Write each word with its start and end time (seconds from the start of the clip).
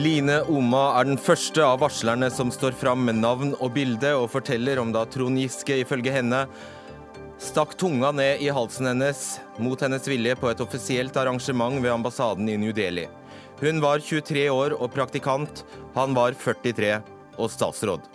Line 0.00 0.38
Oma 0.48 0.94
er 0.96 1.08
den 1.10 1.18
første 1.20 1.60
av 1.60 1.82
varslerne 1.82 2.30
som 2.32 2.48
står 2.54 2.72
fram 2.78 3.02
med 3.04 3.18
navn 3.20 3.50
og 3.58 3.74
bilde, 3.74 4.14
og 4.16 4.30
forteller 4.32 4.78
om 4.80 4.94
da 4.94 5.02
Trond 5.04 5.36
Giske 5.36 5.76
ifølge 5.82 6.12
henne 6.14 6.44
stakk 7.40 7.74
tunga 7.80 8.08
ned 8.16 8.40
i 8.40 8.48
halsen 8.54 8.88
hennes 8.88 9.24
mot 9.60 9.80
hennes 9.82 10.06
vilje 10.08 10.36
på 10.40 10.48
et 10.48 10.62
offisielt 10.64 11.18
arrangement 11.20 11.76
ved 11.82 11.92
ambassaden 11.92 12.48
i 12.48 12.56
New 12.62 12.72
Delhi. 12.76 13.08
Hun 13.60 13.82
var 13.84 14.00
23 14.00 14.46
år 14.48 14.76
og 14.78 14.88
praktikant, 14.94 15.64
han 15.98 16.16
var 16.16 16.38
43 16.38 16.94
og 17.36 17.52
statsråd. 17.52 18.06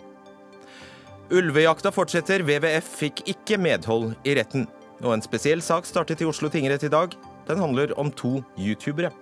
Ulvejakta 1.30 1.92
fortsetter, 1.94 2.42
WWF 2.46 2.88
fikk 3.04 3.22
ikke 3.30 3.60
medhold 3.62 4.16
i 4.26 4.34
retten. 4.40 4.66
Og 5.04 5.12
en 5.14 5.22
spesiell 5.22 5.62
sak 5.62 5.86
startet 5.86 6.24
i 6.24 6.26
Oslo 6.26 6.50
tingrett 6.50 6.88
i 6.88 6.90
dag. 6.90 7.14
Den 7.46 7.62
handler 7.62 7.94
om 8.00 8.10
to 8.10 8.40
youtubere. 8.58 9.12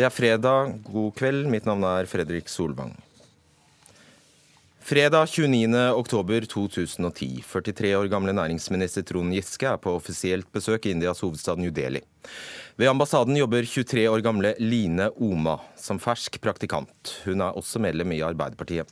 Det 0.00 0.06
er 0.06 0.14
fredag. 0.16 0.78
God 0.88 1.10
kveld. 1.12 1.44
Mitt 1.52 1.66
navn 1.68 1.82
er 1.84 2.06
Fredrik 2.08 2.46
Solvang. 2.48 2.94
Fredag 4.80 5.28
29.10.2010. 5.28 7.42
43 7.44 7.90
år 7.98 8.08
gamle 8.08 8.32
næringsminister 8.32 9.04
Trond 9.04 9.36
Giske 9.36 9.68
er 9.68 9.76
på 9.76 9.92
offisielt 9.98 10.48
besøk 10.56 10.88
i 10.88 10.94
Indias 10.94 11.20
hovedstad 11.20 11.60
New 11.60 11.68
Delhi. 11.68 12.00
Ved 12.80 12.88
ambassaden 12.88 13.36
jobber 13.36 13.68
23 13.68 14.08
år 14.08 14.24
gamle 14.24 14.54
Line 14.56 15.12
Oma 15.20 15.60
som 15.76 16.00
fersk 16.00 16.40
praktikant. 16.40 17.20
Hun 17.26 17.44
er 17.44 17.60
også 17.60 17.76
medlem 17.84 18.16
i 18.16 18.24
Arbeiderpartiet. 18.24 18.88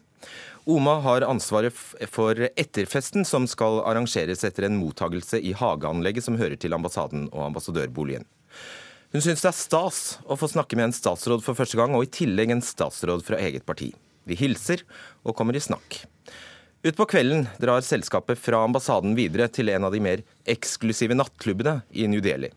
Oma 0.68 1.00
har 1.08 1.24
ansvaret 1.24 1.72
for 2.12 2.36
etterfesten 2.52 3.24
som 3.24 3.48
skal 3.48 3.80
arrangeres 3.80 4.44
etter 4.44 4.68
en 4.68 4.76
mottagelse 4.76 5.40
i 5.40 5.56
hageanlegget 5.56 6.28
som 6.28 6.36
hører 6.36 6.60
til 6.60 6.76
ambassaden 6.76 7.32
og 7.32 7.48
ambassadørboligen. 7.48 8.28
Hun 9.08 9.24
syns 9.24 9.40
det 9.40 9.48
er 9.48 9.56
stas 9.56 9.98
å 10.28 10.36
få 10.36 10.50
snakke 10.52 10.76
med 10.76 10.90
en 10.90 10.92
statsråd 10.96 11.40
for 11.44 11.56
første 11.56 11.78
gang, 11.80 11.94
og 11.96 12.04
i 12.04 12.12
tillegg 12.12 12.52
en 12.52 12.64
statsråd 12.64 13.24
fra 13.24 13.38
eget 13.40 13.64
parti. 13.64 13.94
Vi 14.28 14.36
hilser 14.36 14.82
og 15.24 15.32
kommer 15.38 15.56
i 15.56 15.62
snakk. 15.64 16.02
Utpå 16.84 17.06
kvelden 17.10 17.46
drar 17.58 17.80
selskapet 17.82 18.38
fra 18.38 18.60
ambassaden 18.66 19.16
videre 19.16 19.48
til 19.48 19.72
en 19.72 19.88
av 19.88 19.94
de 19.96 20.02
mer 20.04 20.20
eksklusive 20.46 21.16
nattklubbene 21.16 21.80
i 21.90 22.04
New 22.06 22.20
Delhi. 22.22 22.52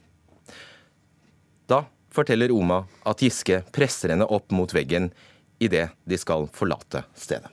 Da 1.71 1.85
forteller 2.11 2.51
Oma 2.51 2.83
at 3.07 3.23
Giske 3.23 3.61
presser 3.71 4.11
henne 4.11 4.27
opp 4.27 4.51
mot 4.51 4.75
veggen 4.75 5.07
idet 5.63 5.87
de 6.03 6.19
skal 6.19 6.49
forlate 6.51 7.05
stedet. 7.15 7.47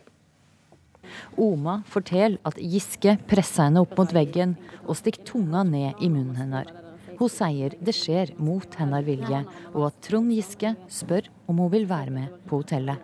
Oma 1.38 1.78
forteller 1.88 2.42
at 2.50 2.58
Giske 2.58 3.14
presser 3.30 3.68
henne 3.68 3.86
opp 3.86 3.94
mot 3.96 4.12
veggen 4.12 4.58
og 4.82 4.98
stikker 4.98 5.22
tunga 5.30 5.62
ned 5.70 6.02
i 6.02 6.10
munnen 6.10 6.36
hennes. 6.42 6.87
Hun 7.18 7.30
sier 7.32 7.74
det 7.82 7.94
skjer 7.96 8.30
mot 8.38 8.74
hennes 8.78 9.02
vilje, 9.06 9.42
og 9.74 9.88
at 9.88 9.96
Trond 10.06 10.30
Giske 10.30 10.74
spør 10.92 11.26
om 11.50 11.64
hun 11.64 11.72
vil 11.72 11.88
være 11.90 12.14
med 12.14 12.36
på 12.46 12.60
hotellet. 12.60 13.02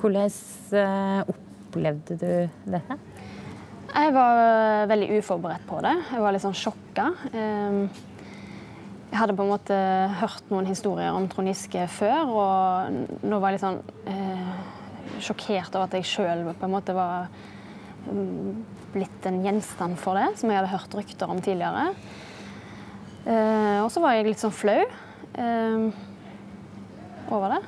Hvordan 0.00 0.32
eh, 0.80 1.34
opplevde 1.34 2.16
du 2.18 2.30
dette? 2.72 2.98
Jeg 3.94 4.14
var 4.16 4.88
veldig 4.90 5.20
uforberedt 5.20 5.68
på 5.68 5.78
det. 5.84 5.92
Jeg 6.10 6.24
var 6.24 6.34
litt 6.34 6.42
sånn 6.42 6.56
sjokka. 6.56 7.10
Ehm, 7.36 7.84
jeg 9.12 9.20
hadde 9.20 9.36
på 9.38 9.44
en 9.44 9.52
måte 9.52 9.76
hørt 10.18 10.48
noen 10.50 10.66
historier 10.66 11.14
om 11.14 11.28
Trond 11.30 11.52
Giske 11.52 11.84
før, 11.94 12.32
og 12.32 13.22
nå 13.22 13.38
var 13.38 13.52
jeg 13.52 13.60
litt 13.60 13.66
sånn 13.68 13.80
eh, 14.10 14.54
sjokkert 15.22 15.76
over 15.76 15.86
at 15.86 15.98
jeg 16.00 16.08
sjøl 16.10 16.46
på 16.48 16.66
en 16.66 16.74
måte 16.74 16.96
var 16.96 17.28
mm, 18.08 18.64
blitt 18.96 19.28
en 19.28 19.42
gjenstand 19.44 20.00
for 20.00 20.18
det, 20.18 20.32
som 20.40 20.50
jeg 20.50 20.62
hadde 20.62 20.72
hørt 20.74 20.96
rykter 20.98 21.30
om 21.30 21.44
tidligere. 21.44 21.92
Eh, 23.24 23.78
og 23.80 23.88
så 23.92 24.02
var 24.04 24.18
jeg 24.18 24.28
litt 24.28 24.42
sånn 24.42 24.52
flau 24.52 24.80
eh, 24.84 25.86
over 27.32 27.56
det. 27.56 27.62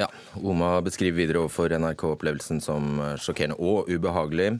Ja, 0.00 0.08
Oma 0.40 0.78
beskriver 0.82 1.20
videre 1.20 1.42
overfor 1.42 1.70
NRK 1.76 2.06
opplevelsen 2.14 2.62
som 2.64 2.96
sjokkerende 3.20 3.60
og 3.60 3.90
ubehagelig. 3.92 4.54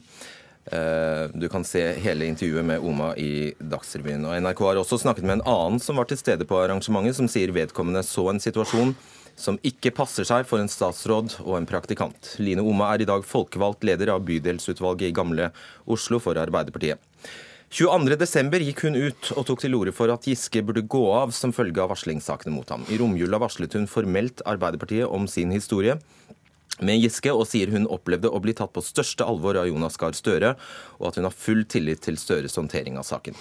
Eh, 0.65 1.23
du 1.33 1.47
kan 1.49 1.63
se 1.65 1.81
hele 2.03 2.27
intervjuet 2.29 2.65
med 2.65 2.83
Oma 2.85 3.15
i 3.17 3.51
Dagsrevyen. 3.57 4.27
Og 4.29 4.37
NRK 4.37 4.61
har 4.67 4.81
også 4.81 5.01
snakket 5.01 5.25
med 5.25 5.39
en 5.39 5.47
annen 5.49 5.81
som 5.81 5.97
var 5.97 6.07
til 6.09 6.19
stede 6.21 6.45
på 6.47 6.59
arrangementet, 6.61 7.17
som 7.17 7.29
sier 7.31 7.53
vedkommende 7.55 8.05
så 8.05 8.27
en 8.29 8.43
situasjon 8.43 8.93
som 9.39 9.59
ikke 9.65 9.93
passer 9.95 10.27
seg 10.27 10.47
for 10.49 10.61
en 10.61 10.71
statsråd 10.71 11.37
og 11.45 11.55
en 11.57 11.69
praktikant. 11.69 12.33
Line 12.41 12.63
Oma 12.65 12.91
er 12.93 13.03
i 13.03 13.09
dag 13.09 13.25
folkevalgt 13.27 13.85
leder 13.87 14.13
av 14.13 14.25
bydelsutvalget 14.27 15.09
i 15.09 15.15
Gamle 15.15 15.51
Oslo 15.85 16.19
for 16.23 16.39
Arbeiderpartiet. 16.41 17.01
22.12. 17.71 18.57
gikk 18.67 18.81
hun 18.83 18.97
ut 18.99 19.29
og 19.31 19.45
tok 19.47 19.61
til 19.63 19.77
orde 19.77 19.93
for 19.95 20.11
at 20.11 20.25
Giske 20.27 20.59
burde 20.67 20.83
gå 20.91 21.05
av 21.15 21.31
som 21.31 21.53
følge 21.55 21.79
av 21.79 21.93
varslingssakene 21.93 22.51
mot 22.51 22.67
ham. 22.73 22.83
I 22.91 22.99
romjula 22.99 23.39
varslet 23.39 23.77
hun 23.79 23.87
formelt 23.87 24.43
Arbeiderpartiet 24.43 25.07
om 25.07 25.29
sin 25.31 25.55
historie 25.55 25.95
med 26.81 26.99
Giske, 26.99 27.31
og 27.31 27.47
sier 27.47 27.71
hun 27.71 27.87
opplevde 27.87 28.27
å 28.31 28.41
bli 28.43 28.55
tatt 28.57 28.73
på 28.75 28.83
største 28.83 29.23
alvor 29.27 29.59
av 29.59 29.69
Jonas 29.69 29.95
Gahr 30.01 30.17
Støre, 30.17 30.55
og 30.99 31.11
at 31.11 31.19
hun 31.19 31.27
har 31.29 31.35
full 31.35 31.63
tillit 31.69 32.03
til 32.03 32.19
Støres 32.19 32.57
håndtering 32.59 32.99
av 32.99 33.07
saken. 33.07 33.37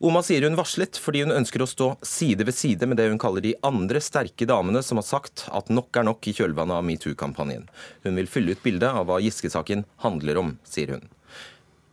Oma 0.00 0.22
sier 0.24 0.46
hun 0.46 0.56
varslet 0.56 0.96
fordi 0.96 1.20
hun 1.26 1.34
ønsker 1.34 1.60
å 1.60 1.66
stå 1.68 1.86
side 2.08 2.46
ved 2.48 2.56
side 2.56 2.86
med 2.88 2.96
det 2.96 3.10
hun 3.10 3.18
kaller 3.20 3.44
de 3.44 3.50
andre 3.68 4.00
sterke 4.00 4.46
damene 4.48 4.80
som 4.80 4.96
har 4.96 5.04
sagt 5.04 5.42
at 5.52 5.68
nok 5.68 5.92
er 6.00 6.06
nok 6.08 6.24
i 6.24 6.32
kjølvannet 6.38 6.78
av 6.78 6.86
metoo-kampanjen. 6.88 7.66
Hun 8.06 8.16
vil 8.16 8.30
fylle 8.32 8.54
ut 8.56 8.62
bildet 8.64 8.88
av 8.88 9.04
hva 9.10 9.18
Giske-saken 9.20 9.84
handler 10.00 10.40
om, 10.40 10.54
sier 10.64 10.94
hun. 10.94 11.04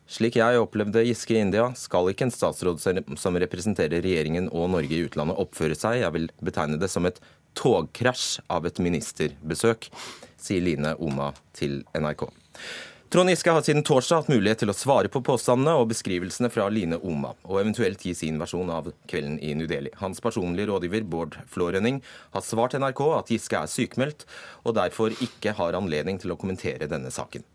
Slik 0.07 0.39
jeg 0.39 0.61
opplevde 0.63 1.03
Giske 1.03 1.35
i 1.35 1.41
India, 1.43 1.67
skal 1.75 2.07
ikke 2.13 2.29
en 2.29 2.31
statsråd 2.31 2.79
som 2.79 3.39
representerer 3.43 3.99
regjeringen 3.99 4.47
og 4.55 4.71
Norge 4.77 4.95
i 4.95 5.03
utlandet 5.03 5.43
oppføre 5.43 5.75
seg, 5.75 5.99
jeg 6.05 6.15
vil 6.15 6.31
betegne 6.39 6.79
det 6.79 6.87
som 6.93 7.03
et 7.11 7.19
togkrasj 7.59 8.45
av 8.47 8.71
et 8.71 8.79
ministerbesøk, 8.79 9.91
sier 10.39 10.63
Line 10.63 10.95
Oma 11.03 11.33
til 11.59 11.81
NRK. 11.91 12.23
Trond 13.09 13.29
Giske 13.29 13.51
har 13.51 13.61
siden 13.63 13.85
torsdag 13.87 14.17
hatt 14.19 14.27
mulighet 14.27 14.59
til 14.59 14.71
å 14.71 14.73
svare 14.75 15.07
på 15.07 15.21
påstandene 15.23 15.77
og 15.79 15.85
beskrivelsene 15.93 16.49
fra 16.51 16.65
Line 16.67 16.97
Oma, 16.99 17.29
og 17.47 17.61
eventuelt 17.61 18.01
gi 18.03 18.11
sin 18.11 18.35
versjon 18.41 18.67
av 18.67 18.89
kvelden 19.07 19.37
i 19.39 19.53
New 19.55 19.69
Delhi. 19.69 19.93
Hans 20.01 20.19
personlige 20.19 20.67
rådgiver 20.67 21.05
Bård 21.07 21.37
Flårønning 21.47 22.01
har 22.33 22.43
svart 22.43 22.75
NRK 22.75 23.01
at 23.15 23.31
Giske 23.31 23.61
er 23.61 23.71
sykmeldt, 23.71 24.27
og 24.67 24.75
derfor 24.75 25.15
ikke 25.23 25.55
har 25.55 25.79
anledning 25.79 26.19
til 26.19 26.35
å 26.35 26.39
kommentere 26.41 26.91
denne 26.91 27.07
saken. 27.15 27.47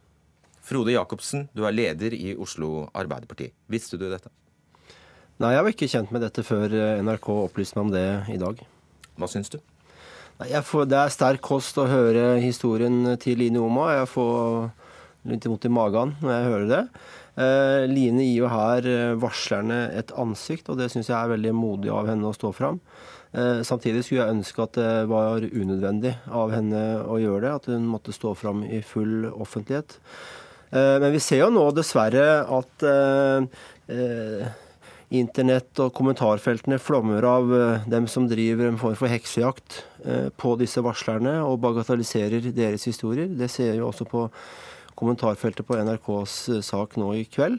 Frode 0.65 0.97
Jacobsen, 0.97 1.51
du 1.53 1.67
er 1.69 1.77
leder 1.77 2.17
i 2.17 2.33
Oslo 2.33 2.87
Arbeiderparti. 2.97 3.53
Visste 3.69 4.01
du 4.01 4.09
dette? 4.09 4.33
Nei, 5.37 5.53
jeg 5.53 5.67
var 5.67 5.77
ikke 5.77 5.93
kjent 5.99 6.17
med 6.17 6.25
dette 6.25 6.49
før 6.49 6.73
eh, 6.73 7.05
NRK 7.05 7.29
opplyste 7.43 7.77
meg 7.77 7.91
om 7.91 7.93
det 7.93 8.07
i 8.33 8.41
dag. 8.41 8.65
Hva 9.21 9.29
syns 9.29 9.53
du? 9.53 9.61
Får, 10.41 10.89
det 10.89 10.97
er 10.97 11.13
sterk 11.13 11.45
kost 11.45 11.77
å 11.77 11.91
høre 11.91 12.39
historien 12.41 13.19
til 13.21 13.37
Line 13.45 13.61
Oma. 13.61 13.91
Jeg 14.01 14.09
får 14.17 14.73
litt 15.28 15.47
vondt 15.47 15.69
i 15.69 15.72
magen 15.72 16.16
når 16.22 16.34
jeg 16.34 16.50
hører 16.50 16.69
det. 16.72 16.83
Eh, 17.43 17.87
Line 17.88 18.27
gir 18.27 18.43
jo 18.43 18.53
her 18.53 18.88
eh, 18.91 19.15
varslerne 19.21 19.87
et 19.97 20.12
ansikt, 20.21 20.69
og 20.69 20.81
det 20.81 20.91
syns 20.93 21.10
jeg 21.10 21.19
er 21.19 21.33
veldig 21.33 21.55
modig 21.56 21.93
av 21.94 22.10
henne 22.10 22.28
å 22.28 22.37
stå 22.37 22.53
fram. 22.56 22.83
Eh, 23.33 23.62
samtidig 23.65 24.05
skulle 24.05 24.27
jeg 24.27 24.37
ønske 24.37 24.66
at 24.66 24.77
det 24.77 24.93
var 25.09 25.47
unødvendig 25.47 26.16
av 26.28 26.53
henne 26.53 26.84
å 27.09 27.16
gjøre 27.22 27.47
det, 27.47 27.56
at 27.56 27.72
hun 27.72 27.88
måtte 27.88 28.15
stå 28.15 28.34
fram 28.37 28.66
i 28.69 28.83
full 28.84 29.31
offentlighet. 29.33 29.99
Eh, 30.72 30.99
men 31.00 31.12
vi 31.12 31.21
ser 31.21 31.43
jo 31.43 31.53
nå 31.53 31.66
dessverre 31.77 32.27
at 32.49 32.84
eh, 32.89 33.62
eh, 33.93 34.59
Internett 35.12 35.77
og 35.84 35.91
kommentarfeltene 35.93 36.78
flommer 36.81 37.27
av 37.28 37.50
dem 37.84 38.06
som 38.09 38.25
driver 38.31 38.71
en 38.71 38.78
form 38.81 38.94
for 38.97 39.12
heksejakt 39.12 39.83
på 40.41 40.53
disse 40.56 40.80
varslerne 40.80 41.34
og 41.45 41.59
bagatelliserer 41.60 42.47
deres 42.57 42.86
historier. 42.89 43.28
Det 43.28 43.51
ser 43.53 43.74
vi 43.74 43.83
også 43.84 44.07
på 44.09 44.22
kommentarfeltet 44.98 45.66
på 45.68 45.78
NRKs 45.78 46.36
sak 46.66 46.97
nå 47.00 47.12
i 47.18 47.24
kveld. 47.30 47.59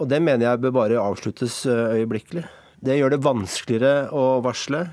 Og 0.00 0.06
det 0.10 0.20
mener 0.24 0.46
jeg 0.46 0.62
bør 0.64 0.74
bare 0.78 1.02
avsluttes 1.02 1.62
øyeblikkelig. 1.68 2.46
Det 2.80 2.96
gjør 2.96 3.12
det 3.12 3.20
vanskeligere 3.24 4.08
å 4.16 4.40
varsle, 4.44 4.86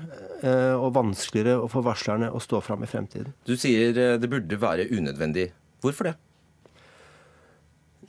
og 0.76 0.90
vanskeligere 0.94 1.56
å 1.64 1.70
få 1.72 1.80
varslerne 1.86 2.28
å 2.30 2.40
stå 2.42 2.60
fram 2.62 2.84
i 2.84 2.90
fremtiden. 2.90 3.32
Du 3.48 3.54
sier 3.56 3.96
det 4.20 4.28
burde 4.28 4.58
være 4.60 4.90
unødvendig. 4.92 5.48
Hvorfor 5.80 6.10
det? 6.10 6.16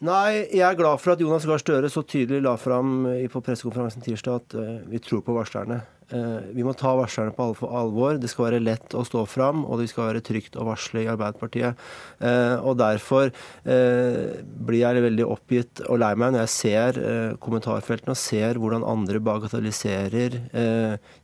Nei, 0.05 0.45
jeg 0.51 0.63
er 0.63 0.77
glad 0.79 0.99
for 1.03 1.11
at 1.15 1.23
Jonas 1.23 1.47
Gahr 1.47 1.59
Støre 1.59 1.89
så 1.91 2.03
tydelig 2.07 2.43
la 2.45 2.53
fram 2.59 3.07
på 3.31 3.41
pressekonferansen 3.43 4.03
tirsdag 4.03 4.43
at 4.43 4.59
vi 4.91 5.01
tror 5.03 5.23
på 5.25 5.35
varslerne. 5.35 5.81
Uh, 6.09 6.45
vi 6.55 6.65
må 6.65 6.73
ta 6.77 6.95
varslerne 6.97 7.33
på 7.35 7.69
alvor. 7.69 8.19
Det 8.21 8.29
skal 8.31 8.47
være 8.47 8.61
lett 8.63 8.95
å 8.97 9.03
stå 9.07 9.25
fram, 9.29 9.63
og 9.65 9.81
det 9.81 9.89
skal 9.91 10.09
være 10.09 10.23
trygt 10.25 10.57
å 10.59 10.67
varsle 10.67 11.03
i 11.03 11.09
Arbeiderpartiet. 11.11 11.79
Uh, 12.21 12.57
og 12.63 12.79
Derfor 12.79 13.29
blir 13.65 14.79
jeg 14.79 15.03
veldig 15.03 15.25
oppgitt 15.27 15.81
og 15.87 15.99
lei 16.01 16.13
meg 16.17 16.33
når 16.33 16.45
jeg 16.45 16.51
ser 16.53 16.99
kommentarfeltene 17.43 18.15
og 18.15 18.19
ser 18.19 18.59
hvordan 18.61 18.85
andre 18.87 19.19
bagatelliserer, 19.23 20.37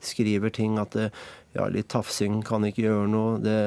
skriver 0.04 0.54
ting 0.54 0.78
at 0.82 0.98
ja, 1.00 1.68
litt 1.72 1.90
tafsing 1.94 2.42
kan 2.46 2.68
ikke 2.68 2.86
gjøre 2.86 3.10
noe. 3.12 3.40
det 3.44 3.60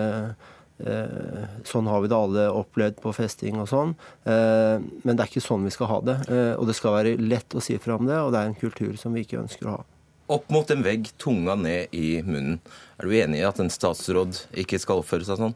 Eh, 0.79 1.47
sånn 1.67 1.89
har 1.91 2.05
vi 2.05 2.11
det 2.11 2.15
alle 2.17 2.45
opplevd 2.55 3.01
på 3.03 3.13
festing 3.17 3.59
og 3.59 3.69
sånn. 3.71 3.95
Eh, 4.31 4.79
men 4.79 5.17
det 5.17 5.25
er 5.25 5.31
ikke 5.31 5.43
sånn 5.43 5.67
vi 5.67 5.75
skal 5.75 5.91
ha 5.91 6.01
det. 6.07 6.19
Eh, 6.31 6.55
og 6.55 6.69
det 6.71 6.77
skal 6.79 6.95
være 7.01 7.17
lett 7.19 7.57
å 7.59 7.63
si 7.65 7.79
fra 7.83 7.99
om 7.99 8.07
det, 8.07 8.19
og 8.23 8.35
det 8.35 8.43
er 8.43 8.53
en 8.53 8.59
kultur 8.59 8.95
som 9.01 9.17
vi 9.17 9.27
ikke 9.27 9.43
ønsker 9.43 9.69
å 9.69 9.79
ha. 9.81 9.87
Opp 10.29 10.51
mot 10.53 10.71
en 10.71 10.85
vegg, 10.85 11.09
tunga 11.17 11.55
ned 11.57 11.95
i 11.97 12.21
munnen. 12.21 12.59
Er 13.01 13.09
du 13.09 13.15
enig 13.17 13.41
i 13.41 13.47
at 13.49 13.61
en 13.63 13.73
statsråd 13.73 14.43
ikke 14.61 14.81
skal 14.83 15.01
oppføre 15.01 15.25
seg 15.25 15.41
sånn? 15.41 15.55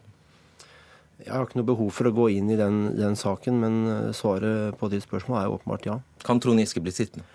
Jeg 1.23 1.31
har 1.35 1.45
ikke 1.45 1.61
noe 1.61 1.69
behov 1.69 1.91
for 1.95 2.09
å 2.09 2.15
gå 2.17 2.31
inn 2.39 2.49
i 2.51 2.57
den, 2.59 2.79
den 2.97 3.15
saken, 3.19 3.61
men 3.61 3.77
svaret 4.17 4.79
på 4.81 4.89
ditt 4.91 5.05
spørsmål 5.05 5.39
er 5.43 5.53
åpenbart 5.53 5.87
ja. 5.87 5.99
Kan 6.25 6.41
Trond 6.43 6.63
Giske 6.63 6.81
bli 6.83 6.95
sittende? 6.95 7.29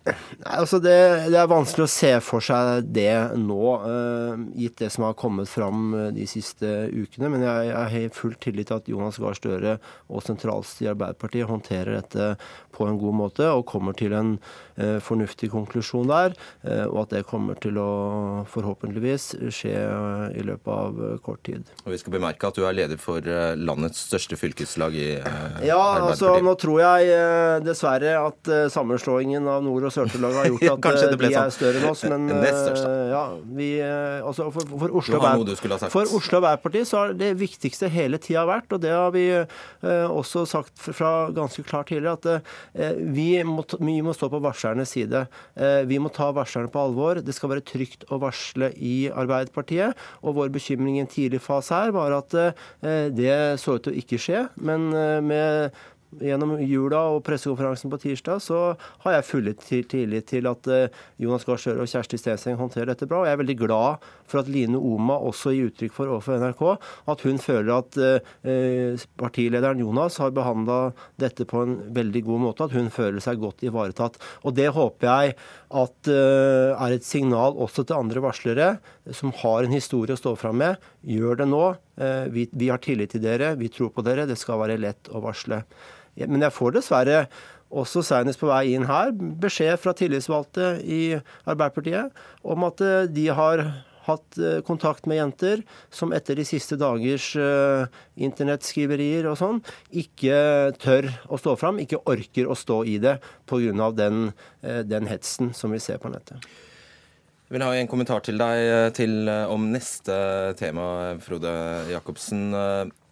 Nei, 0.00 0.54
altså 0.56 0.78
det, 0.80 0.94
det, 1.28 1.36
er 1.36 1.50
vanskelig 1.50 1.84
å 1.84 1.90
se 1.90 2.10
for 2.24 2.44
seg 2.44 2.86
det 2.94 3.12
nå, 3.36 3.64
uh, 3.82 4.38
gitt 4.56 4.78
det 4.80 4.88
som 4.94 5.04
har 5.08 5.16
kommet 5.18 5.50
fram 5.50 5.90
eh, 5.98 6.06
de 6.16 6.24
siste 6.30 6.68
ukene. 6.94 7.28
Men 7.34 7.44
jeg, 7.44 7.66
jeg 7.68 7.90
har 7.94 8.14
full 8.16 8.36
tillit 8.40 8.70
til 8.70 8.78
at 8.78 8.88
Jonas 8.88 9.18
Gahr 9.20 9.36
Støre 9.36 9.76
og 10.08 10.24
sentralstyret 10.24 10.86
i 10.86 10.90
Arbeiderpartiet 10.94 11.50
håndterer 11.50 11.98
dette 11.98 12.30
på 12.72 12.86
en 12.88 13.00
god 13.00 13.16
måte 13.18 13.50
og 13.50 13.66
kommer 13.68 13.96
til 13.98 14.14
en 14.16 14.36
uh, 14.38 14.98
fornuftig 15.04 15.50
konklusjon 15.52 16.08
der. 16.08 16.36
Og 16.90 16.96
at 17.02 17.12
det 17.12 17.26
kommer 17.28 17.58
til 17.60 17.76
å 17.80 17.90
forhåpentligvis 18.50 19.26
skje 19.52 19.74
i 20.36 20.42
løpet 20.46 20.70
av 20.70 20.98
kort 21.24 21.42
tid. 21.46 21.66
Og 21.84 21.92
Vi 21.92 21.98
skal 22.00 22.14
bemerke 22.14 22.48
at 22.48 22.56
du 22.56 22.64
er 22.68 22.76
leder 22.76 23.00
for 23.00 23.24
landets 23.58 24.06
største 24.08 24.38
fylkeslag 24.40 24.96
i 24.96 25.08
Arbeiderpartiet. 25.18 25.66
Ja, 25.68 25.80
altså 26.06 26.32
nå 26.44 26.54
tror 26.60 26.80
jeg 26.82 27.62
dessverre 27.66 28.16
at 28.22 28.52
sammenslåingen 28.72 29.48
av 29.50 29.64
Nord- 29.66 29.79
og 29.88 29.94
Sør-Trøndelag 29.94 30.38
har 30.40 30.50
gjort 30.50 30.88
at 30.90 31.16
de 31.20 31.30
er 31.30 31.36
sånn. 31.36 31.54
større 31.56 31.80
enn 31.80 31.88
oss. 31.90 32.04
Men 32.12 32.28
ja, 33.10 33.24
vi, 33.60 33.70
altså 33.80 34.50
for, 34.54 34.66
for, 34.84 34.96
Oslo, 35.00 35.22
for 35.92 36.16
Oslo 36.20 36.40
Arbeiderparti 36.40 36.84
så 36.88 37.04
har 37.04 37.16
det 37.18 37.32
viktigste 37.40 37.90
hele 37.92 38.20
tida 38.22 38.46
vært, 38.48 38.70
og 38.74 38.82
det 38.82 38.92
har 38.94 39.12
vi 39.14 39.26
også 39.80 40.44
sagt 40.48 40.76
fra 40.80 41.30
ganske 41.34 41.64
klart 41.66 41.90
tidligere, 41.90 42.18
at 42.18 42.30
Eh, 42.74 42.96
vi 43.14 43.28
må, 43.46 43.64
vi 43.80 43.98
må 44.04 44.14
stå 44.16 44.30
på 44.32 44.40
varslernes 44.42 44.92
side. 44.94 45.24
Eh, 45.54 45.82
vi 45.88 45.98
må 46.02 46.10
ta 46.14 46.30
varslerne 46.34 46.70
på 46.72 46.82
alvor. 46.82 47.20
Det 47.24 47.34
skal 47.36 47.54
være 47.54 47.66
trygt 47.66 48.06
å 48.10 48.20
varsle 48.22 48.70
i 48.76 49.10
Arbeiderpartiet. 49.10 49.98
Og 50.24 50.36
vår 50.38 50.52
bekymring 50.54 50.98
i 50.98 51.04
en 51.04 51.10
tidlig 51.10 51.42
fase 51.44 51.76
her 51.76 51.94
var 51.96 52.14
at 52.16 52.36
eh, 52.38 53.08
det 53.14 53.36
så 53.62 53.76
ut 53.76 53.86
til 53.86 53.94
å 53.94 54.00
ikke 54.02 54.20
skje. 54.20 54.44
Men 54.60 54.90
med 55.24 55.76
gjennom 56.18 56.56
jula 56.64 57.00
og 57.14 57.22
pressekonferansen 57.26 57.90
på 57.92 57.98
tirsdag, 58.02 58.40
så 58.42 58.60
har 59.04 59.16
jeg 59.16 59.26
full 59.28 59.50
tillit 59.60 60.26
til 60.30 60.48
at 60.50 60.68
eh, 60.70 60.96
Jonas 61.22 61.46
Gahr 61.46 61.60
Støre 61.60 61.84
og 61.84 61.90
Kjersti 61.90 62.18
Stenseng 62.18 62.58
håndterer 62.58 62.90
dette 62.90 63.06
bra. 63.08 63.22
Og 63.22 63.28
jeg 63.28 63.36
er 63.36 63.42
veldig 63.42 63.58
glad 63.60 64.08
for 64.30 64.42
at 64.42 64.50
Line 64.50 64.78
Oma 64.78 65.18
også 65.30 65.54
gir 65.54 65.70
uttrykk 65.70 65.94
for 65.94 66.10
overfor 66.10 66.42
NRK 66.42 66.64
at 67.14 67.24
hun 67.26 67.40
føler 67.42 67.72
at 67.76 68.00
eh, 68.02 69.06
partilederen 69.20 69.82
Jonas 69.84 70.18
har 70.22 70.34
behandla 70.34 70.80
dette 71.20 71.46
på 71.48 71.62
en 71.64 71.76
veldig 71.94 72.24
god 72.26 72.44
måte, 72.48 72.66
at 72.66 72.74
hun 72.76 72.90
føler 72.94 73.22
seg 73.22 73.42
godt 73.42 73.64
ivaretatt. 73.66 74.18
Og 74.44 74.56
det 74.58 74.70
håper 74.74 75.10
jeg 75.10 75.36
at 75.80 76.10
eh, 76.10 76.74
er 76.74 76.96
et 76.96 77.06
signal 77.06 77.58
også 77.60 77.86
til 77.86 78.00
andre 78.00 78.24
varslere 78.24 78.72
som 79.14 79.34
har 79.42 79.64
en 79.64 79.74
historie 79.74 80.16
å 80.16 80.20
stå 80.20 80.34
fram 80.38 80.60
med. 80.60 80.90
Gjør 81.06 81.40
det 81.42 81.48
nå. 81.50 81.62
Vi, 82.32 82.46
vi 82.56 82.68
har 82.70 82.80
tillit 82.80 83.12
til 83.12 83.20
dere, 83.20 83.50
vi 83.60 83.68
tror 83.72 83.90
på 83.92 84.04
dere. 84.04 84.24
Det 84.28 84.38
skal 84.40 84.60
være 84.62 84.78
lett 84.80 85.10
å 85.12 85.20
varsle. 85.20 85.58
Men 86.28 86.44
jeg 86.44 86.56
får 86.56 86.76
dessverre 86.76 87.24
også 87.70 88.02
senest 88.04 88.40
på 88.40 88.50
vei 88.50 88.72
inn 88.74 88.88
her 88.88 89.12
beskjed 89.14 89.78
fra 89.80 89.94
tillitsvalgte 89.96 90.72
i 90.82 91.02
Arbeiderpartiet 91.46 92.10
om 92.42 92.66
at 92.66 92.82
eh, 92.84 93.06
de 93.10 93.28
har 93.34 93.62
hatt 94.08 94.38
eh, 94.40 94.58
kontakt 94.66 95.06
med 95.10 95.20
jenter 95.20 95.62
som 95.94 96.14
etter 96.16 96.38
de 96.38 96.46
siste 96.48 96.78
dagers 96.80 97.28
uh, 97.38 97.84
internettskriverier 98.18 99.28
og 99.30 99.36
sånn, 99.38 99.60
ikke 99.92 100.72
tør 100.80 101.10
å 101.28 101.38
stå 101.38 101.54
fram, 101.60 101.78
ikke 101.82 102.00
orker 102.10 102.48
å 102.48 102.56
stå 102.58 102.80
i 102.88 102.96
det 103.02 103.18
pga. 103.50 103.90
Den, 104.00 104.32
uh, 104.64 104.80
den 104.88 105.06
hetsen 105.10 105.52
som 105.54 105.74
vi 105.74 105.82
ser 105.82 106.00
på 106.02 106.10
nettet. 106.10 106.42
Jeg 107.50 107.58
vil 107.58 107.66
ha 107.66 107.74
en 107.76 107.90
kommentar 107.90 108.22
til 108.24 108.38
deg 108.40 108.94
til, 108.96 109.28
om 109.50 109.68
neste 109.72 110.16
tema, 110.58 111.18
Frode 111.22 111.52
Jacobsen. 111.90 112.54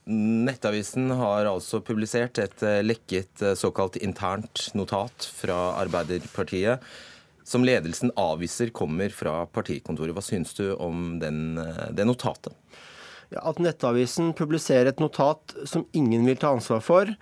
Nettavisen 0.08 1.10
har 1.12 1.44
altså 1.50 1.82
publisert 1.84 2.38
et 2.40 2.62
eh, 2.64 2.80
lekket 2.80 3.42
eh, 3.44 3.56
såkalt 3.58 3.98
internt 4.00 4.70
notat 4.78 5.26
fra 5.36 5.74
Arbeiderpartiet 5.82 6.84
som 7.48 7.64
ledelsen 7.64 8.12
avviser 8.16 8.72
kommer 8.76 9.12
fra 9.12 9.42
partikontoret. 9.52 10.14
Hva 10.16 10.24
syns 10.24 10.54
du 10.56 10.70
om 10.74 11.18
den, 11.20 11.58
eh, 11.60 11.88
det 11.92 12.08
notatet? 12.08 12.56
Ja, 13.28 13.42
at 13.50 13.60
Nettavisen 13.60 14.32
publiserer 14.36 14.94
et 14.94 15.02
notat 15.02 15.52
som 15.68 15.84
ingen 15.92 16.24
vil 16.28 16.40
ta 16.40 16.54
ansvar 16.56 16.80
for, 16.84 17.12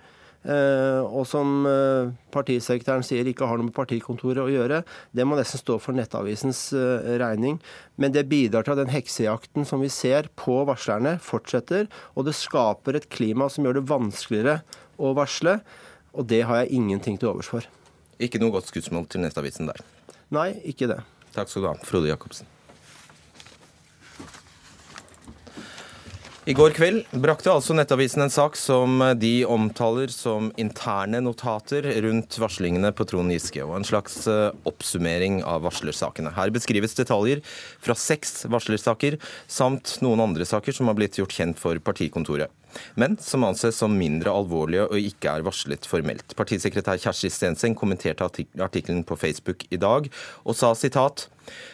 og 0.47 1.25
som 1.27 1.65
eh, 1.67 2.13
partisekretæren 2.31 3.03
sier 3.03 3.27
ikke 3.27 3.47
har 3.49 3.59
noe 3.59 3.67
med 3.67 3.75
partikontoret 3.75 4.39
å 4.45 4.51
gjøre, 4.51 4.81
det 5.11 5.25
må 5.27 5.35
nesten 5.35 5.59
stå 5.59 5.75
for 5.83 5.97
Nettavisens 5.97 6.61
eh, 6.77 7.17
regning. 7.19 7.59
Men 7.99 8.15
det 8.15 8.27
bidrar 8.31 8.63
til 8.63 8.77
at 8.77 8.81
den 8.81 8.93
heksejakten 8.93 9.67
som 9.67 9.83
vi 9.83 9.91
ser 9.91 10.31
på 10.39 10.61
varslerne, 10.69 11.17
fortsetter. 11.23 11.91
Og 12.15 12.29
det 12.29 12.37
skaper 12.39 12.99
et 12.99 13.09
klima 13.11 13.49
som 13.51 13.67
gjør 13.67 13.81
det 13.81 13.87
vanskeligere 13.91 14.59
å 14.95 15.13
varsle. 15.17 15.59
Og 16.15 16.29
det 16.31 16.45
har 16.47 16.63
jeg 16.63 16.79
ingenting 16.79 17.19
til 17.19 17.33
overs 17.33 17.51
for. 17.51 17.67
Ikke 18.23 18.39
noe 18.41 18.55
godt 18.55 18.71
skussmål 18.71 19.09
til 19.11 19.25
Nettavisen 19.25 19.69
der? 19.69 19.83
Nei, 20.33 20.53
ikke 20.67 20.89
det. 20.89 21.01
Takk 21.35 21.51
skal 21.51 21.67
du 21.67 21.73
ha, 21.73 21.79
Frode 21.85 22.09
Jacobsen. 22.09 22.56
I 26.47 26.53
går 26.55 26.71
kveld 26.71 27.09
brakte 27.19 27.51
altså 27.51 27.75
Nettavisen 27.75 28.23
en 28.23 28.31
sak 28.31 28.53
som 28.55 29.01
de 29.19 29.41
omtaler 29.51 30.07
som 30.13 30.45
interne 30.55 31.19
notater 31.19 31.83
rundt 32.05 32.37
varslingene 32.39 32.93
på 32.95 33.03
Trond 33.09 33.33
Giske, 33.35 33.65
og 33.65 33.73
en 33.75 33.87
slags 33.89 34.15
eh, 34.31 34.55
oppsummering 34.63 35.41
av 35.43 35.65
varslersakene. 35.65 36.31
Her 36.37 36.53
beskrives 36.55 36.95
detaljer 36.95 37.41
fra 37.83 37.97
seks 37.99 38.45
varslersaker, 38.47 39.19
samt 39.51 39.97
noen 39.99 40.23
andre 40.23 40.47
saker 40.47 40.71
som 40.71 40.87
har 40.87 40.95
blitt 40.95 41.19
gjort 41.19 41.35
kjent 41.35 41.59
for 41.59 41.83
partikontoret 41.83 42.47
men 42.95 43.17
som 43.21 43.45
anses 43.47 43.79
som 43.79 43.95
mindre 43.97 44.33
alvorlige 44.33 44.87
og 44.89 45.09
ikke 45.11 45.37
er 45.37 45.47
varslet 45.47 45.87
formelt. 45.89 46.35
Partisekretær 46.37 46.99
Kjersti 47.01 47.31
Stenseng 47.33 47.77
kommenterte 47.77 48.25
artikkelen 48.25 49.03
på 49.07 49.19
Facebook 49.19 49.67
i 49.71 49.81
dag 49.81 50.11
og 50.43 50.57
sa 50.57 50.73
sitat 50.77 51.27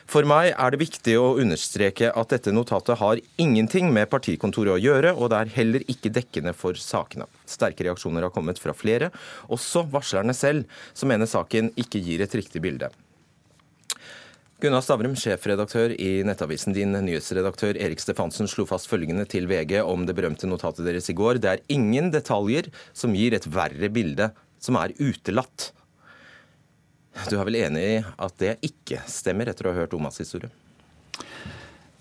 for 0.09 0.27
meg 0.27 0.51
er 0.51 0.73
det 0.73 0.81
viktig 0.81 1.15
å 1.17 1.35
understreke 1.41 2.11
at 2.13 2.33
dette 2.33 2.53
notatet 2.53 3.00
har 3.00 3.21
ingenting 3.41 3.89
med 3.95 4.11
partikontoret 4.11 4.75
å 4.75 4.81
gjøre, 4.81 5.13
og 5.15 5.31
det 5.33 5.39
er 5.39 5.55
heller 5.57 5.86
ikke 5.89 6.13
dekkende 6.13 6.53
for 6.57 6.77
sakene. 6.79 7.25
Sterke 7.50 7.88
reaksjoner 7.88 8.27
har 8.27 8.33
kommet 8.36 8.62
fra 8.62 8.75
flere, 8.77 9.10
også 9.50 9.88
varslerne 9.93 10.36
selv, 10.38 10.69
som 10.93 11.10
mener 11.12 11.29
saken 11.29 11.74
ikke 11.79 12.03
gir 12.03 12.24
et 12.25 12.38
riktig 12.38 12.62
bilde. 12.63 12.91
Gunnar 14.63 14.79
Stavrum, 14.79 15.12
sjefredaktør 15.20 15.91
i 16.00 16.22
Nettavisen. 16.24 16.72
Din 16.72 16.96
nyhetsredaktør 17.03 17.75
Erik 17.75 18.00
Stefansen 18.00 18.48
slo 18.48 18.63
fast 18.63 18.88
følgende 18.88 19.25
til 19.27 19.43
VG 19.50 19.82
om 19.84 20.05
det 20.08 20.15
berømte 20.15 20.48
notatet 20.48 20.88
deres 20.88 21.10
i 21.12 21.15
går. 21.20 21.41
Det 21.43 21.50
er 21.51 21.63
ingen 21.75 22.08
detaljer 22.13 22.70
som 22.96 23.12
gir 23.12 23.36
et 23.36 23.43
verre 23.51 23.89
bilde, 23.91 24.29
som 24.63 24.79
er 24.79 24.93
utelatt. 25.01 25.74
Du 27.27 27.36
er 27.36 27.43
vel 27.50 27.60
enig 27.60 27.84
i 27.89 27.98
at 28.08 28.39
det 28.39 28.53
ikke 28.63 29.01
stemmer, 29.12 29.51
etter 29.51 29.67
å 29.67 29.75
ha 29.75 29.82
hørt 29.82 29.98
Omas 30.00 30.22
historie? 30.24 30.48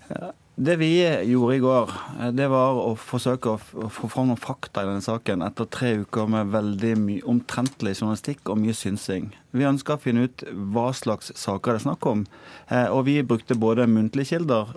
Ja. 0.07 0.31
Det 0.55 0.75
vi 0.77 1.23
gjorde 1.25 1.55
i 1.55 1.59
går, 1.59 1.91
eh, 2.19 2.31
det 2.31 2.45
var 2.51 2.77
å 2.77 2.91
forsøke 2.93 3.55
å 3.55 3.87
få 3.89 4.09
fram 4.11 4.27
noen 4.29 4.37
fakta 4.37 4.83
i 4.83 4.89
denne 4.89 5.01
saken 5.01 5.41
etter 5.41 5.65
tre 5.65 5.95
uker 6.03 6.29
med 6.29 6.51
veldig 6.53 6.91
mye 7.01 7.23
omtrentlig 7.25 7.95
journalistikk 7.95 8.51
og 8.53 8.59
mye 8.61 8.75
synsing. 8.77 9.31
Vi 9.49 9.65
ønska 9.65 9.97
å 9.97 10.03
finne 10.03 10.27
ut 10.27 10.45
hva 10.53 10.91
slags 10.93 11.33
saker 11.33 11.73
det 11.73 11.81
er 11.81 11.85
snakk 11.87 12.05
om. 12.05 12.27
Eh, 12.69 12.85
og 12.85 13.07
vi 13.09 13.17
brukte 13.25 13.57
både 13.57 13.89
muntlige 13.89 14.35
kilder 14.35 14.75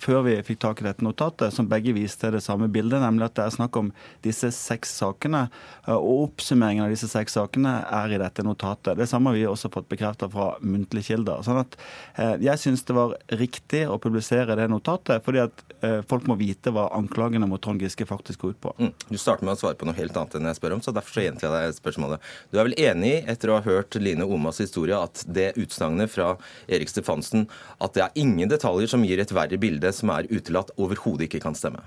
før 0.00 0.22
vi 0.26 0.34
fikk 0.46 0.60
tak 0.62 0.80
i 0.82 0.86
dette 0.86 1.04
notatet, 1.04 1.54
som 1.54 1.68
begge 1.70 1.94
viste 1.96 2.30
det 2.34 2.42
samme 2.44 2.68
bildet, 2.72 3.00
nemlig 3.02 3.28
at 3.28 3.36
det 3.38 3.44
er 3.46 3.54
snakk 3.54 3.78
om 3.78 3.92
disse 4.24 4.50
seks 4.54 4.96
sakene. 5.00 5.46
Og 5.92 6.26
oppsummeringen 6.26 6.86
av 6.86 6.92
disse 6.92 7.08
seks 7.10 7.36
sakene 7.38 7.78
er 7.84 8.14
i 8.14 8.20
dette 8.20 8.44
notatet. 8.46 8.96
Det 8.98 9.08
samme 9.10 9.32
har 9.32 9.38
vi 9.38 9.46
også 9.48 9.70
fått 9.72 9.88
bekreftet 9.92 10.32
fra 10.32 10.52
muntlige 10.60 11.12
kilder. 11.12 11.44
Sånn 11.46 11.60
at 11.62 11.78
eh, 12.18 12.34
jeg 12.46 12.62
syns 12.62 12.84
det 12.86 12.96
var 12.96 13.16
riktig 13.38 13.84
å 13.90 13.98
publisere 14.02 14.58
det 14.58 14.68
notatet, 14.72 15.24
fordi 15.26 15.44
at 15.44 15.64
eh, 15.80 16.00
folk 16.08 16.26
må 16.30 16.38
vite 16.40 16.72
hva 16.74 16.88
anklagene 16.96 17.48
mot 17.48 17.62
Trond 17.62 17.82
Giske 17.82 18.08
faktisk 18.08 18.44
går 18.44 18.56
ut 18.56 18.62
på. 18.66 18.74
Mm. 18.80 18.92
Du 19.10 19.18
starter 19.20 19.46
med 19.46 19.56
å 19.56 19.60
svare 19.60 19.78
på 19.78 19.88
noe 19.88 19.96
helt 19.98 20.16
annet 20.16 20.38
enn 20.38 20.50
jeg 20.50 20.60
spør 20.60 20.76
om, 20.78 20.84
så 20.84 20.94
derfor 20.96 21.18
så 21.18 21.26
gjentar 21.26 21.48
jeg 21.48 21.70
deg 21.70 21.78
spørsmålet. 21.80 22.30
Du 22.50 22.58
er 22.58 22.68
vel 22.68 22.78
enig, 22.80 23.14
etter 23.30 23.52
å 23.52 23.58
ha 23.58 23.66
hørt 23.66 23.98
Line 24.00 24.26
Omas 24.26 24.60
historie, 24.62 24.98
at 24.98 25.22
det 25.26 25.52
utsagnet 25.60 26.12
fra 26.12 26.34
Erik 26.66 26.90
Stefansen 26.92 27.46
at 27.82 27.96
det 27.96 28.04
er 28.04 28.20
ingen 28.20 28.50
detaljer 28.50 28.90
som 28.90 29.04
gir 29.06 29.20
et 29.20 29.32
verre 29.34 29.58
bilde 29.60 29.75
bildet 29.76 30.00
som 30.00 30.10
er 30.16 30.26
utelatt, 30.32 30.72
overhodet 30.80 31.28
ikke 31.28 31.44
kan 31.44 31.56
stemme? 31.56 31.84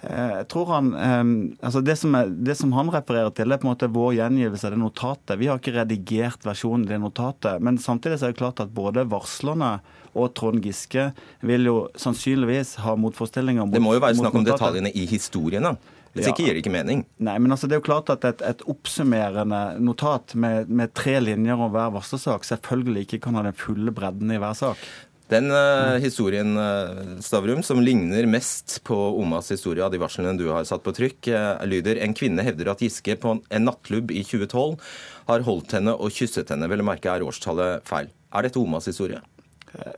Eh, 0.00 0.32
jeg 0.40 0.48
tror 0.48 0.70
han, 0.72 0.90
eh, 0.96 1.22
altså 1.60 1.82
det 1.84 1.96
som, 2.00 2.14
er, 2.16 2.32
det, 2.32 2.56
som 2.56 2.72
han 2.72 2.90
refererer 2.92 3.30
til, 3.36 3.52
er 3.52 3.60
på 3.60 3.68
en 3.68 3.74
måte 3.74 3.90
vår 3.92 4.16
gjengivelse 4.16 4.66
av 4.66 4.74
det 4.74 4.80
notatet. 4.80 5.36
Vi 5.40 5.50
har 5.50 5.60
ikke 5.60 5.76
redigert 5.76 6.46
versjonen 6.48 6.88
i 6.88 6.94
det 6.94 7.00
notatet. 7.02 7.60
Men 7.60 7.78
samtidig 7.78 8.20
er 8.20 8.32
det 8.32 8.40
klart 8.40 8.62
at 8.64 8.72
både 8.72 9.04
varslerne 9.10 9.78
og 10.16 10.32
Trond 10.34 10.64
Giske 10.64 11.10
vil 11.46 11.68
jo 11.68 11.78
sannsynligvis 12.00 12.78
ha 12.84 12.96
motforestillinger. 12.98 13.68
Mot, 13.68 13.76
det 13.76 13.84
må 13.84 13.94
jo 13.94 14.02
være 14.02 14.18
snakk 14.18 14.40
om 14.40 14.46
detaljene 14.48 14.92
i 14.96 15.06
historiene. 15.10 15.76
Hvis 16.10 16.26
ja. 16.26 16.32
ikke 16.32 16.42
gir 16.42 16.56
det 16.56 16.62
ikke 16.64 16.72
mening. 16.74 17.04
Nei, 17.22 17.36
men 17.38 17.54
altså 17.54 17.68
det 17.70 17.76
er 17.76 17.78
jo 17.78 17.86
klart 17.86 18.08
at 18.10 18.24
et, 18.26 18.40
et 18.42 18.64
oppsummerende 18.66 19.60
notat 19.78 20.34
med, 20.34 20.66
med, 20.66 20.90
tre 20.98 21.20
linjer 21.22 21.54
om 21.54 21.70
hver 21.70 21.92
varslersak 21.94 22.48
selvfølgelig 22.48 23.04
ikke 23.06 23.20
kan 23.28 23.38
ha 23.38 23.44
den 23.46 23.54
fulle 23.54 23.94
bredden 23.94 24.32
i 24.34 24.40
hver 24.42 24.56
sak. 24.58 24.82
Den 25.30 25.46
uh, 25.54 25.94
historien 26.02 26.56
uh, 26.58 27.20
Stavrum, 27.22 27.62
som 27.62 27.78
ligner 27.80 28.26
mest 28.26 28.80
på 28.86 28.96
Omas 29.20 29.52
historie 29.54 29.84
av 29.86 29.92
de 29.94 30.00
varslene 30.02 30.34
du 30.38 30.48
har 30.50 30.64
satt 30.66 30.82
på 30.82 30.94
trykk, 30.96 31.28
uh, 31.30 31.62
lyder 31.70 32.00
en 32.02 32.14
kvinne 32.18 32.42
hevder 32.42 32.72
at 32.72 32.80
Giske 32.82 33.14
på 33.22 33.36
en 33.38 33.66
nattklubb 33.68 34.10
i 34.10 34.24
2012 34.26 34.80
har 35.28 35.44
holdt 35.46 35.76
henne 35.78 35.94
og 35.94 36.10
kysset 36.16 36.50
henne. 36.50 36.66
Vel 36.70 36.82
å 36.82 36.86
merke 36.88 37.12
er 37.12 37.22
årstallet 37.22 37.86
feil. 37.86 38.10
Er 38.34 38.46
dette 38.46 38.58
Omas 38.58 38.90
historie? 38.90 39.20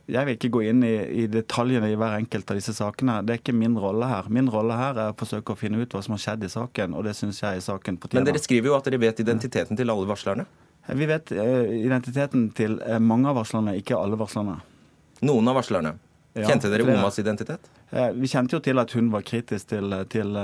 Jeg 0.05 0.21
vil 0.27 0.35
ikke 0.37 0.51
gå 0.53 0.61
inn 0.69 0.83
i, 0.85 0.93
i, 1.23 1.25
detaljene 1.25 1.89
i 1.89 1.95
hver 1.97 2.13
enkelt 2.19 2.51
av 2.53 2.59
disse 2.59 2.75
sakene. 2.77 3.15
Det 3.25 3.33
er 3.33 3.41
ikke 3.41 3.55
min 3.57 3.73
rolle 3.81 4.05
her. 4.05 4.29
Min 4.29 4.51
rolle 4.53 4.77
her 4.77 4.99
er 5.01 5.15
å 5.15 5.17
forsøke 5.17 5.55
å 5.55 5.57
finne 5.57 5.81
ut 5.81 5.95
hva 5.95 6.03
som 6.05 6.13
har 6.13 6.21
skjedd 6.21 6.45
i 6.45 6.51
saken, 6.53 6.93
og 6.93 7.07
det 7.07 7.15
syns 7.17 7.41
jeg 7.41 7.57
i 7.57 7.63
saken 7.65 7.97
på 7.97 8.11
Men 8.13 8.29
dere 8.29 8.41
skriver 8.41 8.69
jo 8.69 8.75
at 8.77 8.85
dere 8.85 9.01
vet 9.01 9.23
identiteten 9.25 9.81
til 9.81 9.89
alle 9.89 10.05
varslerne? 10.11 10.45
Vi 10.93 11.09
vet 11.09 11.33
identiteten 11.33 12.51
til 12.53 12.77
mange 13.01 13.33
av 13.33 13.39
varslerne, 13.39 13.73
ikke 13.81 13.97
alle 13.97 14.19
varslerne. 14.19 14.59
Noen 15.23 15.51
av 15.51 15.59
varslerne? 15.61 15.95
Kjente 16.33 16.69
dere 16.71 16.87
Omas 16.89 17.19
identitet? 17.21 17.67
Uh, 17.91 18.09
vi 18.17 18.29
kjente 18.31 18.57
jo 18.57 18.61
til 18.65 18.81
at 18.81 18.93
hun 18.97 19.11
var 19.13 19.21
kritisk 19.25 19.69
til, 19.69 19.93
til, 20.09 20.39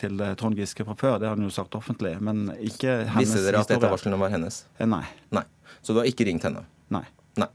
til 0.00 0.26
Trond 0.40 0.58
Giske 0.58 0.84
fra 0.84 0.96
før, 1.00 1.16
det 1.22 1.30
har 1.30 1.38
hun 1.38 1.48
jo 1.48 1.54
sagt 1.54 1.78
offentlig. 1.78 2.18
Men 2.20 2.50
ikke 2.58 3.00
hennes 3.08 3.24
Visste 3.24 3.46
dere 3.46 3.62
at 3.64 3.72
dette 3.72 3.88
varslene 3.92 4.20
var 4.20 4.34
hennes? 4.34 4.64
nei. 4.84 5.06
nei. 5.32 5.46
Så 5.80 5.96
du 5.96 6.02
har 6.02 6.10
ikke 6.10 6.26
ringt 6.28 6.44
henne? 6.44 6.66
Nei. 6.92 7.06
Nei. 7.38 7.48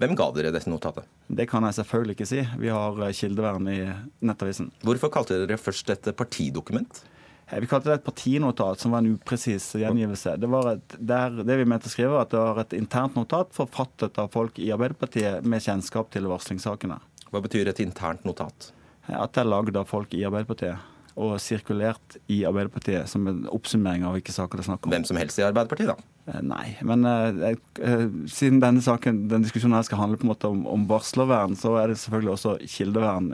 Hvem 0.00 0.14
ga 0.16 0.28
dere 0.36 0.52
dette 0.54 0.70
notatet? 0.70 1.06
Det 1.26 1.48
kan 1.50 1.64
jeg 1.66 1.76
selvfølgelig 1.80 2.16
ikke 2.16 2.28
si. 2.30 2.42
Vi 2.60 2.70
har 2.72 3.00
eh, 3.02 3.14
kildevern 3.16 3.68
i 3.70 3.80
Nettavisen. 4.26 4.70
Hvorfor 4.86 5.12
kalte 5.12 5.40
dere 5.42 5.58
først 5.60 5.90
et 5.92 6.08
partidokument? 6.16 7.02
Eh, 7.48 7.60
vi 7.60 7.68
kalte 7.70 7.90
det 7.90 8.00
et 8.00 8.06
partinotat, 8.06 8.80
som 8.80 8.94
var 8.94 9.04
en 9.04 9.14
upresis 9.14 9.68
gjengivelse. 9.78 10.36
Det 10.42 10.50
var 10.50 10.72
et, 10.74 10.96
der, 10.98 11.42
det 11.46 11.58
vi 11.60 11.68
mente 11.68 11.90
å 11.90 11.92
skrive, 11.92 12.14
var 12.16 12.26
at 12.26 12.34
det 12.34 12.42
var 12.42 12.62
et 12.64 12.76
internt 12.78 13.18
notat 13.18 13.54
forfattet 13.54 14.18
av 14.22 14.32
folk 14.34 14.58
i 14.58 14.72
Arbeiderpartiet 14.74 15.46
med 15.46 15.62
kjennskap 15.62 16.10
til 16.14 16.26
varslingssakene. 16.30 16.98
Hva 17.30 17.42
betyr 17.44 17.70
et 17.70 17.82
internt 17.84 18.26
notat? 18.26 18.72
Eh, 19.06 19.14
at 19.14 19.36
det 19.36 19.44
er 19.44 19.50
lagd 19.52 19.78
av 19.78 19.88
folk 19.90 20.14
i 20.16 20.26
Arbeiderpartiet 20.26 20.92
og 21.16 21.38
sirkulert 21.40 22.18
i 22.28 22.42
Arbeiderpartiet 22.44 23.08
som 23.08 23.24
en 23.30 23.46
oppsummering 23.48 24.04
av 24.04 24.18
hvilke 24.18 24.34
saker 24.34 24.58
det 24.58 24.66
er 24.66 24.72
snakk 24.72 24.84
om. 24.84 24.92
Hvem 24.92 25.06
som 25.08 25.16
helst 25.16 25.40
i 25.40 25.46
Arbeiderpartiet, 25.46 25.94
da? 25.94 26.15
Eh, 26.26 26.40
nei, 26.42 26.72
men 26.82 27.06
uh, 27.06 27.52
uh, 27.54 28.06
siden 28.26 28.58
denne 28.62 28.82
saken, 28.82 29.20
denne 29.30 29.46
diskusjonen 29.46 29.76
her 29.78 29.84
skal 29.86 30.00
handle 30.00 30.18
på 30.18 30.26
en 30.26 30.32
måte 30.32 30.50
om, 30.50 30.64
om 30.66 30.86
varslervern, 30.90 31.54
så 31.58 31.76
er 31.78 31.92
det 31.92 32.00
selvfølgelig 32.00 32.32
også 32.32 32.54
kildevern 32.72 33.28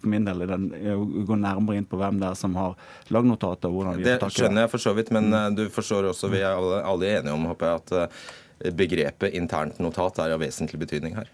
for 0.00 0.10
min 0.10 0.26
del. 0.26 0.42
Den, 0.50 0.66
å 0.96 0.98
gå 1.28 1.38
nærmere 1.38 1.78
inn 1.78 1.86
på 1.86 2.00
hvem 2.00 2.18
det 2.18 2.32
er 2.32 2.40
som 2.40 2.58
har 2.58 2.74
lagd 3.14 3.30
notatet. 3.30 3.68
og 3.70 3.78
hvordan 3.78 4.02
de 4.02 4.08
Det 4.08 4.32
skjønner 4.34 4.66
jeg 4.66 4.74
for 4.74 4.86
så 4.88 4.96
vidt, 4.98 5.14
men 5.14 5.30
mm. 5.30 5.60
du 5.60 5.64
forstår 5.72 6.10
også, 6.10 6.32
vi 6.32 6.42
er 6.42 6.50
alle, 6.50 6.82
alle 6.82 7.14
enige 7.20 7.38
om 7.38 7.46
håper 7.52 7.70
jeg, 7.70 7.86
at 7.86 8.74
begrepet 8.74 9.38
internt 9.38 9.78
notat 9.78 10.18
er 10.24 10.34
av 10.34 10.42
vesentlig 10.42 10.82
betydning 10.82 11.14
her. 11.20 11.30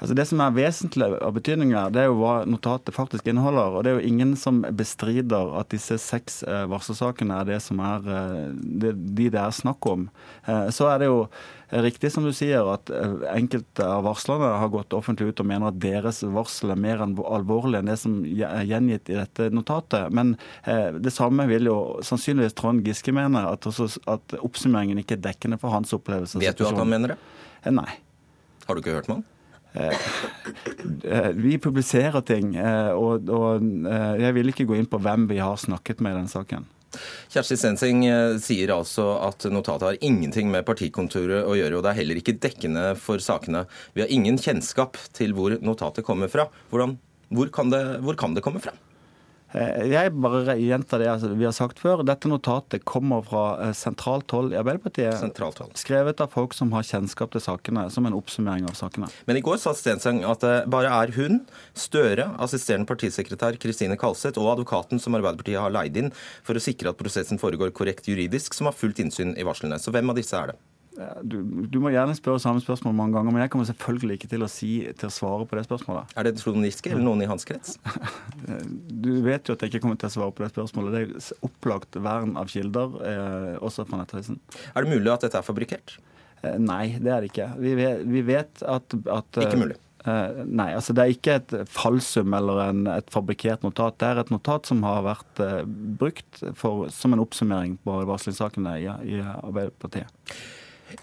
Altså 0.00 0.16
Det 0.16 0.24
som 0.30 0.40
er 0.40 0.54
vesentlig 0.56 1.06
av 1.20 1.34
betydning, 1.36 1.74
det 1.92 2.00
er 2.00 2.08
jo 2.08 2.16
hva 2.22 2.40
notatet 2.48 2.96
faktisk 2.96 3.28
inneholder. 3.28 3.76
og 3.76 3.84
Det 3.84 3.92
er 3.92 3.98
jo 3.98 4.08
ingen 4.08 4.32
som 4.40 4.62
bestrider 4.64 5.52
at 5.60 5.68
disse 5.74 5.98
seks 6.00 6.40
eh, 6.48 6.64
varselsakene 6.72 7.36
er 7.36 7.48
det 7.52 7.58
som 7.60 7.82
er 7.84 8.08
eh, 8.08 8.46
det, 8.56 8.94
de 8.96 9.28
det 9.34 9.40
er 9.42 9.52
snakk 9.52 9.84
om. 9.90 10.08
Eh, 10.48 10.70
så 10.72 10.88
er 10.88 11.02
det 11.02 11.10
jo 11.10 11.26
riktig 11.70 12.10
som 12.10 12.24
du 12.24 12.32
sier 12.34 12.66
at 12.66 12.90
enkelte 13.30 13.84
av 13.86 14.02
varslerne 14.08 14.56
har 14.58 14.72
gått 14.72 14.96
offentlig 14.96 15.28
ut 15.28 15.42
og 15.44 15.46
mener 15.52 15.68
at 15.68 15.78
deres 15.78 16.24
varsel 16.26 16.72
er 16.74 16.80
mer 16.82 17.04
alvorlig 17.04 17.78
enn 17.78 17.92
det 17.92 17.94
som 18.00 18.16
er 18.26 18.64
gjengitt 18.66 19.12
i 19.12 19.20
dette 19.20 19.52
notatet. 19.54 20.10
Men 20.10 20.32
det 20.66 21.14
samme 21.14 21.46
vil 21.46 21.70
jo 21.70 21.76
sannsynligvis 22.02 22.58
Trond 22.58 22.82
Giske 22.82 23.14
mene, 23.14 23.44
at, 23.46 23.70
at 23.70 24.38
oppsummeringen 24.42 24.98
ikke 25.04 25.20
er 25.20 25.26
dekkende 25.28 25.62
for 25.62 25.70
hans 25.70 25.94
opplevelse. 25.94 26.42
Vet 26.42 26.58
du 26.58 26.66
at 26.66 26.74
han 26.82 26.90
mener 26.90 27.14
det? 27.14 27.20
Nei. 27.70 28.00
Har 28.66 28.74
du 28.74 28.82
ikke 28.82 28.98
hørt 28.98 29.06
med 29.06 29.20
han? 29.20 29.28
Eh, 29.72 29.98
eh, 31.04 31.28
vi 31.28 31.58
publiserer 31.58 32.20
ting, 32.26 32.56
eh, 32.56 32.90
og, 32.90 33.30
og, 33.30 33.62
jeg 34.20 34.34
vil 34.34 34.50
ikke 34.50 34.66
gå 34.66 34.78
inn 34.78 34.90
på 34.90 35.00
hvem 35.02 35.28
vi 35.30 35.38
har 35.38 35.58
snakket 35.60 36.02
med 36.02 36.16
i 36.16 36.20
den 36.22 36.30
saken. 36.30 36.66
Kjersti 37.30 37.54
Stensing 37.54 38.02
sier 38.42 38.72
altså 38.74 39.12
at 39.22 39.44
notatet 39.54 39.86
har 39.86 40.00
ingenting 40.02 40.50
med 40.50 40.66
partikontoret 40.66 41.46
å 41.46 41.54
gjøre, 41.54 41.78
og 41.78 41.84
det 41.86 41.92
er 41.92 42.00
heller 42.00 42.18
ikke 42.18 42.34
dekkende 42.42 42.88
for 42.98 43.22
sakene. 43.22 43.62
Vi 43.94 44.02
har 44.02 44.10
ingen 44.10 44.40
kjennskap 44.42 44.98
til 45.14 45.36
hvor 45.38 45.54
notatet 45.62 46.06
kommer 46.06 46.32
fra. 46.32 46.48
Hvordan, 46.74 46.96
hvor, 47.30 47.52
kan 47.54 47.70
det, 47.70 47.84
hvor 48.02 48.18
kan 48.18 48.34
det 48.34 48.42
komme 48.42 48.62
fra? 48.64 48.74
Eh, 49.50 49.88
jeg 49.90 50.12
bare 50.14 50.54
gjentar 50.60 51.02
det 51.02 51.30
vi 51.34 51.46
har 51.46 51.54
sagt 51.54 51.80
før. 51.82 52.04
Dette 52.06 52.30
notatet 52.30 52.84
kommer 52.86 53.24
fra 53.26 53.44
eh, 53.64 53.72
sentralt 53.76 54.30
hold 54.34 54.54
i 54.54 54.58
Arbeiderpartiet. 54.60 55.16
Sentralt 55.18 55.58
hold. 55.62 55.74
Skrevet 55.80 56.22
av 56.22 56.30
folk 56.34 56.54
som 56.56 56.70
har 56.76 56.86
kjennskap 56.86 57.34
til 57.34 57.42
sakene, 57.42 57.88
som 57.90 58.06
en 58.06 58.16
oppsummering 58.18 58.68
av 58.70 58.78
sakene. 58.78 59.10
Men 59.26 59.40
i 59.40 59.44
går 59.44 59.58
sa 59.62 59.74
Stensang 59.76 60.22
at 60.28 60.44
det 60.46 60.54
bare 60.70 60.92
er 61.02 61.14
hun, 61.18 61.42
Støre, 61.74 62.28
assisterende 62.42 62.88
partisekretær 62.90 63.58
Kristine 63.60 63.98
Kalseth 64.00 64.40
og 64.40 64.52
advokaten 64.54 65.02
som 65.02 65.16
Arbeiderpartiet 65.18 65.60
har 65.60 65.74
leid 65.74 65.98
inn 65.98 66.12
for 66.46 66.58
å 66.58 66.62
sikre 66.62 66.92
at 66.92 67.00
prosessen 67.00 67.40
foregår 67.40 67.74
korrekt 67.74 68.10
juridisk, 68.10 68.54
som 68.54 68.70
har 68.70 68.76
fullt 68.76 69.02
innsyn 69.02 69.34
i 69.38 69.46
varslene. 69.46 69.80
Så 69.82 69.94
hvem 69.94 70.12
av 70.12 70.18
disse 70.20 70.38
er 70.38 70.52
det? 70.52 70.60
Du, 71.22 71.38
du, 71.70 71.78
må 71.82 71.92
gjerne 71.94 72.14
spørre 72.16 72.40
samme 72.42 72.62
spørsmål 72.62 72.94
mange 72.96 73.16
ganger, 73.16 73.34
men 73.34 73.44
jeg 73.44 73.52
kommer 73.52 73.68
selvfølgelig 73.68 74.18
ikke 74.18 74.30
til 74.32 74.44
å, 74.44 74.48
si, 74.50 74.70
til 75.00 75.08
å 75.08 75.12
svare 75.14 75.46
på 75.48 75.58
det 75.58 75.64
spørsmålet. 75.68 76.14
Er 76.18 76.28
det 76.28 76.34
Trond 76.40 76.66
eller 76.66 77.04
noen 77.04 77.24
i 77.24 77.28
hans 77.30 77.46
krets? 77.48 77.78
du 79.06 79.12
vet 79.24 79.48
jo 79.48 79.56
at 79.56 79.64
jeg 79.64 79.72
ikke 79.72 79.84
kommer 79.86 80.00
til 80.00 80.10
å 80.10 80.14
svare 80.16 80.34
på 80.36 80.44
det 80.44 80.52
spørsmålet. 80.52 80.96
Det 80.96 81.02
er 81.02 81.46
opplagt 81.48 82.00
vern 82.04 82.36
av 82.40 82.52
kilder, 82.52 82.96
eh, 83.06 83.52
også 83.64 83.86
fra 83.88 84.02
Nettavisen. 84.02 84.40
Er 84.74 84.84
det 84.84 84.92
mulig 84.92 85.12
at 85.14 85.26
dette 85.26 85.40
er 85.40 85.46
fabrikkert? 85.46 85.96
Eh, 86.42 86.58
nei, 86.60 86.96
det 87.00 87.14
er 87.14 87.22
det 87.22 87.32
ikke. 87.32 87.52
Vi 87.60 87.76
vet, 87.78 88.04
vi 88.08 88.24
vet 88.26 88.66
at, 88.66 88.98
at 89.20 89.40
Ikke 89.44 89.62
mulig? 89.62 89.78
Uh, 90.00 90.46
nei, 90.48 90.70
altså 90.72 90.94
det 90.96 91.02
er 91.02 91.10
ikke 91.12 91.34
et 91.36 91.50
falsum 91.68 92.32
eller 92.32 92.62
en, 92.70 92.86
et 92.88 93.10
fabrikkert 93.12 93.66
notat. 93.66 93.98
Det 94.00 94.08
er 94.08 94.20
et 94.22 94.32
notat 94.32 94.70
som 94.70 94.80
har 94.86 95.04
vært 95.04 95.42
uh, 95.44 95.60
brukt 96.00 96.40
for, 96.56 96.86
som 96.94 97.12
en 97.12 97.20
oppsummering 97.20 97.76
på 97.84 97.98
varslingssakene 98.08 98.78
i, 98.80 98.88
i 98.88 99.20
Arbeiderpartiet. 99.20 100.08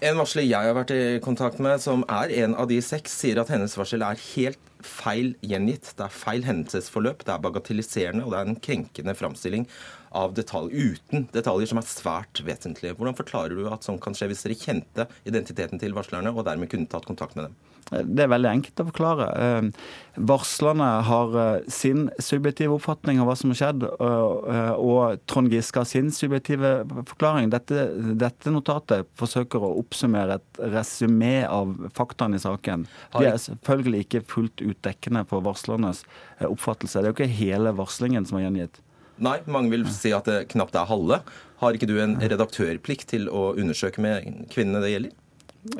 En 0.04 0.18
varsler 0.20 0.46
jeg 0.46 0.68
har 0.68 0.76
vært 0.76 0.92
i 0.94 1.02
kontakt 1.24 1.60
med, 1.64 1.80
som 1.82 2.04
er 2.12 2.32
en 2.44 2.56
av 2.58 2.68
de 2.70 2.78
seks, 2.84 3.14
sier 3.22 3.40
at 3.40 3.50
hennes 3.52 3.74
varsel 3.78 4.04
er 4.04 4.20
helt 4.34 4.60
feil 4.84 5.32
gjengitt. 5.42 5.94
Det 5.98 6.04
er 6.06 6.14
feil 6.14 6.44
hendelsesforløp, 6.46 7.24
det 7.26 7.34
er 7.34 7.42
bagatelliserende 7.42 8.26
og 8.26 8.34
det 8.34 8.40
er 8.40 8.52
en 8.52 8.60
krenkende 8.68 9.16
framstilling 9.18 9.66
av 10.10 10.34
detalj, 10.36 10.72
uten 10.72 11.28
detaljer 11.34 11.72
som 11.72 11.80
er 11.80 11.88
svært 11.88 12.42
vesentlige. 12.46 12.96
Hvordan 12.98 13.18
forklarer 13.18 13.58
du 13.58 13.68
at 13.70 13.86
sånn 13.86 14.00
kan 14.02 14.16
skje 14.16 14.30
hvis 14.30 14.44
dere 14.46 14.58
kjente 14.58 15.08
identiteten 15.28 15.80
til 15.82 15.96
varslerne 15.96 16.32
og 16.34 16.46
dermed 16.48 16.70
kunne 16.72 16.90
tatt 16.90 17.08
kontakt 17.08 17.36
med 17.38 17.48
dem? 17.48 17.58
Det 17.88 18.24
er 18.24 18.30
veldig 18.30 18.48
enkelt 18.50 18.82
å 18.82 18.86
forklare. 18.90 19.26
Eh, 19.40 19.68
varslerne 20.28 20.88
har 21.08 21.36
eh, 21.40 21.68
sin 21.72 22.08
subjektive 22.20 22.76
oppfatning 22.76 23.20
av 23.22 23.30
hva 23.30 23.36
som 23.38 23.52
har 23.52 23.60
skjedd, 23.62 23.86
eh, 23.88 24.72
og 24.76 25.22
Trond 25.30 25.52
Giske 25.52 25.80
har 25.80 25.88
sin 25.88 26.10
subjektive 26.14 26.72
forklaring. 27.08 27.48
Dette, 27.54 27.86
dette, 28.20 28.52
notatet 28.52 29.08
forsøker 29.18 29.64
å 29.64 29.74
oppsummere 29.80 30.36
et 30.38 30.62
resymé 30.74 31.46
av 31.48 31.72
faktaene 31.96 32.36
i 32.36 32.44
saken. 32.44 32.84
De 33.16 33.30
er 33.30 33.40
selvfølgelig 33.40 34.04
ikke 34.04 34.26
fullt 34.34 34.64
ut 34.64 34.82
dekkende 34.84 35.24
for 35.30 35.44
varslernes 35.46 36.04
oppfattelse. 36.44 37.00
Det 37.00 37.08
er 37.08 37.14
jo 37.14 37.16
ikke 37.16 37.40
hele 37.40 37.72
varslingen 37.78 38.28
som 38.28 38.40
er 38.40 38.48
gjengitt. 38.48 38.82
Nei, 39.18 39.38
mange 39.50 39.72
vil 39.72 39.86
si 39.90 40.12
at 40.14 40.28
det 40.30 40.48
knapt 40.52 40.76
er 40.78 40.86
halve. 40.88 41.22
Har 41.58 41.74
ikke 41.74 41.88
du 41.90 41.96
en 41.98 42.18
redaktørplikt 42.22 43.08
til 43.10 43.26
å 43.30 43.50
undersøke 43.58 44.02
med 44.04 44.46
kvinnene 44.52 44.82
det 44.84 44.92
gjelder? 44.92 45.16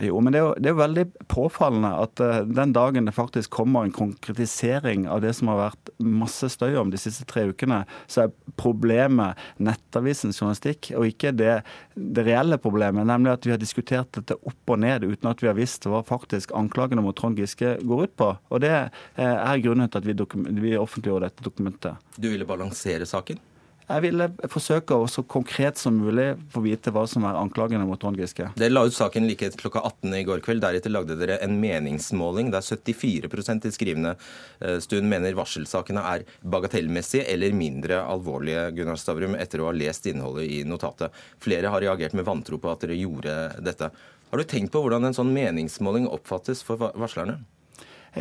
Jo, 0.02 0.18
men 0.20 0.34
det 0.34 0.40
er 0.40 0.44
jo, 0.44 0.54
det 0.58 0.68
er 0.68 0.74
jo 0.74 0.80
veldig 0.80 1.04
påfallende 1.30 1.90
at 2.02 2.22
uh, 2.22 2.40
den 2.44 2.72
dagen 2.74 3.06
det 3.06 3.14
faktisk 3.14 3.52
kommer 3.54 3.86
en 3.86 3.94
konkretisering 3.94 5.06
av 5.10 5.22
det 5.22 5.30
som 5.38 5.50
har 5.52 5.60
vært 5.60 5.92
masse 6.02 6.50
støy 6.50 6.74
om 6.80 6.90
de 6.90 6.98
siste 7.00 7.26
tre 7.30 7.46
ukene, 7.52 7.84
så 8.10 8.24
er 8.26 8.34
problemet 8.58 9.38
Nettavisens 9.62 10.40
journalistikk, 10.40 10.90
og 10.98 11.06
ikke 11.08 11.32
det, 11.36 11.60
det, 11.94 12.26
reelle 12.26 12.58
problemet, 12.62 13.06
nemlig 13.08 13.36
at 13.36 13.46
vi 13.46 13.54
har 13.54 13.62
diskutert 13.62 14.10
dette 14.18 14.36
opp 14.38 14.74
og 14.74 14.82
ned 14.82 15.06
uten 15.06 15.30
at 15.30 15.44
vi 15.44 15.50
har 15.50 15.58
visst 15.58 15.86
hva 15.88 16.02
faktisk 16.06 16.52
anklagene 16.58 17.04
mot 17.04 17.16
Trond 17.18 17.38
Giske 17.38 17.76
går 17.78 18.08
ut 18.08 18.16
på. 18.18 18.32
Og 18.50 18.64
det 18.64 18.74
uh, 18.74 19.22
er 19.22 19.62
grunnen 19.64 19.88
til 19.88 20.02
at 20.02 20.10
vi, 20.10 20.18
vi 20.58 20.74
offentliggjorde 20.78 21.30
dette 21.30 21.46
dokumentet. 21.46 22.10
Du 22.18 22.28
ville 22.32 22.48
balansere 22.48 23.06
saken? 23.08 23.38
Jeg 23.88 24.04
ville 24.04 24.26
forsøke 24.52 24.96
å 25.00 25.06
så 25.08 25.22
konkret 25.24 25.78
som 25.80 25.94
mulig 25.96 26.34
få 26.52 26.60
vite 26.60 26.92
hva 26.92 27.06
som 27.08 27.24
er 27.24 27.38
anklagene 27.40 27.86
mot 27.88 27.96
Trond 28.00 28.20
Giske. 28.20 28.50
Dere 28.60 28.74
la 28.74 28.82
ut 28.84 28.92
saken 28.92 29.24
like 29.24 29.48
klokka 29.56 29.80
18 29.80 30.16
i 30.18 30.26
går 30.28 30.42
kveld. 30.44 30.60
Deretter 30.60 30.92
lagde 30.92 31.16
dere 31.16 31.38
en 31.44 31.56
meningsmåling 31.62 32.52
der 32.52 32.60
74 32.66 33.64
i 33.64 33.72
skrivende 33.72 34.12
eh, 34.60 34.76
stund 34.84 35.08
mener 35.08 35.38
varselsakene 35.38 36.04
er 36.04 36.26
bagatellmessige 36.44 37.24
eller 37.32 37.56
mindre 37.56 38.02
alvorlige, 38.04 38.68
Gunnar 38.76 39.00
Stavrum, 39.00 39.38
etter 39.40 39.64
å 39.64 39.70
ha 39.70 39.76
lest 39.76 40.04
innholdet 40.10 40.52
i 40.52 40.62
notatet. 40.68 41.14
Flere 41.40 41.72
har 41.72 41.80
reagert 41.80 42.12
med 42.12 42.28
vantro 42.28 42.60
på 42.60 42.68
at 42.68 42.84
dere 42.84 43.00
gjorde 43.00 43.38
dette. 43.64 43.88
Har 44.28 44.36
du 44.36 44.44
tenkt 44.44 44.74
på 44.74 44.84
hvordan 44.84 45.08
en 45.08 45.16
sånn 45.16 45.32
meningsmåling 45.32 46.10
oppfattes 46.12 46.60
for 46.66 46.90
varslerne? 46.92 47.40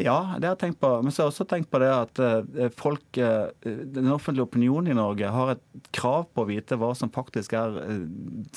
Ja, 0.03 0.35
det 0.37 0.47
har 0.47 0.55
jeg 0.55 0.61
tenkt 0.61 0.79
på. 0.81 0.89
Men 1.01 1.13
så 1.13 1.21
har 1.21 1.27
jeg 1.27 1.33
også 1.33 1.45
tenkt 1.49 1.69
på 1.71 1.79
det 1.81 1.89
at 1.91 2.21
eh, 2.23 2.69
folk, 2.77 3.19
eh, 3.21 3.49
den 3.63 4.11
offentlige 4.13 4.45
opinionen 4.47 4.91
i 4.91 4.97
Norge 4.97 5.31
har 5.33 5.53
et 5.53 5.63
krav 5.95 6.27
på 6.33 6.43
å 6.43 6.49
vite 6.49 6.77
hva 6.79 6.91
som 6.97 7.11
faktisk 7.13 7.55
er 7.57 7.77
eh, 7.81 8.03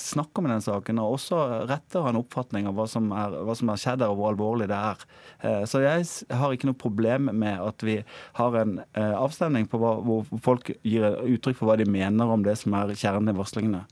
snakk 0.00 0.36
om 0.38 0.48
i 0.48 0.52
den 0.52 0.64
saken, 0.64 1.00
og 1.02 1.16
også 1.18 1.40
rett 1.70 1.86
til 1.90 2.00
å 2.00 2.06
ha 2.06 2.12
en 2.14 2.20
oppfatning 2.20 2.68
av 2.70 2.76
hva 2.78 2.88
som, 2.90 3.10
er, 3.14 3.80
skjedd 3.80 4.04
og 4.06 4.18
hvor 4.18 4.32
alvorlig 4.32 4.68
det 4.70 4.76
er. 4.76 5.04
Så 5.68 5.80
jeg 5.82 6.04
har 6.36 6.52
ikke 6.52 6.68
noe 6.68 6.78
problem 6.78 7.30
med 7.32 7.62
at 7.62 7.82
vi 7.86 8.00
har 8.36 8.56
en 8.60 8.74
avstemning 8.96 9.68
på 9.70 9.78
hva, 9.80 9.94
hvor 10.04 10.26
folk 10.44 10.72
gir 10.84 11.16
uttrykk 11.22 11.58
for 11.60 11.70
hva 11.70 11.78
de 11.80 11.86
mener 11.88 12.28
om 12.28 12.44
det 12.44 12.56
som 12.60 12.74
er 12.76 12.92
kjernen 12.92 13.32
i 13.32 13.36
varslingene. 13.38 13.84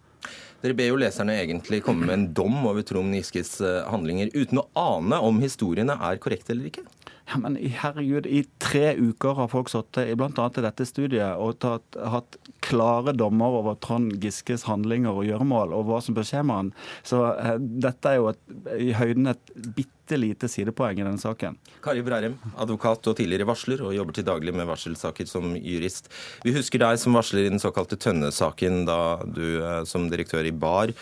Dere 0.59 0.75
ber 0.77 0.91
jo 0.91 0.99
leserne 0.99 1.39
egentlig 1.39 1.81
komme 1.87 2.09
med 2.09 2.17
en 2.17 2.29
dom 2.35 2.59
over 2.67 2.85
Trond 2.87 3.15
Giskes 3.15 3.57
handlinger, 3.89 4.33
uten 4.35 4.61
å 4.61 4.69
ane 4.79 5.21
om 5.25 5.39
historiene 5.41 5.97
er 6.11 6.21
korrekte 6.21 6.53
eller 6.55 6.73
ikke? 6.73 6.85
Ja, 7.29 7.37
men 7.43 7.59
herregud, 7.61 8.27
i 8.27 8.41
tre 8.63 8.95
uker 8.97 9.37
har 9.37 9.51
folk 9.53 9.69
sittet 9.69 10.15
bl.a. 10.17 10.47
i 10.49 10.65
dette 10.65 10.87
studiet 10.89 11.37
og 11.37 11.59
tatt, 11.61 11.99
hatt 12.01 12.39
klare 12.65 13.13
dommer 13.13 13.59
over 13.61 13.77
Trond 13.85 14.17
Giskes 14.23 14.65
handlinger 14.69 15.13
og 15.13 15.29
gjøremål 15.29 15.75
og 15.77 15.85
hva 15.91 16.01
som 16.05 16.17
bør 16.17 16.25
skje 16.29 16.43
med 16.49 16.61
han. 16.63 16.73
Så 17.05 17.21
eh, 17.35 17.55
dette 17.85 18.15
er 18.15 18.21
jo 18.23 18.31
et, 18.33 18.41
i 18.81 18.91
høyden 18.97 19.29
et 19.35 19.55
bitte 19.77 20.17
lite 20.17 20.49
sidepoeng 20.49 21.03
i 21.03 21.05
denne 21.05 21.21
saken. 21.21 21.59
Kari 21.85 22.01
Brærem, 22.07 22.39
advokat 22.57 23.13
og 23.13 23.19
tidligere 23.19 23.51
varsler, 23.51 23.85
og 23.85 23.93
jobber 23.93 24.17
til 24.17 24.25
daglig 24.25 24.57
med 24.57 24.71
varselsaker 24.71 25.29
som 25.29 25.53
jurist. 25.59 26.09
Vi 26.49 26.57
husker 26.57 26.81
deg 26.81 26.97
som 27.03 27.19
varsler 27.19 27.45
i 27.45 27.53
den 27.53 27.61
såkalte 27.61 28.01
Tønne-saken, 28.01 28.87
da 28.89 29.01
du 29.29 29.45
eh, 29.61 29.83
som 29.89 30.09
direktør 30.09 30.49
i 30.49 30.57
BAR 30.57 30.97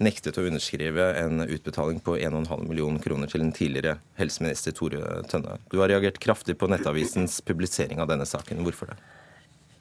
nektet 0.00 0.38
å 0.40 0.44
underskrive 0.48 1.12
en 1.20 1.44
utbetaling 1.44 2.00
på 2.04 2.16
1,5 2.18 2.66
millioner 2.68 3.02
kroner 3.04 3.30
til 3.30 3.44
den 3.44 3.54
tidligere 3.56 3.98
helseminister 4.20 4.74
Tore 4.76 5.22
Tønne. 5.30 5.58
Du 5.70 5.80
har 5.82 5.92
reagert 5.92 6.20
kraftig 6.22 6.58
på 6.58 6.68
Nettavisens 6.72 7.40
publisering 7.46 8.00
av 8.02 8.10
denne 8.10 8.28
saken. 8.28 8.64
Hvorfor 8.64 8.92
det? 8.92 9.00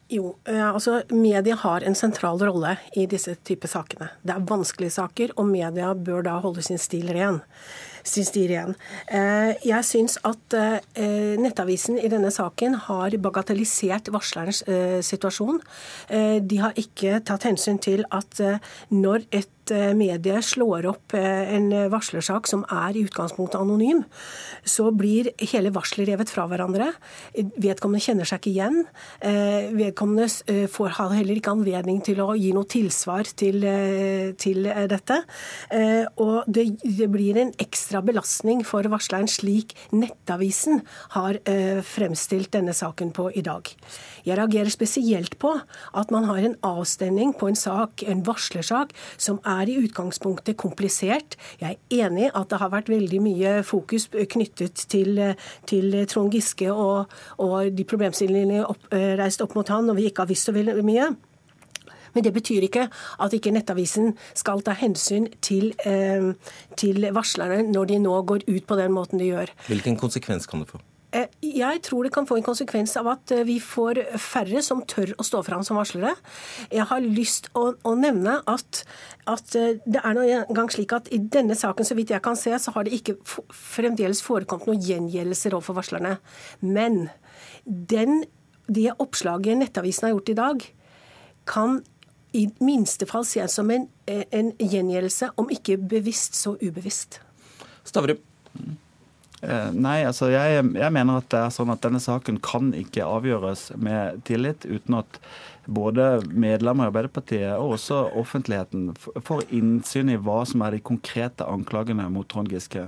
Jo, 0.10 0.32
eh, 0.50 0.74
altså 0.74 1.04
Media 1.14 1.54
har 1.56 1.84
en 1.86 1.96
sentral 1.96 2.40
rolle 2.42 2.74
i 2.98 3.06
disse 3.06 3.36
typer 3.46 3.70
sakene. 3.70 4.08
Det 4.26 4.34
er 4.34 4.48
vanskelige 4.50 4.96
saker, 4.96 5.36
og 5.38 5.46
media 5.52 5.92
bør 5.94 6.26
da 6.26 6.40
holde 6.42 6.64
sin 6.66 6.82
stil 6.82 7.12
ren. 7.14 7.38
Sin 8.02 8.26
stil 8.26 8.48
ren. 8.50 8.74
Eh, 9.06 9.54
jeg 9.62 9.86
syns 9.86 10.18
at 10.26 10.56
eh, 10.58 11.38
Nettavisen 11.38 12.00
i 12.02 12.10
denne 12.10 12.32
saken 12.34 12.80
har 12.88 13.14
bagatellisert 13.22 14.10
varslerens 14.10 14.64
situasjon. 15.06 15.62
De 16.10 16.58
har 16.58 16.74
ikke 16.80 17.20
tatt 17.26 17.46
hensyn 17.46 17.78
til 17.78 18.02
at 18.10 18.42
når 18.90 19.28
et 19.30 19.52
Eh, 19.72 19.94
medie 19.98 20.42
slår 20.46 20.88
opp 20.90 21.14
eh, 21.18 21.54
en 21.56 21.70
varslersak 21.92 22.48
som 22.50 22.64
er 22.74 22.98
i 22.98 23.04
utgangspunktet 23.08 23.60
anonym, 23.60 24.04
så 24.64 24.90
blir 24.96 25.32
hele 25.52 25.72
varselet 25.74 26.12
revet 26.12 26.32
fra 26.32 26.46
hverandre. 26.50 26.92
Vedkommende 27.34 28.04
kjenner 28.04 28.30
seg 28.30 28.42
ikke 28.42 28.52
igjen. 28.54 28.82
Eh, 29.26 29.70
vedkommende 29.76 30.28
får 30.72 30.96
heller 30.98 31.40
ikke 31.40 31.54
anledning 31.54 32.02
til 32.06 32.22
å 32.24 32.32
gi 32.38 32.52
noe 32.56 32.68
tilsvar 32.70 33.28
til, 33.40 33.64
til 34.40 34.68
dette. 34.92 35.18
Og 36.22 36.48
det, 36.48 36.66
det, 36.84 37.08
blir 37.12 37.40
en 37.42 37.52
ekstra 37.62 38.02
belastning 38.06 38.62
for 38.68 38.86
varsleren, 38.92 39.30
slik 39.30 39.76
Nettavisen 39.96 40.84
har 41.16 41.40
fremstilt 41.86 42.52
denne 42.56 42.76
saken 42.78 43.12
på 43.16 43.30
i 43.38 43.44
dag. 43.46 43.70
Jeg 44.28 44.38
reagerer 44.40 44.72
spesielt 44.74 45.38
på 45.42 45.56
at 45.60 46.14
man 46.14 46.28
har 46.30 46.42
en 46.44 46.58
avstemning 46.66 47.34
på 47.38 47.50
en 47.52 47.60
sak, 47.60 48.04
en 48.08 48.24
varslersak, 48.28 48.94
som 49.18 49.40
er 49.48 49.59
er 49.60 49.72
i 49.72 49.78
utgangspunktet 49.84 50.58
komplisert. 50.60 51.38
Jeg 51.62 51.78
er 51.78 52.06
enig 52.08 52.30
at 52.34 52.50
det 52.52 52.60
har 52.62 52.74
vært 52.74 52.92
veldig 52.92 53.22
mye 53.24 53.56
fokus 53.68 54.10
knyttet 54.10 54.86
til, 54.92 55.24
til 55.70 55.98
Trond 56.10 56.34
Giske 56.34 56.72
og, 56.74 57.10
og 57.44 57.74
de 57.76 57.88
problemstillingene 57.88 58.66
opp, 58.66 58.92
eh, 58.96 59.16
reist 59.20 59.44
opp 59.46 59.58
mot 59.58 59.68
han, 59.70 59.90
og 59.90 60.00
vi 60.00 60.10
ikke 60.10 60.26
har 60.26 60.32
visst 60.32 60.50
så 60.50 60.56
veldig 60.56 60.86
mye. 60.86 61.10
Men 62.14 62.26
det 62.26 62.34
betyr 62.34 62.66
ikke 62.66 62.88
at 63.22 63.34
ikke 63.38 63.54
Nettavisen 63.54 64.16
skal 64.38 64.64
ta 64.66 64.74
hensyn 64.78 65.30
til, 65.46 65.74
eh, 65.86 66.32
til 66.78 67.10
varslerne 67.14 67.64
når 67.70 67.92
de 67.92 68.00
nå 68.00 68.22
går 68.22 68.48
ut 68.48 68.66
på 68.68 68.80
den 68.80 68.96
måten 68.96 69.22
de 69.22 69.30
gjør. 69.30 69.54
Hvilken 69.68 69.98
konsekvens 69.98 70.50
kan 70.50 70.64
det 70.64 70.72
få? 70.74 70.82
Eh, 71.10 71.26
jeg 71.42 71.82
tror 71.88 72.06
det 72.06 72.12
kan 72.14 72.28
få 72.30 72.38
en 72.38 72.46
konsekvens 72.46 72.92
av 73.00 73.08
at 73.10 73.32
eh, 73.34 73.46
vi 73.48 73.58
får 73.64 73.98
færre 74.22 74.62
som 74.66 74.84
tør 74.86 75.16
å 75.18 75.26
stå 75.26 75.42
fram 75.48 75.64
som 75.66 75.80
varslere. 75.80 76.14
Jeg 76.70 76.86
har 76.92 77.02
lyst 77.02 77.50
å, 77.58 77.72
å 77.74 77.94
nevne 77.98 78.36
at, 78.50 78.84
at, 79.26 79.56
eh, 79.58 79.80
det 79.90 80.04
er 80.06 80.18
nå 80.18 80.26
engang 80.38 80.70
slik 80.70 80.94
at 80.94 81.10
i 81.16 81.18
denne 81.18 81.58
saken, 81.58 81.88
så 81.88 81.98
vidt 81.98 82.14
jeg 82.14 82.22
kan 82.26 82.38
se, 82.38 82.54
så 82.62 82.74
har 82.76 82.86
det 82.86 82.94
ikke 83.00 83.18
fremdeles 83.50 84.22
forekommet 84.26 84.70
noen 84.70 84.84
gjengjeldelser 84.86 85.56
overfor 85.58 85.80
varslerne. 85.80 86.20
Men 86.62 87.08
den, 87.66 88.22
det 88.70 88.92
oppslaget 89.00 89.58
Nettavisen 89.64 90.10
har 90.10 90.14
gjort 90.14 90.30
i 90.30 90.38
dag, 90.38 90.68
kan 91.50 91.80
i 92.38 92.44
minste 92.62 93.08
fall 93.10 93.26
ses 93.26 93.56
som 93.58 93.72
en, 93.74 93.88
en 94.06 94.52
gjengjeldelse, 94.62 95.32
om 95.42 95.50
ikke 95.50 95.80
bevisst, 95.82 96.38
så 96.38 96.54
ubevisst. 96.62 97.18
Stavrum. 97.90 98.22
Eh, 99.42 99.70
nei, 99.72 100.02
altså 100.04 100.28
jeg, 100.34 100.64
jeg, 100.76 100.92
mener 100.92 101.22
at 101.22 101.30
det 101.32 101.40
er 101.40 101.54
sånn 101.56 101.72
at 101.72 101.84
denne 101.86 102.02
saken 102.04 102.42
kan 102.44 102.74
ikke 102.76 103.08
avgjøres 103.08 103.70
med 103.80 104.20
tillit 104.28 104.68
uten 104.68 105.00
at 105.00 105.20
både 105.70 106.26
medlemmer 106.28 106.88
i 106.88 106.92
Arbeiderpartiet 106.92 107.54
og 107.54 107.76
også 107.78 108.02
offentligheten 108.20 108.90
får 108.98 109.46
innsyn 109.56 110.12
i 110.12 110.18
hva 110.20 110.42
som 110.50 110.64
er 110.66 110.76
de 110.76 110.84
konkrete 110.84 111.46
anklagene 111.48 112.08
mot 112.12 112.28
Trond 112.28 112.52
Giske. 112.52 112.88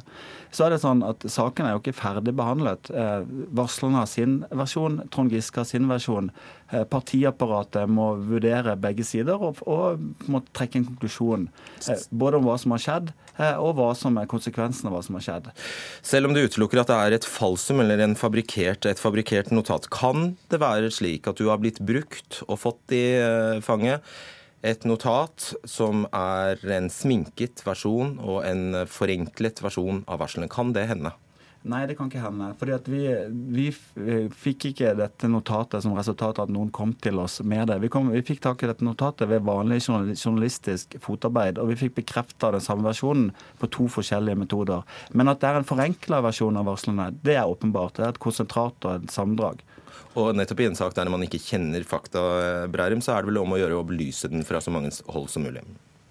Så 0.51 0.65
er 0.65 0.73
det 0.73 0.81
sånn 0.83 1.01
at 1.07 1.23
Saken 1.31 1.67
er 1.67 1.75
jo 1.75 1.81
ikke 1.81 1.95
ferdig 1.95 2.33
behandlet. 2.35 2.91
Eh, 2.91 3.23
varslerne 3.55 4.01
har 4.01 4.09
sin 4.11 4.41
versjon, 4.51 4.99
Trond 5.13 5.31
Giske 5.31 5.63
har 5.63 5.67
sin 5.69 5.87
versjon. 5.89 6.27
Eh, 6.71 6.83
partiapparatet 6.91 7.89
må 7.91 8.11
vurdere 8.27 8.75
begge 8.79 9.05
sider 9.07 9.39
og, 9.39 9.61
og 9.63 10.01
må 10.31 10.43
trekke 10.51 10.81
en 10.81 10.89
konklusjon. 10.89 11.47
Eh, 11.87 12.03
både 12.11 12.41
om 12.41 12.49
hva 12.49 12.57
som 12.61 12.75
har 12.75 12.83
skjedd, 12.83 13.13
og 13.41 13.71
hva 13.79 13.87
som 13.97 14.19
er 14.19 14.27
konsekvensen 14.29 14.89
av 14.89 14.93
hva 14.93 14.99
som 15.05 15.15
har 15.17 15.23
skjedd. 15.25 15.47
Selv 16.05 16.29
om 16.29 16.35
du 16.35 16.43
utelukker 16.43 16.83
at 16.83 16.91
det 16.91 16.97
er 16.99 17.15
et 17.15 17.25
falsum 17.25 17.79
eller 17.81 18.03
fabrikert, 18.19 18.85
et 18.85 19.01
fabrikkert 19.01 19.49
notat, 19.55 19.87
kan 19.89 20.35
det 20.51 20.59
være 20.61 20.91
slik 20.93 21.31
at 21.31 21.39
du 21.39 21.47
har 21.49 21.61
blitt 21.63 21.79
brukt 21.81 22.43
og 22.45 22.59
fått 22.61 22.93
i 22.93 23.05
fanget 23.65 24.05
et 24.61 24.85
notat 24.85 25.51
som 25.65 26.05
er 26.13 26.61
en 26.75 26.89
sminket 26.93 27.63
versjon 27.65 28.17
og 28.21 28.43
en 28.45 28.83
forenklet 28.89 29.61
versjon 29.63 30.03
av 30.07 30.21
varslene. 30.21 30.49
Kan 30.51 30.73
det 30.77 30.87
hende? 30.91 31.15
Nei, 31.61 31.83
det 31.85 31.93
kan 31.97 32.09
ikke 32.09 32.23
hende. 32.23 32.47
Fordi 32.57 32.77
vi, 32.89 33.01
vi, 33.53 33.65
fikk 34.33 34.71
ikke 34.71 34.95
dette 34.97 35.29
notatet 35.29 35.83
som 35.85 35.93
resultat 35.93 36.39
av 36.41 36.47
at 36.47 36.53
noen 36.53 36.71
kom 36.73 36.95
til 36.97 37.21
oss 37.21 37.37
med 37.45 37.69
det. 37.69 37.77
Vi, 37.83 37.91
kom, 37.93 38.09
vi 38.09 38.23
fikk 38.25 38.41
tak 38.41 38.63
i 38.63 38.69
dette 38.71 38.85
notatet 38.85 39.29
ved 39.29 39.45
vanlig 39.45 39.77
journalistisk 39.85 40.97
fotarbeid, 41.03 41.61
og 41.61 41.69
vi 41.69 41.77
fikk 41.83 41.99
bekrefta 41.99 42.49
den 42.55 42.65
samme 42.65 42.87
versjonen 42.89 43.29
på 43.61 43.69
to 43.77 43.85
forskjellige 43.93 44.41
metoder. 44.41 44.87
Men 45.13 45.29
at 45.29 45.43
det 45.43 45.51
er 45.51 45.61
en 45.61 45.69
forenkla 45.69 46.23
versjon 46.25 46.57
av 46.57 46.65
varslene, 46.71 47.11
det 47.21 47.37
er 47.37 47.53
åpenbart. 47.53 47.99
Det 47.99 48.07
er 48.07 48.15
et 48.15 48.23
konsentrat 48.25 48.89
og 48.89 48.97
et 48.97 49.13
sammendrag. 49.13 49.61
Og 50.17 50.33
nettopp 50.35 50.65
i 50.65 50.67
en 50.71 50.75
sak 50.75 50.97
der 50.97 51.13
man 51.13 51.21
ikke 51.23 51.39
kjenner 51.43 51.85
fakta, 51.87 52.25
Brærum, 52.73 53.05
så 53.05 53.13
er 53.13 53.21
det 53.21 53.31
vel 53.31 53.43
om 53.43 53.53
å 53.53 53.61
gjøre 53.61 53.77
å 53.77 53.87
belyse 53.87 54.33
den 54.33 54.47
fra 54.47 54.63
så 54.63 54.73
mange 54.73 54.91
hold 55.13 55.29
som 55.31 55.45
mulig. 55.45 55.61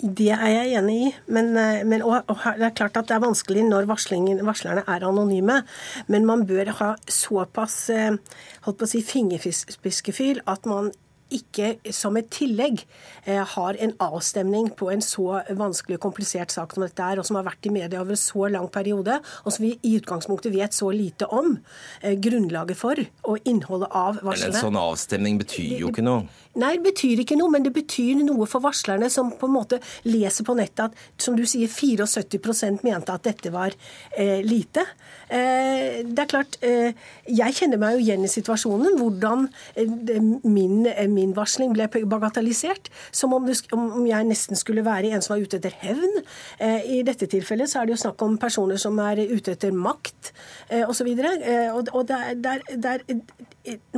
Det 0.00 0.30
er 0.32 0.48
jeg 0.48 0.78
enig 0.80 0.96
i. 0.96 1.10
Men, 1.28 1.52
eh, 1.60 1.82
men 1.84 2.02
og, 2.06 2.22
og 2.30 2.46
det 2.56 2.70
er 2.70 2.76
klart 2.76 2.96
at 2.96 3.10
det 3.10 3.16
er 3.18 3.24
vanskelig 3.24 3.66
når 3.68 3.88
varslerne 3.90 4.84
er 4.86 5.06
anonyme. 5.08 5.60
Men 6.08 6.26
man 6.28 6.46
bør 6.48 6.72
ha 6.80 6.94
såpass 7.04 7.76
eh, 7.92 8.16
holdt 8.64 8.80
på 8.80 8.88
å 8.88 8.90
si, 8.90 9.04
fingerspiskefyr 9.04 10.44
at 10.48 10.68
man 10.70 10.92
ikke 11.34 11.92
som 11.94 12.16
et 12.18 12.28
tillegg 12.32 12.82
eh, 13.24 13.40
har 13.54 13.78
en 13.82 13.92
avstemning 14.02 14.70
på 14.76 14.90
en 14.92 15.02
så 15.04 15.40
vanskelig 15.56 15.98
og 15.98 16.04
komplisert 16.08 16.52
sak 16.54 16.74
som 16.74 16.84
dette 16.84 17.04
er, 17.04 17.20
og 17.20 17.28
som 17.28 17.38
har 17.38 17.46
vært 17.46 17.68
i 17.68 17.74
media 17.74 18.02
over 18.02 18.16
en 18.16 18.20
så 18.20 18.48
lang 18.50 18.68
periode, 18.72 19.20
og 19.44 19.54
som 19.54 19.66
vi 19.66 19.76
i 19.86 19.96
utgangspunktet 20.00 20.54
vet 20.54 20.76
så 20.76 20.90
lite 20.94 21.28
om 21.30 21.56
eh, 22.02 22.16
grunnlaget 22.18 22.78
for 22.80 23.00
og 23.30 23.50
innholdet 23.50 23.90
av 23.90 24.20
varslene. 24.24 24.50
Men 24.50 24.58
en 24.58 24.68
sånn 24.68 24.80
avstemning 24.80 25.40
betyr 25.40 25.78
jo 25.84 25.94
ikke 25.94 26.06
noe? 26.06 26.26
Nei, 26.60 26.74
det 26.78 26.84
betyr 26.90 27.24
ikke 27.24 27.38
noe, 27.40 27.52
men 27.54 27.66
det 27.66 27.74
betyr 27.76 28.20
noe 28.24 28.48
for 28.50 28.64
varslerne 28.64 29.10
som 29.12 29.32
på 29.36 29.48
en 29.48 29.56
måte 29.56 29.80
leser 30.08 30.46
på 30.46 30.56
nettet 30.58 30.90
at, 30.90 31.06
som 31.20 31.38
du 31.38 31.46
sier, 31.48 31.70
74% 31.70 32.84
mente 32.86 33.14
at 33.14 33.26
dette 33.26 33.52
var 33.54 33.74
eh, 34.16 34.40
lite. 34.46 34.84
Eh, 35.28 36.02
det 36.04 36.24
er 36.26 36.30
klart, 36.30 36.60
eh, 36.66 36.92
jeg 37.28 37.56
kjenner 37.56 37.80
meg 37.80 37.96
jo 37.96 38.04
igjen 38.04 38.26
i 38.26 38.30
situasjonen. 38.30 38.98
Hvordan 39.00 39.48
eh, 39.78 39.96
min, 40.44 40.84
min 41.10 41.30
min 41.30 41.36
varsling 41.36 41.74
ble 41.74 41.88
bagatellisert. 42.10 42.90
Som 43.12 43.34
om, 43.36 43.46
du, 43.46 43.54
om 43.76 44.06
jeg 44.08 44.28
nesten 44.28 44.58
skulle 44.58 44.84
være 44.86 45.14
en 45.14 45.24
som 45.24 45.36
var 45.36 45.44
ute 45.44 45.60
etter 45.60 45.74
hevn. 45.82 46.22
Eh, 46.58 46.88
I 46.98 47.02
dette 47.06 47.28
tilfellet 47.30 47.70
så 47.70 47.80
er 47.80 47.88
det 47.88 47.96
jo 47.96 48.02
snakk 48.04 48.22
om 48.26 48.38
personer 48.40 48.80
som 48.80 48.98
er 49.04 49.22
ute 49.30 49.54
etter 49.54 49.74
makt 49.74 50.32
eh, 50.68 50.84
osv. 50.86 51.12
Eh, 51.14 51.70
og, 51.72 51.92
og 51.94 52.10
er 52.14 52.34
der, 52.40 52.64
der, 52.76 53.04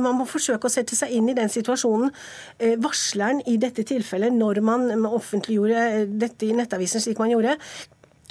man 0.01 0.19
må 0.19 0.27
forsøke 0.29 0.69
å 0.69 0.73
sette 0.73 0.97
seg 0.97 1.13
inn 1.15 1.29
i 1.31 1.37
den 1.37 1.51
situasjonen. 1.51 2.13
Eh, 2.59 2.77
varsleren 2.81 3.41
i 3.49 3.57
dette 3.61 3.85
tilfellet, 3.87 4.33
når 4.35 4.61
man 4.65 4.87
offentliggjorde 5.09 6.05
dette 6.19 6.47
i 6.47 6.55
Nettavisen 6.57 7.03
slik 7.03 7.21
man 7.21 7.33
gjorde, 7.33 7.57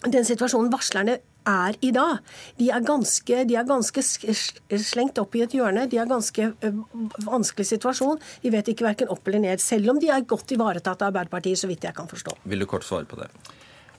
den 0.03 0.27
situasjonen 0.27 0.73
varslerne 0.73 1.21
er 1.47 1.77
i 1.83 1.91
dag. 1.95 2.19
De 2.59 2.69
er 2.71 2.85
ganske, 2.87 3.39
de 3.49 3.57
er 3.59 3.67
ganske 3.67 4.03
slengt 4.03 5.19
opp 5.23 5.35
i 5.37 5.43
et 5.45 5.55
hjørne. 5.57 5.89
De 5.91 5.99
er 5.99 6.11
ganske 6.11 6.53
vanskelig 7.27 7.69
situasjon. 7.73 8.21
De 8.43 8.53
vet 8.55 8.71
ikke 8.73 8.87
verken 8.87 9.11
opp 9.13 9.27
eller 9.29 9.43
ned. 9.47 9.63
Selv 9.63 9.95
om 9.95 10.01
de 10.03 10.11
er 10.13 10.27
godt 10.29 10.55
ivaretatt 10.55 11.03
av 11.03 11.11
Arbeiderpartiet, 11.11 11.59
så 11.59 11.71
vidt 11.71 11.87
jeg 11.89 11.97
kan 11.97 12.11
forstå. 12.11 12.39
Vil 12.51 12.63
du 12.63 12.69
kort 12.71 12.87
svare 12.87 13.09
på 13.11 13.19
det? 13.21 13.31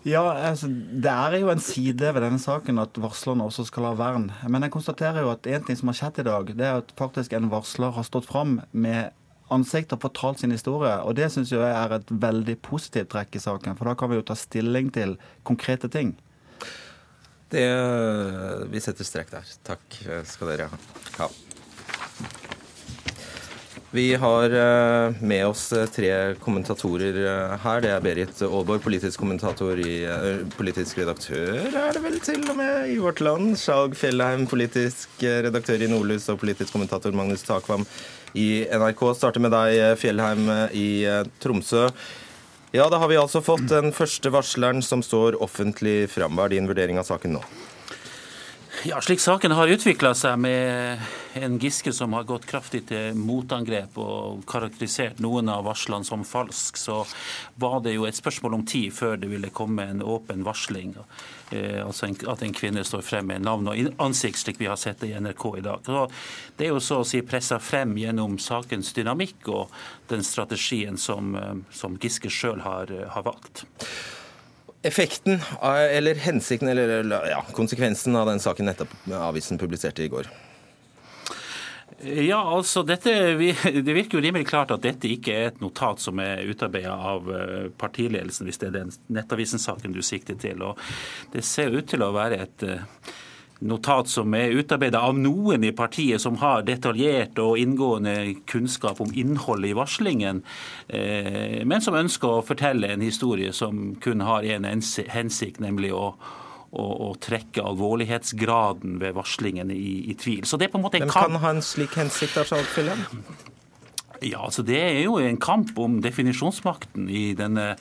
Ja, 0.03 0.23
altså, 0.49 0.67
Det 0.67 1.11
er 1.11 1.37
jo 1.39 1.49
en 1.49 1.63
side 1.63 2.13
ved 2.13 2.21
denne 2.25 2.39
saken 2.39 2.81
at 2.81 2.97
varslerne 2.99 3.45
også 3.47 3.63
skal 3.69 3.87
ha 3.87 3.93
vern. 3.95 4.29
Men 4.51 4.65
jeg 4.65 4.73
konstaterer 4.75 5.23
jo 5.23 5.31
at 5.31 5.47
en 5.47 5.63
ting 5.63 5.79
som 5.79 5.91
har 5.91 5.99
skjedd 5.99 6.19
i 6.19 6.27
dag, 6.27 6.51
det 6.59 6.67
er 6.67 6.81
at 6.81 6.91
faktisk 6.99 7.33
en 7.33 7.51
varsler 7.51 7.95
har 7.95 8.03
stått 8.07 8.27
fram 8.27 8.59
med 8.71 9.15
ansikt 9.53 9.93
og 9.95 10.03
fortalt 10.03 10.41
sin 10.41 10.51
historie. 10.51 10.95
Og 11.07 11.15
det 11.15 11.31
syns 11.31 11.53
jeg 11.55 11.63
er 11.63 11.95
et 11.95 12.11
veldig 12.11 12.57
positivt 12.65 13.13
trekk 13.13 13.39
i 13.39 13.43
saken, 13.43 13.79
for 13.79 13.87
da 13.87 13.95
kan 13.95 14.11
vi 14.11 14.19
jo 14.19 14.27
ta 14.27 14.35
stilling 14.35 14.91
til 14.91 15.15
konkrete 15.47 15.87
ting. 15.93 16.17
Det, 17.53 17.63
vi 18.73 18.81
setter 18.81 19.07
strek 19.07 19.31
der. 19.31 19.55
Takk 19.67 19.99
skal 20.27 20.55
dere 20.55 20.71
ha. 21.19 21.29
Vi 23.93 24.15
har 24.15 24.49
eh, 24.49 25.13
med 25.21 25.47
oss 25.47 25.67
eh, 25.73 25.85
tre 25.85 26.35
kommentatorer 26.41 27.13
eh, 27.13 27.51
her. 27.61 27.81
Det 27.83 27.91
er 27.93 27.99
Berit 28.01 28.39
Aalborg, 28.41 28.79
politisk 28.81 29.21
kommentator 29.21 29.77
i 29.77 29.99
Politisk 30.57 30.97
redaktør, 30.97 31.59
er 31.69 31.93
det 31.93 32.01
vel 32.01 32.17
til 32.25 32.41
og 32.49 32.57
med, 32.57 32.87
i 32.89 32.95
Vårt 32.97 33.21
Land. 33.21 33.51
Skjalg 33.61 33.93
Fjellheim, 33.99 34.47
politisk 34.49 35.21
redaktør 35.21 35.85
i 35.85 35.91
Nordlys, 35.91 36.25
og 36.33 36.41
politisk 36.41 36.73
kommentator 36.73 37.13
Magnus 37.13 37.45
Takvam 37.45 37.85
i 38.33 38.63
NRK. 38.65 39.03
Starter 39.19 39.45
med 39.45 39.53
deg, 39.53 39.83
Fjellheim 40.01 40.49
i 40.73 40.87
Tromsø. 41.43 41.85
Ja, 42.73 42.89
da 42.89 42.97
har 42.97 43.13
vi 43.13 43.21
altså 43.21 43.43
fått 43.45 43.69
den 43.69 43.93
første 43.93 44.33
varsleren 44.33 44.81
som 44.81 45.05
står 45.05 45.37
offentlig 45.37 46.07
fram. 46.09 46.33
Hva 46.33 46.49
er 46.49 46.57
din 46.57 46.71
vurdering 46.71 46.97
av 46.97 47.05
saken 47.13 47.37
nå? 47.37 47.45
Ja, 48.85 49.01
Slik 49.01 49.19
saken 49.19 49.51
har 49.55 49.67
utvikla 49.71 50.09
seg, 50.11 50.41
med 50.43 50.99
en 51.39 51.53
Giske 51.59 51.93
som 51.95 52.11
har 52.17 52.25
gått 52.27 52.43
kraftig 52.49 52.81
til 52.89 53.15
motangrep 53.15 53.95
og 53.95 54.41
karakterisert 54.49 55.21
noen 55.23 55.47
av 55.47 55.61
varslene 55.63 56.03
som 56.03 56.25
falsk, 56.27 56.75
så 56.75 56.97
var 57.63 57.77
det 57.85 57.93
jo 57.93 58.03
et 58.03 58.17
spørsmål 58.17 58.57
om 58.57 58.65
tid 58.67 58.91
før 58.91 59.15
det 59.21 59.29
ville 59.31 59.53
komme 59.55 59.85
en 59.87 60.03
åpen 60.03 60.43
varsling. 60.43 60.97
Eh, 61.55 61.79
altså 61.79 62.09
at 62.11 62.43
en 62.43 62.55
kvinne 62.57 62.83
står 62.83 63.05
frem 63.07 63.31
med 63.31 63.45
navn 63.47 63.71
og 63.71 64.01
ansikt, 64.03 64.41
slik 64.41 64.59
vi 64.59 64.67
har 64.67 64.81
sett 64.81 64.99
det 64.99 65.13
i 65.13 65.15
NRK 65.15 65.45
i 65.61 65.63
dag. 65.63 65.87
Så 65.87 66.03
det 66.57 66.67
er 66.67 66.73
jo 66.73 66.81
så 66.83 66.99
å 67.05 67.07
si 67.07 67.21
pressa 67.23 67.61
frem 67.63 67.95
gjennom 68.01 68.35
sakens 68.35 68.91
dynamikk 68.97 69.47
og 69.53 69.79
den 70.11 70.27
strategien 70.27 70.99
som, 70.99 71.31
eh, 71.39 71.55
som 71.71 71.95
Giske 71.95 72.27
sjøl 72.27 72.59
har, 72.67 72.91
eh, 72.91 73.07
har 73.15 73.23
valgt. 73.23 73.63
Effekten, 74.83 75.39
eller 75.63 76.15
hensikten, 76.19 76.67
eller 76.67 77.29
ja, 77.29 77.39
konsekvensen 77.55 78.15
av 78.19 78.27
den 78.27 78.41
saken 78.43 78.67
nettopp 78.67 78.91
avisen 79.15 79.57
publiserte 79.57 80.03
i 80.03 80.11
går? 80.11 80.27
Ja, 82.03 82.41
altså 82.55 82.83
dette, 82.83 83.11
Det 83.83 83.93
virker 83.95 84.17
jo 84.17 84.23
rimelig 84.23 84.47
klart 84.49 84.73
at 84.75 84.83
dette 84.83 85.07
ikke 85.07 85.33
er 85.33 85.45
et 85.51 85.61
notat 85.63 86.01
som 86.03 86.19
er 86.19 86.43
utarbeida 86.49 86.93
av 86.93 87.29
eh, 87.31 87.69
partiledelsen, 87.79 88.47
hvis 88.49 88.59
det 88.59 88.69
er 88.69 88.77
den 88.81 88.91
Nettavisen-saken 89.13 89.95
du 89.95 90.01
sikter 90.03 90.35
til. 90.39 90.63
Og 90.67 90.79
Det 91.31 91.45
ser 91.47 91.71
ut 91.71 91.87
til 91.87 92.03
å 92.03 92.11
være 92.15 92.41
et 92.43 92.65
eh, 92.67 92.83
notat 93.61 94.09
som 94.11 94.33
er 94.35 94.55
utarbeida 94.57 95.01
av 95.05 95.17
noen 95.17 95.63
i 95.63 95.71
partiet 95.75 96.21
som 96.21 96.37
har 96.41 96.65
detaljert 96.67 97.39
og 97.39 97.57
inngående 97.61 98.35
kunnskap 98.49 99.01
om 99.03 99.11
innholdet 99.15 99.71
i 99.71 99.77
varslingen, 99.77 100.43
eh, 100.87 101.61
men 101.65 101.81
som 101.81 101.95
ønsker 101.95 102.39
å 102.39 102.45
fortelle 102.45 102.91
en 102.93 103.05
historie 103.05 103.53
som 103.53 103.95
kun 104.03 104.25
har 104.25 104.43
én 104.43 104.67
hensikt, 104.67 105.61
nemlig 105.63 105.93
å 105.95 106.13
å, 106.73 107.13
trekke 107.21 107.61
alvorlighetsgraden 107.61 108.97
ved 109.01 109.13
varslingen 109.13 109.71
i, 109.73 110.09
i, 110.09 110.15
tvil. 110.17 110.43
Så 110.49 110.57
det 110.57 110.67
er 110.67 110.73
på 110.73 110.79
en 110.79 110.85
måte 110.87 110.97
en 110.97 111.05
Hvem 111.05 111.13
kan 111.13 111.41
ha 111.43 111.53
en 111.53 111.61
slik 111.61 111.93
hensikt? 111.99 112.39
Charles 112.49 112.97
Ja, 114.23 114.45
altså 114.45 114.63
Det 114.65 114.79
er 114.79 115.03
jo 115.03 115.19
en 115.21 115.37
kamp 115.37 115.77
om 115.77 115.99
definisjonsmakten 116.01 117.09
i 117.09 117.33
denne, 117.37 117.75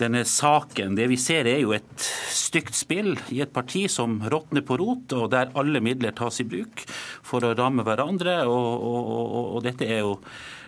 denne 0.00 0.24
saken. 0.28 0.96
Det 0.98 1.08
vi 1.10 1.18
ser 1.20 1.48
er 1.50 1.60
jo 1.62 1.74
et 1.76 2.06
stygt 2.32 2.76
spill 2.76 3.14
i 3.34 3.42
et 3.44 3.52
parti 3.54 3.84
som 3.92 4.20
råtner 4.32 4.64
på 4.66 4.78
rot, 4.80 5.12
og 5.16 5.30
der 5.34 5.52
alle 5.58 5.82
midler 5.84 6.14
tas 6.16 6.40
i 6.42 6.48
bruk 6.48 6.84
for 7.26 7.44
å 7.44 7.54
ramme 7.58 7.84
hverandre. 7.86 8.42
og, 8.48 8.72
og, 8.88 9.12
og, 9.12 9.46
og 9.56 9.64
dette 9.66 9.88
er 9.88 10.02
jo 10.04 10.18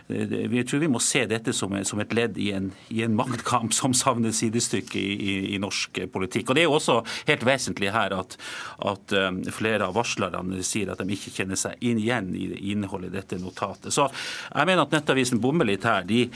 vi 0.07 0.63
tror 0.63 0.79
vi 0.79 0.89
må 0.91 0.99
se 1.01 1.23
dette 1.25 1.53
som, 1.55 1.73
et 1.73 2.13
ledd 2.13 2.37
i 2.37 2.51
en, 2.53 2.67
i 2.93 3.01
en 3.05 3.15
maktkamp 3.17 3.73
som 3.73 3.93
savner 3.97 4.35
sidestykke 4.35 4.99
i, 4.99 5.13
i, 5.15 5.33
i, 5.55 5.59
norsk 5.61 6.03
politikk. 6.13 6.49
Og 6.49 6.57
Det 6.57 6.61
er 6.61 6.67
jo 6.69 6.75
også 6.77 6.99
helt 7.29 7.45
vesentlig 7.47 7.89
her 7.95 8.13
at, 8.13 8.37
at 8.85 9.15
um, 9.17 9.41
flere 9.55 9.87
av 9.87 9.95
varslerne 9.97 10.61
sier 10.65 10.91
at 10.93 11.01
de 11.01 11.17
ikke 11.17 11.33
kjenner 11.39 11.57
seg 11.57 11.81
inn 11.81 12.01
igjen 12.01 12.29
i 12.37 12.45
innholdet 12.75 13.13
i 13.13 13.17
dette 13.17 13.41
notatet. 13.41 13.93
Så 13.95 14.05
jeg 14.05 14.69
mener 14.69 14.85
at 14.85 14.93
Nettavisen 14.93 15.41
bommer 15.41 15.65
litt 15.65 15.87
her. 15.89 16.05
De, 16.05 16.27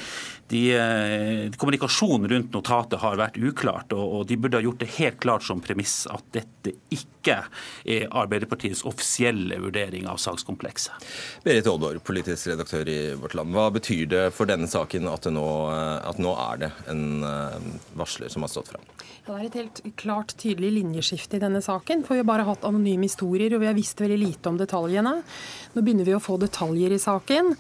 de, 0.50 0.64
eh, 0.74 1.46
kommunikasjonen 1.62 2.26
rundt 2.32 2.58
notatet 2.58 3.00
har 3.04 3.20
vært 3.22 3.38
uklart, 3.38 3.94
og, 3.94 4.16
og 4.18 4.26
de 4.30 4.38
burde 4.40 4.58
ha 4.58 4.66
gjort 4.66 4.82
det 4.82 4.90
helt 4.98 5.22
klart 5.22 5.46
som 5.46 5.62
premiss 5.62 6.02
at 6.10 6.26
dette 6.34 6.74
ikke 6.90 7.38
er 7.86 8.08
Arbeiderpartiets 8.18 8.82
offisielle 8.90 9.60
vurdering 9.62 10.08
av 10.10 10.18
sakskomplekset. 10.22 11.06
Berit 11.46 11.70
Aalborg, 11.70 12.02
politisk 12.06 12.50
redaktør 12.50 12.90
i 12.90 13.00
Vårt 13.20 13.38
Land. 13.38 13.54
Hva 13.60 13.68
betyr 13.76 14.06
det 14.08 14.26
for 14.32 14.48
denne 14.48 14.70
saken 14.72 15.10
at, 15.12 15.28
nå, 15.36 15.46
at 16.08 16.20
nå 16.22 16.32
er 16.48 16.62
det 16.62 16.70
en 16.92 17.26
eh, 17.28 17.72
varsler 18.00 18.32
som 18.32 18.46
har 18.46 18.52
stått 18.54 18.72
fram? 18.72 18.86
Det 19.30 19.36
er 19.36 19.46
et 19.46 19.56
helt 19.60 19.80
klart, 20.00 20.32
tydelig 20.42 20.72
linjeskifte 20.74 21.38
i 21.38 21.42
denne 21.44 21.60
saken. 21.62 22.02
For 22.06 22.16
vi 22.16 22.22
har 22.24 22.26
bare 22.26 22.48
hatt 22.48 22.64
anonyme 22.66 23.06
historier, 23.06 23.54
og 23.54 23.62
vi 23.62 23.68
har 23.70 23.76
visst 23.78 24.00
veldig 24.02 24.18
lite 24.18 24.50
om 24.50 24.58
detaljene. 24.58 25.12
Nå 25.76 25.84
begynner 25.86 26.08
vi 26.08 26.16
å 26.18 26.22
få 26.24 26.40
detaljer 26.42 26.96
i 26.96 27.02
saken. 27.02 27.52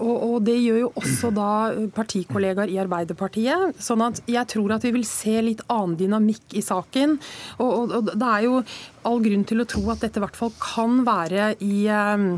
Og, 0.00 0.14
og 0.14 0.36
det 0.46 0.56
gjør 0.56 0.78
jo 0.86 0.92
også 1.02 1.32
da 1.36 1.50
partikollegaer 1.96 2.72
i 2.72 2.78
Arbeiderpartiet. 2.80 3.76
sånn 3.82 4.06
at 4.06 4.22
jeg 4.24 4.48
tror 4.54 4.78
at 4.78 4.86
vi 4.86 4.94
vil 4.94 5.04
se 5.08 5.36
litt 5.44 5.64
annen 5.66 5.98
dynamikk 6.00 6.56
i 6.56 6.64
saken. 6.64 7.18
Og, 7.58 7.68
og, 7.68 7.96
og 7.98 8.08
det 8.14 8.30
er 8.30 8.46
jo 8.46 8.62
all 9.08 9.20
grunn 9.24 9.44
til 9.48 9.62
å 9.62 9.68
tro 9.68 9.84
at 9.92 10.06
dette 10.06 10.20
i 10.20 10.24
hvert 10.24 10.38
fall 10.38 10.54
kan 10.62 11.02
være 11.06 11.52
i 11.64 11.86
um, 11.92 12.30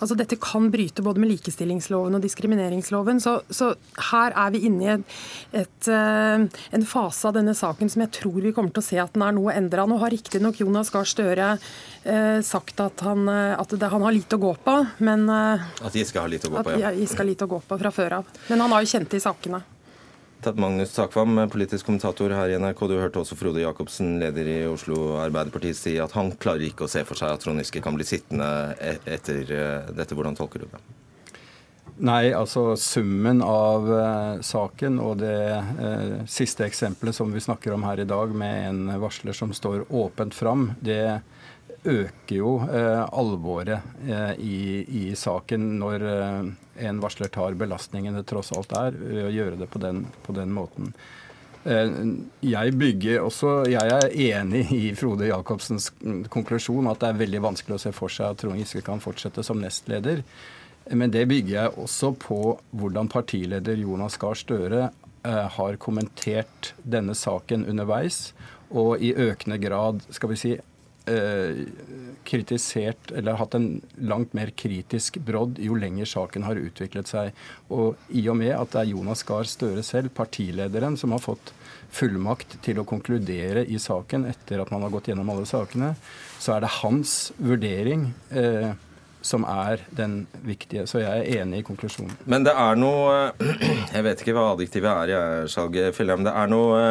Altså 0.00 0.16
dette 0.16 0.38
kan 0.40 0.70
bryte 0.72 1.04
både 1.04 1.20
med 1.20 1.28
likestillingsloven 1.34 2.16
og 2.16 2.22
diskrimineringsloven. 2.64 3.20
Så, 3.20 3.42
så 3.50 3.74
her 4.10 4.32
er 4.32 4.52
vi 4.54 4.64
inne 4.66 4.84
i 4.84 4.90
et, 4.94 5.04
et, 5.52 5.88
uh, 5.88 6.44
en 6.72 6.86
fase 6.86 7.28
av 7.28 7.34
denne 7.36 7.54
saken 7.54 7.90
som 7.90 8.04
jeg 8.04 8.12
tror 8.20 8.40
vi 8.40 8.52
kommer 8.52 8.72
til 8.72 8.82
å 8.82 8.86
se 8.86 9.00
at 9.00 9.14
den 9.14 9.22
er 9.22 9.36
noe 9.36 9.54
endra. 9.54 9.86
Nå 9.86 9.98
har 10.02 10.12
riktignok 10.14 10.60
Jonas 10.60 10.90
Gahr 10.90 11.06
Støre 11.08 11.54
eh, 12.04 12.40
sagt 12.44 12.80
at, 12.80 13.04
han, 13.04 13.28
uh, 13.28 13.54
at 13.58 13.70
det, 13.70 13.90
han, 13.90 14.02
har 14.04 14.14
lite 14.14 14.36
å 14.38 14.42
gå 14.42 14.54
på, 14.64 14.78
men 15.04 15.28
At 15.30 15.94
Giske 15.94 16.20
har 16.20 16.30
lite 16.30 16.48
å 16.48 16.54
gå 16.54 16.64
på, 16.64 16.74
ja. 16.78 16.90
At 16.90 16.98
Giske 16.98 17.22
har 17.22 17.28
lite 17.28 17.46
å 17.46 17.54
gå 17.54 17.60
på 17.64 17.78
fra 17.80 17.92
før 17.94 18.20
av. 18.20 18.34
Men 18.48 18.64
han 18.64 18.74
har 18.74 18.84
jo 18.84 18.92
kjent 18.94 19.10
til 19.12 19.22
sakene. 19.22 19.62
Magnus 20.60 20.92
Takvam, 20.92 21.38
politisk 21.48 21.86
kommentator 21.88 22.34
her 22.36 22.52
i 22.52 22.58
NRK. 22.60 22.82
Du 22.90 22.98
hørte 22.98 23.22
også 23.22 23.36
Frode 23.38 23.62
Jacobsen, 23.62 24.18
leder 24.20 24.50
i 24.50 24.58
Oslo 24.68 25.14
Arbeiderparti, 25.22 25.72
si 25.72 25.94
at 26.02 26.12
han 26.18 26.34
klarer 26.36 26.66
ikke 26.68 26.84
å 26.84 26.90
se 26.90 27.00
for 27.08 27.16
seg 27.16 27.32
at 27.32 27.40
Trond 27.40 27.62
Giske 27.62 27.80
kan 27.84 27.96
bli 27.96 28.04
sittende 28.04 28.50
e- 28.76 28.98
etter 29.16 29.40
eh, 29.48 29.94
dette. 29.96 30.12
Hvordan 30.12 30.36
tolker 30.36 30.66
du 30.66 30.68
det? 30.68 30.82
Nei, 32.02 32.32
altså 32.34 32.72
summen 32.76 33.38
av 33.46 33.84
uh, 33.86 34.40
saken 34.42 34.96
og 34.98 35.20
det 35.20 35.38
uh, 35.78 36.24
siste 36.26 36.66
eksempelet 36.66 37.14
som 37.14 37.30
vi 37.30 37.42
snakker 37.42 37.76
om 37.76 37.84
her 37.86 38.02
i 38.02 38.08
dag, 38.08 38.32
med 38.34 38.66
en 38.66 38.96
varsler 38.98 39.36
som 39.36 39.52
står 39.54 39.84
åpent 39.94 40.34
fram, 40.34 40.72
det 40.82 41.20
øker 41.84 42.34
jo 42.34 42.56
uh, 42.64 43.04
alvoret 43.14 43.84
i, 44.42 44.82
i, 44.82 45.04
saken 45.14 45.68
når 45.78 46.06
en 46.82 47.02
varsler 47.02 47.30
tar 47.30 47.54
belastningen 47.60 48.16
det 48.18 48.24
tross 48.26 48.50
alt 48.56 48.74
er, 48.74 48.98
ved 48.98 49.28
å 49.28 49.34
gjøre 49.36 49.60
det 49.62 49.70
på 49.70 49.82
den, 49.84 50.02
på 50.26 50.34
den 50.34 50.50
måten. 50.56 50.90
Jeg 51.64 52.74
bygger 52.76 53.22
også, 53.24 53.52
jeg 53.72 53.92
er 53.94 54.10
enig 54.20 54.66
i 54.74 54.82
Frode 54.98 55.30
Jacobsens 55.30 55.86
konklusjon 56.32 56.90
at 56.90 57.00
det 57.00 57.08
er 57.12 57.22
veldig 57.22 57.40
vanskelig 57.46 57.78
å 57.78 57.82
se 57.86 57.94
for 57.96 58.12
seg 58.12 58.34
at 58.34 58.42
Trond 58.42 58.60
Giske 58.60 58.82
kan 58.84 59.00
fortsette 59.00 59.46
som 59.46 59.62
nestleder. 59.62 60.20
Men 60.92 61.12
det 61.14 61.24
bygger 61.30 61.54
jeg 61.54 61.78
også 61.80 62.12
på 62.20 62.38
hvordan 62.76 63.08
partileder 63.12 63.80
Jonas 63.80 64.18
Gahr 64.20 64.36
Støre 64.36 64.90
eh, 65.24 65.46
har 65.56 65.80
kommentert 65.80 66.74
denne 66.84 67.16
saken 67.16 67.64
underveis, 67.70 68.34
og 68.74 69.00
i 69.00 69.14
økende 69.14 69.58
grad 69.62 70.02
skal 70.12 70.32
vi 70.32 70.38
si, 70.40 70.52
eh, 71.08 71.64
kritisert, 72.24 73.12
eller 73.16 73.38
hatt 73.40 73.56
en 73.56 73.68
langt 73.96 74.34
mer 74.36 74.52
kritisk 74.56 75.18
brodd 75.24 75.60
jo 75.62 75.76
lenger 75.78 76.08
saken 76.08 76.46
har 76.48 76.60
utviklet 76.60 77.10
seg. 77.10 77.32
Og 77.72 77.96
i 78.12 78.26
og 78.28 78.38
med 78.40 78.54
at 78.56 78.72
det 78.74 78.82
er 78.82 78.92
Jonas 78.92 79.24
Gahr 79.24 79.48
Støre 79.48 79.84
selv, 79.86 80.12
partilederen, 80.16 80.98
som 81.00 81.14
har 81.16 81.22
fått 81.24 81.54
fullmakt 81.94 82.58
til 82.64 82.80
å 82.80 82.88
konkludere 82.88 83.64
i 83.64 83.78
saken 83.78 84.26
etter 84.30 84.60
at 84.60 84.72
man 84.74 84.82
har 84.84 84.92
gått 84.92 85.12
gjennom 85.12 85.30
alle 85.30 85.46
sakene, 85.48 85.94
så 86.42 86.56
er 86.56 86.64
det 86.64 86.76
hans 86.80 87.32
vurdering 87.38 88.10
eh, 88.34 88.74
som 89.24 89.46
er 89.48 89.82
den 89.96 90.24
viktige. 90.44 90.84
Så 90.90 91.00
jeg 91.00 91.24
er 91.24 91.40
enig 91.42 91.62
i 91.62 91.66
konklusjonen. 91.66 92.12
Men 92.28 92.44
det 92.46 92.52
er 92.52 92.76
noe 92.80 93.32
Jeg 93.94 94.04
vet 94.06 94.20
ikke 94.20 94.36
hva 94.36 94.50
adjektivet 94.52 94.90
er, 94.90 95.14
jeg, 95.14 95.48
Skjalg 95.54 95.78
Fjellheim. 95.96 96.26
Det 96.26 96.34
er 96.36 96.52
noe 96.52 96.82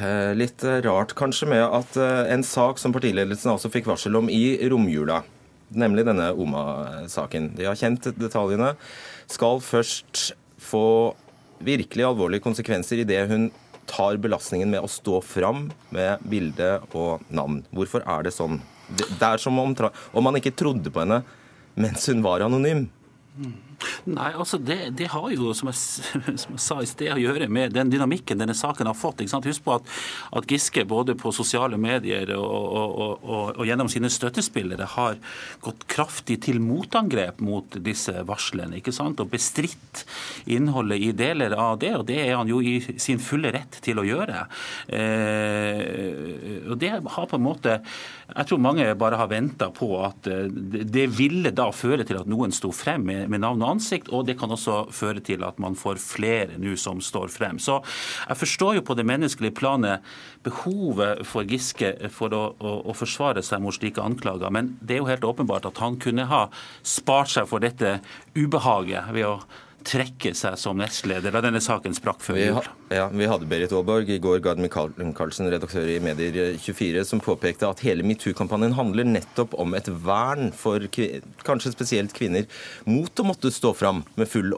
eh, 0.00 0.32
litt 0.38 0.64
rart 0.86 1.14
kanskje 1.18 1.50
med 1.52 1.64
at 1.66 1.98
eh, 2.00 2.22
en 2.34 2.46
sak 2.46 2.80
som 2.80 2.94
partiledelsen 2.96 3.52
også 3.52 3.72
fikk 3.74 3.90
varsel 3.90 4.16
om 4.18 4.30
i 4.32 4.56
romjula, 4.70 5.20
nemlig 5.76 6.06
denne 6.08 6.30
Oma-saken 6.32 7.52
De 7.58 7.68
har 7.68 7.78
kjent 7.78 8.08
detaljene. 8.16 8.72
Skal 9.28 9.60
først 9.64 10.30
få 10.62 10.86
virkelig 11.66 12.04
alvorlige 12.04 12.44
konsekvenser 12.44 13.00
idet 13.02 13.26
hun 13.30 13.50
tar 13.86 14.18
belastningen 14.18 14.72
med 14.72 14.82
å 14.82 14.90
stå 14.90 15.20
fram 15.22 15.68
med 15.94 16.24
bilde 16.26 16.80
og 16.90 17.22
navn. 17.30 17.60
Hvorfor 17.74 18.02
er 18.02 18.26
det 18.26 18.34
sånn? 18.34 18.58
Det 18.88 19.22
er 19.26 19.42
som 19.42 19.58
om, 19.58 19.74
om 20.12 20.24
man 20.24 20.38
ikke 20.38 20.54
trodde 20.54 20.92
på 20.92 21.02
henne 21.02 21.22
mens 21.76 22.06
hun 22.08 22.22
var 22.24 22.44
anonym. 22.46 22.86
Nei, 24.06 24.30
altså 24.32 24.58
det, 24.62 24.78
det, 24.96 25.08
har 25.12 25.26
jo, 25.34 25.50
som 25.56 25.68
jeg, 25.70 25.78
som 26.42 26.54
jeg, 26.54 26.62
sa 26.62 26.78
i 26.82 26.88
sted, 26.88 27.12
å 27.12 27.20
gjøre 27.20 27.48
med 27.52 27.74
den 27.76 27.90
dynamikken 27.92 28.40
denne 28.40 28.56
saken 28.56 28.88
har 28.88 28.96
fått. 28.96 29.24
Husk 29.26 29.64
på 29.66 29.76
at, 29.76 29.90
at, 30.38 30.46
Giske 30.46 30.86
både 30.88 31.16
på 31.18 31.32
sosiale 31.34 31.76
medier 31.80 32.30
og, 32.36 32.46
og, 32.46 32.94
og, 33.02 33.42
og, 33.56 33.62
gjennom 33.66 33.90
sine 33.92 34.08
støttespillere 34.12 34.86
har 34.94 35.18
gått 35.64 35.84
kraftig 35.90 36.38
til 36.46 36.60
motangrep 36.62 37.42
mot 37.44 37.78
disse 37.82 38.14
varslene. 38.26 38.78
ikke 38.80 38.94
sant? 38.94 39.20
Og 39.20 39.30
bestridt 39.32 40.04
innholdet 40.46 41.02
i 41.02 41.10
deler 41.16 41.56
av 41.58 41.80
det. 41.82 41.92
Og 41.98 42.06
det 42.08 42.20
er 42.22 42.36
han 42.38 42.50
jo 42.50 42.62
i 42.62 42.78
sin 43.02 43.20
fulle 43.22 43.52
rett 43.54 43.80
til 43.84 44.00
å 44.00 44.06
gjøre. 44.06 44.46
Eh, 44.86 46.62
og 46.70 46.78
det 46.80 46.94
har 46.94 47.26
på 47.26 47.36
en 47.36 47.44
måte 47.44 47.80
Jeg 48.26 48.48
tror 48.48 48.60
mange 48.62 48.84
bare 48.98 49.18
har 49.18 49.28
venta 49.30 49.68
på 49.74 49.88
at 50.02 50.26
eh, 50.30 50.46
det 50.86 51.06
ville 51.18 51.52
da 51.54 51.68
føre 51.74 52.06
til 52.06 52.20
at 52.20 52.30
noen 52.30 52.54
sto 52.54 52.72
frem 52.74 53.04
med, 53.06 53.26
med 53.30 53.42
navn 53.42 53.65
ansikt, 53.68 54.10
og 54.14 54.26
det 54.28 54.36
kan 54.40 54.52
også 54.52 54.86
føre 54.94 55.22
til 55.24 55.44
at 55.46 55.58
man 55.62 55.76
får 55.78 56.00
flere 56.02 56.60
nå 56.60 56.76
som 56.80 57.02
står 57.02 57.32
frem. 57.32 57.60
Så 57.62 57.80
jeg 58.28 58.40
forstår 58.42 58.78
jo 58.78 58.86
på 58.86 58.96
det 58.98 59.06
menneskelige 59.08 59.56
planet 59.56 60.06
behovet 60.46 61.24
for 61.26 61.46
Giske 61.48 61.92
for 62.14 62.34
å, 62.36 62.44
å, 62.58 62.74
å 62.90 62.96
forsvare 62.96 63.42
seg 63.44 63.62
mot 63.64 63.74
slike 63.74 64.02
anklager, 64.02 64.52
men 64.52 64.74
det 64.80 64.96
er 64.96 65.02
jo 65.02 65.10
helt 65.10 65.26
åpenbart 65.26 65.68
at 65.70 65.82
han 65.82 65.98
kunne 66.02 66.28
ha 66.30 66.46
spart 66.86 67.32
seg 67.34 67.48
for 67.50 67.64
dette 67.64 67.98
ubehaget 68.36 69.12
ved 69.14 69.28
å 69.28 69.38
trekke 69.86 70.32
seg 70.34 70.56
som 70.58 70.78
nestleder 70.80 71.34
da 71.34 71.42
denne 71.44 71.60
saken 71.62 71.94
sprakk 71.96 72.24
før 72.24 72.40
jul. 72.40 72.68
Ja, 72.90 73.06
vi 73.12 73.28
hadde 73.30 73.46
Berit 73.50 73.74
Aalborg, 73.74 74.10
i 74.10 74.18
går 74.22 74.42
Gard 74.44 74.60
Michaelsen, 74.62 75.50
redaktør 75.52 75.86
i 75.90 76.00
Medier24, 76.02 77.04
som 77.06 77.22
påpekte 77.22 77.70
at 77.70 77.84
hele 77.86 78.06
metoo-kampanjen 78.06 78.74
handler 78.78 79.06
nettopp 79.08 79.54
om 79.62 79.76
et 79.78 79.90
vern 80.06 80.50
for 80.56 80.82
kanskje 81.46 81.74
spesielt 81.76 82.16
kvinner 82.16 82.50
mot 82.88 83.22
å 83.22 83.28
måtte 83.30 83.54
stå 83.54 83.72
fram 83.78 84.02
med 84.18 84.30
full 84.30 84.52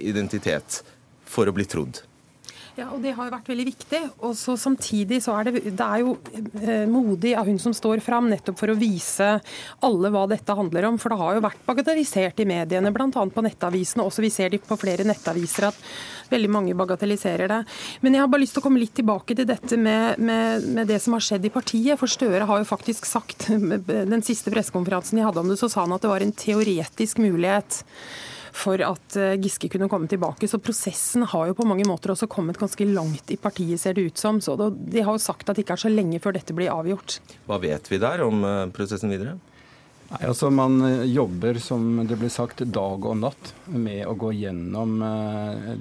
identitet 0.00 0.80
for 1.28 1.48
å 1.50 1.56
bli 1.56 1.68
trodd. 1.68 2.00
Ja, 2.74 2.88
og 2.90 3.02
Det 3.04 3.12
har 3.14 3.28
jo 3.28 3.34
vært 3.36 3.48
veldig 3.52 3.66
viktig. 3.68 4.00
Og 4.26 4.32
så 4.38 4.56
Samtidig 4.58 5.20
så 5.22 5.36
er 5.38 5.46
det, 5.46 5.60
det 5.78 5.84
er 5.84 6.00
jo 6.02 6.16
eh, 6.58 6.86
modig 6.90 7.34
av 7.38 7.46
hun 7.46 7.60
som 7.62 7.74
står 7.76 8.02
fram, 8.02 8.26
nettopp 8.32 8.58
for 8.58 8.72
å 8.72 8.78
vise 8.78 9.28
alle 9.84 10.10
hva 10.10 10.24
dette 10.30 10.56
handler 10.56 10.88
om. 10.88 10.98
For 10.98 11.12
det 11.12 11.20
har 11.20 11.36
jo 11.36 11.44
vært 11.44 11.62
bagatellisert 11.68 12.42
i 12.42 12.48
mediene, 12.48 12.90
bl.a. 12.94 13.06
på 13.12 13.46
nettavisene. 13.46 14.02
Også 14.02 14.24
vi 14.24 14.32
ser 14.34 14.50
det 14.50 14.64
på 14.66 14.78
flere 14.80 15.06
nettaviser 15.06 15.68
at 15.70 15.78
veldig 16.32 16.50
mange 16.50 16.74
bagatelliserer 16.74 17.52
det. 17.52 17.60
Men 18.02 18.16
jeg 18.16 18.24
har 18.24 18.32
bare 18.32 18.42
lyst 18.42 18.56
til 18.58 18.64
å 18.64 18.66
komme 18.66 18.82
litt 18.82 18.96
tilbake 18.98 19.38
til 19.38 19.46
dette 19.46 19.78
med, 19.78 20.18
med, 20.18 20.66
med 20.74 20.90
det 20.90 20.98
som 21.04 21.14
har 21.14 21.22
skjedd 21.22 21.46
i 21.46 21.54
partiet. 21.54 22.00
For 22.00 22.10
Støre 22.10 22.48
har 22.48 22.62
jo 22.62 22.70
faktisk 22.72 23.06
sagt, 23.06 23.52
den 24.14 24.26
siste 24.26 24.50
pressekonferansen 24.54 25.20
de 25.20 25.28
hadde 25.28 25.44
om 25.44 25.52
det, 25.52 25.60
så 25.62 25.70
sa 25.70 25.86
han 25.86 25.94
at 25.94 26.02
det 26.02 26.10
var 26.10 26.26
en 26.26 26.34
teoretisk 26.42 27.22
mulighet 27.22 27.84
for 28.54 28.80
at 28.86 29.16
eh, 29.18 29.34
Giske 29.42 29.68
kunne 29.72 29.88
komme 29.90 30.08
tilbake. 30.10 30.48
Så 30.48 30.60
prosessen 30.62 31.26
har 31.30 31.50
jo 31.50 31.56
på 31.58 31.66
mange 31.68 31.86
måter 31.88 32.14
også 32.14 32.28
kommet 32.30 32.60
ganske 32.60 32.86
langt 32.86 33.32
i 33.34 33.38
partiet, 33.40 33.80
ser 33.82 33.96
det 33.96 34.06
ut 34.10 34.20
som. 34.20 34.40
Så 34.44 34.56
De 34.70 35.02
har 35.02 35.10
jo 35.10 35.22
sagt 35.22 35.48
at 35.48 35.58
det 35.58 35.66
ikke 35.66 35.78
er 35.78 35.86
så 35.86 35.92
lenge 35.92 36.22
før 36.22 36.38
dette 36.38 36.56
blir 36.56 36.72
avgjort. 36.72 37.18
Hva 37.48 37.58
vet 37.62 37.90
vi 37.90 38.00
der 38.02 38.24
om 38.26 38.46
eh, 38.46 38.62
prosessen 38.74 39.12
videre? 39.12 39.36
Nei, 40.04 40.20
altså 40.28 40.50
Man 40.54 40.78
eh, 40.86 41.04
jobber 41.10 41.58
som 41.58 42.04
det 42.06 42.20
blir 42.20 42.32
sagt, 42.32 42.62
dag 42.62 43.10
og 43.10 43.18
natt 43.18 43.52
med 43.66 44.04
å 44.06 44.14
gå 44.20 44.30
gjennom 44.38 44.96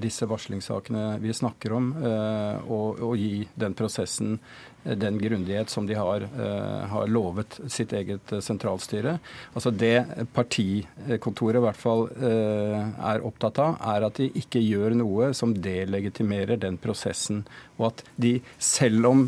disse 0.01 0.25
varslingssakene 0.29 1.19
vi 1.21 1.35
snakker 1.35 1.77
om, 1.77 1.91
og, 2.01 3.01
og 3.03 3.17
gi 3.19 3.43
den 3.59 3.75
prosessen 3.77 4.39
den 4.83 5.19
grundighet 5.21 5.71
som 5.71 5.87
de 5.87 5.97
har, 5.97 6.25
uh, 6.35 6.83
har 6.91 7.11
lovet 7.11 7.59
sitt 7.71 7.93
eget 7.95 8.33
uh, 8.33 8.41
sentralstyre. 8.43 9.17
Altså 9.53 9.71
Det 9.71 10.27
partikontoret 10.35 11.59
i 11.59 11.63
hvert 11.67 11.79
fall 11.79 12.07
er 12.23 13.23
opptatt 13.25 13.59
av, 13.61 13.77
er 13.93 14.07
at 14.07 14.19
de 14.19 14.29
ikke 14.39 14.61
gjør 14.63 14.97
noe 14.97 15.31
som 15.37 15.53
delegitimerer 15.55 16.59
den 16.61 16.79
prosessen. 16.81 17.43
Og 17.79 17.91
at 17.91 18.03
de, 18.15 18.37
selv 18.57 19.09
om 19.09 19.23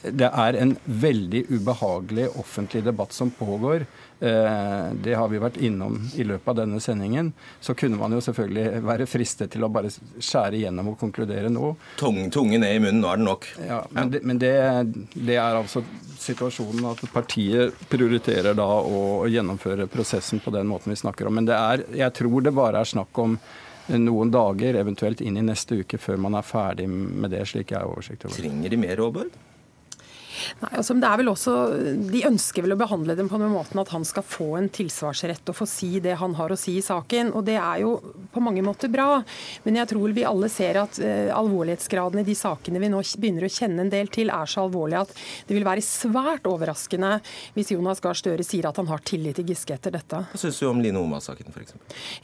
det 0.00 0.30
er 0.30 0.56
en 0.56 0.76
veldig 0.86 1.42
ubehagelig 1.50 2.30
offentlig 2.40 2.84
debatt 2.86 3.12
som 3.12 3.32
pågår, 3.36 3.84
Eh, 3.84 4.09
det 4.20 5.14
har 5.16 5.28
vi 5.32 5.38
vært 5.40 5.56
innom 5.64 5.94
i 6.20 6.24
løpet 6.28 6.52
av 6.52 6.58
denne 6.58 6.80
sendingen. 6.84 7.30
Så 7.64 7.74
kunne 7.78 7.96
man 7.96 8.12
jo 8.12 8.20
selvfølgelig 8.20 8.82
være 8.84 9.06
fristet 9.08 9.54
til 9.54 9.64
å 9.64 9.70
bare 9.72 9.88
skjære 9.90 10.58
igjennom 10.58 10.92
og 10.92 10.98
konkludere 11.00 11.48
nå. 11.52 11.72
Tung, 12.00 12.18
tunge 12.32 12.60
ned 12.60 12.76
i 12.76 12.82
munnen, 12.84 13.00
nå 13.00 13.08
er 13.12 13.22
det 13.22 13.26
nok. 13.26 13.48
Ja, 13.64 13.80
Men, 13.96 14.12
det, 14.12 14.22
men 14.28 14.42
det, 14.42 14.52
det, 15.14 15.38
er 15.38 15.56
altså 15.56 15.82
situasjonen 16.20 16.90
at 16.92 17.02
partiet 17.14 17.80
prioriterer 17.88 18.56
da 18.58 18.68
å 18.68 19.24
gjennomføre 19.30 19.88
prosessen 19.90 20.42
på 20.44 20.52
den 20.54 20.68
måten 20.68 20.92
vi 20.92 21.00
snakker 21.00 21.30
om. 21.30 21.40
Men 21.40 21.48
det 21.48 21.56
er, 21.56 21.84
jeg 22.04 22.16
tror 22.20 22.44
det 22.44 22.56
bare 22.56 22.84
er 22.84 22.92
snakk 22.92 23.24
om 23.24 23.38
noen 23.90 24.30
dager, 24.30 24.76
eventuelt 24.78 25.22
inn 25.24 25.38
i 25.40 25.44
neste 25.44 25.80
uke, 25.80 25.98
før 25.98 26.20
man 26.22 26.36
er 26.38 26.46
ferdig 26.46 26.86
med 26.90 27.32
det, 27.32 27.42
slik 27.48 27.72
jeg 27.72 27.80
har 27.80 27.90
oversikt 27.90 28.28
over. 28.28 28.36
Trenger 28.36 28.70
de 28.70 28.78
mer, 28.78 29.02
Aaberg? 29.02 29.38
Nei, 30.60 30.72
altså, 30.72 30.96
det 31.00 31.08
er 31.08 31.20
vel 31.20 31.32
også, 31.32 31.54
De 32.10 32.24
ønsker 32.28 32.64
vel 32.64 32.74
å 32.76 32.80
behandle 32.80 33.16
dem 33.18 33.30
på 33.30 33.40
den 33.40 33.52
måten 33.52 33.80
at 33.82 33.92
han 33.94 34.04
skal 34.06 34.26
få 34.26 34.52
en 34.58 34.70
tilsvarsrett 34.72 35.52
og 35.52 35.58
få 35.58 35.68
si 35.68 35.92
det 36.02 36.16
han 36.20 36.36
har 36.38 36.52
å 36.52 36.58
si 36.58 36.76
i 36.78 36.84
saken. 36.84 37.32
og 37.36 37.46
Det 37.48 37.56
er 37.60 37.82
jo 37.84 37.96
på 38.32 38.42
mange 38.44 38.64
måter 38.64 38.92
bra. 38.92 39.22
Men 39.64 39.80
jeg 39.80 39.92
tror 39.92 40.14
vi 40.16 40.26
alle 40.26 40.50
ser 40.52 40.80
at 40.82 40.98
uh, 41.02 41.30
alvorlighetsgraden 41.36 42.22
i 42.22 42.26
de 42.26 42.36
sakene 42.38 42.82
vi 42.82 42.90
nå 42.92 43.02
begynner 43.20 43.46
å 43.46 43.52
kjenne 43.52 43.84
en 43.84 43.92
del 43.92 44.10
til, 44.12 44.32
er 44.32 44.50
så 44.50 44.66
alvorlig 44.66 45.00
at 45.00 45.14
det 45.48 45.56
vil 45.56 45.66
være 45.66 45.84
svært 45.84 46.46
overraskende 46.50 47.16
hvis 47.56 47.72
Jonas 47.74 48.02
Gahr 48.02 48.18
Støre 48.18 48.44
sier 48.46 48.68
at 48.68 48.78
han 48.80 48.88
har 48.90 49.02
tillit 49.06 49.38
til 49.38 49.48
Giske 49.50 49.74
etter 49.76 49.94
dette. 49.94 50.22
Hva 50.30 50.40
syns 50.40 50.60
du 50.60 50.66
om 50.68 50.80
Line 50.82 51.00
Oma-saken 51.00 51.52
f.eks.? 51.52 51.76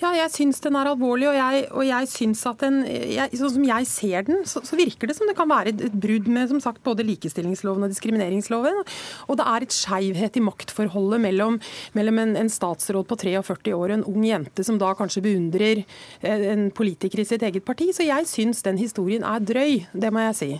Ja, 0.03 0.13
jeg 0.17 0.33
syns 0.35 0.63
den 0.65 0.79
er 0.79 0.91
alvorlig. 0.91 1.29
Og 1.31 1.37
jeg, 1.39 1.65
og 1.73 1.87
jeg 1.87 2.11
syns 2.13 2.45
at 2.49 2.63
den, 2.65 2.83
jeg, 2.87 3.33
sånn 3.41 3.55
som 3.57 3.67
jeg 3.67 3.91
ser 3.91 4.27
den, 4.29 4.45
så, 4.49 4.63
så, 4.67 4.79
virker 4.79 5.09
det 5.09 5.17
som 5.19 5.29
det 5.29 5.37
kan 5.39 5.49
være 5.51 5.73
et, 5.73 5.87
et 5.89 5.97
brudd 6.07 6.29
med 6.31 6.51
som 6.53 6.61
sagt, 6.63 6.83
både 6.87 7.07
likestillingsloven 7.07 7.87
og 7.87 7.93
diskriminering 7.93 8.06
diskrimineringsloven. 8.07 8.83
Og 9.29 9.39
det 9.39 9.47
er 9.47 9.67
et 9.67 9.75
skeivhet 9.75 10.39
i 10.39 10.45
maktforholdet 10.45 11.23
mellom, 11.23 11.59
mellom 11.97 12.23
en, 12.23 12.37
en, 12.37 12.53
statsråd 12.57 13.09
på 13.09 13.19
43 13.19 13.75
år 13.75 13.91
og 13.91 13.97
en 13.99 14.07
ung 14.07 14.25
jente 14.27 14.65
som 14.65 14.79
da 14.79 14.95
kanskje 14.97 15.25
beundrer 15.27 15.83
eh, 16.21 16.47
en 16.53 16.71
politiker 16.71 17.21
i 17.21 17.29
sitt 17.29 17.43
eget 17.43 17.67
parti. 17.67 17.91
Så 17.95 18.07
jeg 18.07 18.29
syns 18.31 18.65
den 18.67 18.81
historien 18.81 19.27
er 19.27 19.43
drøy. 19.43 19.85
Det 19.93 20.13
må 20.13 20.25
jeg 20.29 20.39
si. 20.39 20.51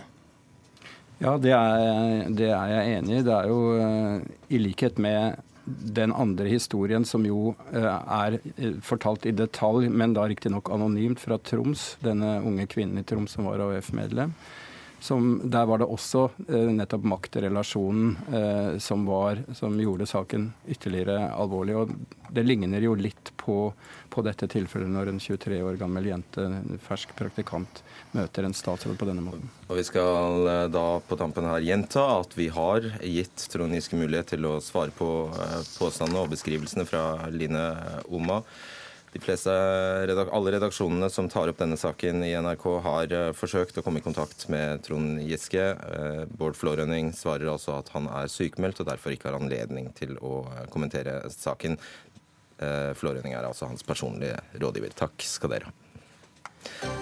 Ja, 1.17 1.33
det 1.41 1.53
er, 1.55 2.27
det 2.29 2.51
er 2.53 2.71
jeg 2.75 2.97
enig 2.99 3.19
i. 3.19 3.25
Det 3.25 3.33
er 3.33 3.49
jo 3.49 3.61
eh, 3.81 4.25
i 4.53 4.61
likhet 4.61 4.99
med 5.01 5.43
den 5.67 6.13
andre 6.15 6.45
historien, 6.47 7.03
som 7.03 7.25
jo 7.27 7.55
eh, 7.75 7.87
er 7.87 8.37
fortalt 8.85 9.25
i 9.27 9.33
detalj, 9.35 9.89
men 9.91 10.13
da 10.15 10.27
riktignok 10.29 10.69
anonymt, 10.71 11.19
fra 11.19 11.39
Troms. 11.41 11.95
Denne 12.05 12.37
unge 12.45 12.69
kvinnen 12.71 13.01
i 13.01 13.07
Troms 13.07 13.35
som 13.35 13.49
var 13.49 13.65
AUF-medlem. 13.65 14.35
Som, 14.99 15.41
der 15.45 15.65
var 15.69 15.77
det 15.77 15.85
også 15.85 16.23
eh, 16.49 16.69
nettopp 16.73 17.03
maktrelasjonen 17.05 18.15
eh, 18.33 18.77
som, 18.81 19.05
var, 19.05 19.43
som, 19.53 19.75
gjorde 19.79 20.07
saken 20.09 20.47
ytterligere 20.67 21.29
alvorlig. 21.37 21.75
Og 21.77 21.91
det 22.33 22.43
ligner 22.43 22.81
jo 22.81 22.95
litt 22.97 23.31
på, 23.37 23.71
på, 24.09 24.23
dette 24.25 24.49
tilfellet 24.49 24.89
når 24.89 25.11
en 25.11 25.21
23 25.21 25.59
år 25.61 25.77
gammel 25.77 26.09
jente, 26.09 26.47
en 26.47 26.81
fersk 26.81 27.13
praktikant, 27.17 27.83
møter 28.17 28.47
en 28.47 28.57
statsråd 28.57 28.97
på 28.97 29.09
denne 29.09 29.21
måten. 29.25 29.45
Og 29.69 29.77
Vi 29.77 29.85
skal 29.85 30.49
eh, 30.49 30.63
da 30.73 30.87
på 31.05 31.19
tampen 31.19 31.45
her 31.45 31.61
gjenta 31.61 32.07
at 32.17 32.33
vi 32.39 32.49
har 32.53 32.89
gitt 33.05 33.47
Trond 33.53 33.77
Giske 33.77 33.99
mulighet 34.01 34.33
til 34.33 34.49
å 34.49 34.57
svare 34.65 34.95
på 34.97 35.11
eh, 35.29 35.61
påstandene 35.77 36.25
og 36.25 36.33
beskrivelsene 36.33 36.89
fra 36.89 37.29
Line 37.29 37.69
Oma. 38.09 38.41
De 39.17 39.23
fleste, 39.23 39.49
Alle 39.49 40.51
redaksjonene 40.53 41.09
som 41.09 41.25
tar 41.29 41.49
opp 41.49 41.57
denne 41.57 41.77
saken 41.77 42.21
i 42.21 42.35
NRK, 42.37 42.65
har 42.85 43.13
eh, 43.15 43.31
forsøkt 43.33 43.79
å 43.79 43.83
komme 43.85 43.97
i 43.97 44.05
kontakt 44.05 44.45
med 44.53 44.83
Trond 44.85 45.23
Giske. 45.25 45.63
Eh, 45.73 46.25
Bård 46.37 46.53
Flårønning 46.59 47.09
svarer 47.17 47.49
altså 47.49 47.79
at 47.79 47.89
han 47.95 48.05
er 48.13 48.29
sykemeldt 48.29 48.83
og 48.83 48.91
derfor 48.91 49.15
ikke 49.15 49.31
har 49.31 49.39
anledning 49.39 49.89
til 49.97 50.13
å 50.21 50.43
eh, 50.51 50.67
kommentere 50.73 51.23
saken. 51.33 51.79
Flårønning 52.57 53.35
er 53.37 53.45
altså 53.45 53.67
hans 53.69 53.85
personlige 53.85 54.39
rådgiver. 54.57 54.95
Takk 54.97 55.21
skal 55.29 55.53
dere 55.53 55.69
ha. 55.69 56.96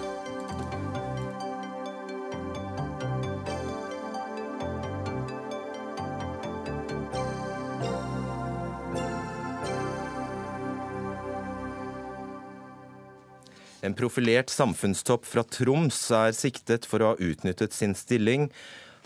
En 13.86 13.94
profilert 13.94 14.50
samfunnstopp 14.50 15.26
fra 15.30 15.44
Troms 15.46 15.98
er 16.10 16.32
siktet 16.34 16.88
for 16.90 17.02
å 17.02 17.12
ha 17.12 17.18
utnyttet 17.22 17.70
sin 17.76 17.92
stilling 17.94 18.48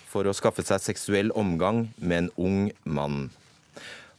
for 0.08 0.24
å 0.24 0.32
skaffe 0.32 0.64
seg 0.64 0.80
seksuell 0.80 1.32
omgang 1.36 1.82
med 1.98 2.16
en 2.22 2.30
ung 2.40 2.62
mann. 2.88 3.26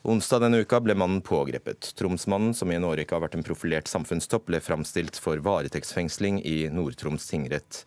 Onsdag 0.05 0.43
denne 0.43 0.59
uka 0.61 0.77
ble 0.85 0.93
mannen 0.93 1.23
pågrepet. 1.25 1.95
Tromsmannen, 1.97 2.53
som 2.53 2.69
i 2.69 2.77
en 2.77 2.85
årrekke 2.85 3.17
har 3.17 3.23
vært 3.25 3.39
en 3.39 3.47
profilert 3.47 3.89
samfunnstopp, 3.89 4.45
ble 4.51 4.61
framstilt 4.61 5.17
for 5.17 5.41
varetektsfengsling 5.41 6.43
i 6.45 6.69
Nord-Troms 6.69 7.25
tingrett 7.33 7.81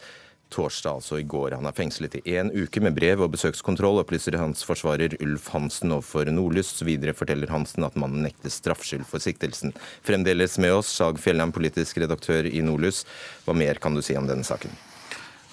torsdag, 0.54 1.00
altså 1.00 1.18
i 1.20 1.26
går. 1.26 1.56
Han 1.58 1.68
er 1.68 1.76
fengslet 1.76 2.16
i 2.20 2.24
én 2.38 2.52
uke 2.54 2.82
med 2.84 2.96
brev 2.96 3.24
og 3.26 3.34
besøkskontroll, 3.34 4.00
opplyser 4.04 4.38
hans 4.40 4.64
forsvarer 4.66 5.18
Ulf 5.24 5.50
Hansen 5.54 5.94
overfor 5.96 6.30
Nordlyst. 6.30 6.84
Videre 6.86 7.16
forteller 7.16 7.52
Hansen 7.52 7.86
at 7.86 7.98
mannen 8.00 8.24
nekter 8.26 8.52
straffskyld 8.52 9.06
for 9.10 9.22
siktelsen. 9.22 9.74
Fremdeles 10.06 10.58
med 10.62 10.78
oss, 10.78 10.94
Sag 10.94 11.20
Fjellheim, 11.22 11.54
politisk 11.54 12.02
redaktør 12.02 12.48
i 12.48 12.64
Nordlys. 12.64 13.04
Hva 13.44 13.56
mer 13.58 13.82
kan 13.82 13.96
du 13.96 14.02
si 14.04 14.16
om 14.18 14.30
denne 14.30 14.46
saken? 14.46 14.72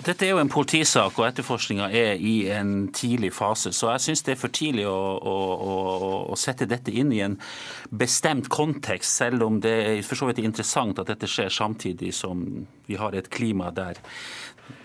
Dette 0.01 0.25
er 0.25 0.31
jo 0.31 0.39
en 0.41 0.49
politisak, 0.49 1.19
og 1.19 1.27
etterforskninga 1.27 1.91
er 1.93 2.15
i 2.17 2.47
en 2.49 2.87
tidlig 2.95 3.29
fase. 3.37 3.69
Så 3.75 3.91
jeg 3.91 4.01
syns 4.01 4.23
det 4.25 4.33
er 4.33 4.39
for 4.41 4.53
tidlig 4.53 4.87
å, 4.89 4.97
å, 4.97 5.35
å, 5.53 5.75
å, 6.33 6.37
sette 6.39 6.65
dette 6.65 6.93
inn 6.97 7.11
i 7.13 7.19
en 7.21 7.35
bestemt 7.93 8.49
kontekst, 8.49 9.19
selv 9.21 9.45
om 9.45 9.59
det 9.61 9.75
er 9.91 10.01
for 10.07 10.17
så 10.17 10.31
vidt 10.31 10.41
interessant 10.41 10.97
at 10.97 11.11
dette 11.11 11.29
skjer 11.29 11.53
samtidig 11.53 12.15
som 12.17 12.41
vi 12.89 12.97
har 12.97 13.13
et 13.13 13.29
klima 13.29 13.69
der 13.75 14.01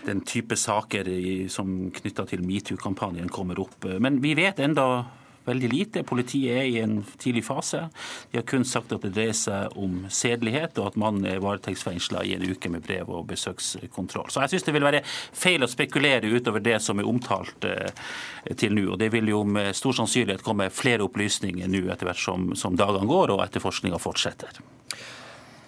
den 0.05 0.23
type 0.27 0.57
saker 0.59 1.09
som 1.53 1.91
knytta 1.95 2.27
til 2.29 2.43
metoo-kampanjen 2.45 3.31
kommer 3.33 3.59
opp. 3.63 3.87
Men 4.01 4.21
vi 4.23 4.35
vet 4.37 4.59
enda 4.63 5.05
veldig 5.47 5.69
lite. 5.71 6.03
Politiet 6.07 6.57
er 6.59 6.67
i 6.67 6.79
en 6.81 6.99
tidlig 7.19 7.45
fase. 7.47 7.87
De 8.31 8.39
har 8.39 8.45
kun 8.47 8.65
sagt 8.67 8.91
at 8.95 9.05
det 9.05 9.13
dreier 9.15 9.35
seg 9.37 9.75
om 9.79 10.05
sedelighet, 10.11 10.77
og 10.81 10.91
at 10.91 10.99
mannen 10.99 11.27
er 11.29 11.41
varetektsfengsla 11.43 12.23
i 12.27 12.35
en 12.35 12.45
uke 12.47 12.71
med 12.73 12.83
brev 12.85 13.11
og 13.13 13.27
besøkskontroll. 13.31 14.29
Så 14.33 14.43
jeg 14.43 14.55
syns 14.55 14.67
det 14.67 14.75
vil 14.75 14.87
være 14.87 15.03
feil 15.07 15.63
å 15.63 15.71
spekulere 15.71 16.31
utover 16.31 16.63
det 16.63 16.79
som 16.83 16.99
er 16.99 17.07
omtalt 17.09 17.67
eh, 17.67 17.91
til 18.59 18.75
nå. 18.75 18.89
Og 18.93 19.01
det 19.01 19.11
vil 19.15 19.31
jo 19.31 19.43
med 19.47 19.75
stor 19.77 19.95
sannsynlighet 20.01 20.45
komme 20.45 20.71
flere 20.73 21.05
opplysninger 21.07 21.71
nå 21.71 21.85
etter 21.93 22.09
hvert 22.09 22.23
som, 22.23 22.51
som 22.59 22.77
dagene 22.79 23.07
går 23.09 23.35
og 23.35 23.45
etterforskninga 23.47 24.01
fortsetter. 24.01 24.61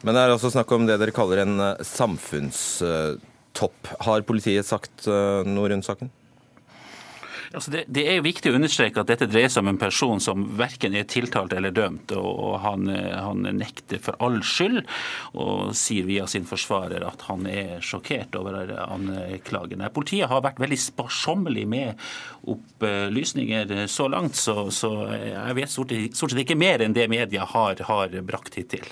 Men 0.02 0.16
det 0.16 0.22
er 0.22 0.32
altså 0.32 0.52
snakk 0.52 0.72
om 0.72 0.86
det 0.88 0.96
dere 1.00 1.16
kaller 1.16 1.44
en 1.44 1.60
eh, 1.72 1.84
samfunns 1.88 2.82
topp. 3.60 3.92
Har 4.08 4.26
politiet 4.28 4.68
sagt 4.68 5.08
uh, 5.10 5.46
noe 5.48 5.70
rundt 5.72 5.88
saken? 5.88 6.12
Altså 7.50 7.72
det, 7.74 7.84
det, 7.90 8.04
er 8.06 8.20
jo 8.20 8.26
viktig 8.28 8.52
å 8.52 8.58
understreke 8.60 9.02
at 9.02 9.10
dette 9.10 9.26
dreier 9.30 9.50
seg 9.50 9.64
om 9.64 9.72
en 9.72 9.80
person 9.82 10.22
som 10.22 10.44
verken 10.60 10.94
er 10.98 11.08
tiltalt 11.10 11.54
eller 11.58 11.74
dømt. 11.74 12.14
og 12.14 12.60
Han, 12.62 12.86
han 12.90 13.48
nekter 13.58 14.02
for 14.04 14.20
all 14.22 14.38
skyld 14.46 14.84
og 15.34 15.74
sier 15.78 16.06
via 16.06 16.28
sin 16.30 16.46
forsvarer 16.50 17.06
at 17.08 17.26
han 17.30 17.48
er 17.50 17.82
sjokkert 17.86 18.38
over 18.38 18.76
anklagene. 18.86 19.90
Politiet 19.94 20.30
har 20.30 20.46
vært 20.46 20.62
veldig 20.62 20.80
sparsommelig 20.84 21.66
med 21.70 22.10
opplysninger 22.50 23.74
så 23.90 24.10
langt, 24.14 24.38
så, 24.38 24.70
så 24.74 24.94
jeg 25.10 25.58
vet 25.58 25.74
stort, 25.74 25.98
stort 26.14 26.36
sett 26.36 26.46
ikke 26.46 26.60
mer 26.60 26.86
enn 26.86 26.94
det 26.94 27.10
media 27.10 27.50
har, 27.50 27.82
har 27.90 28.20
brakt 28.30 28.62
hittil. 28.62 28.86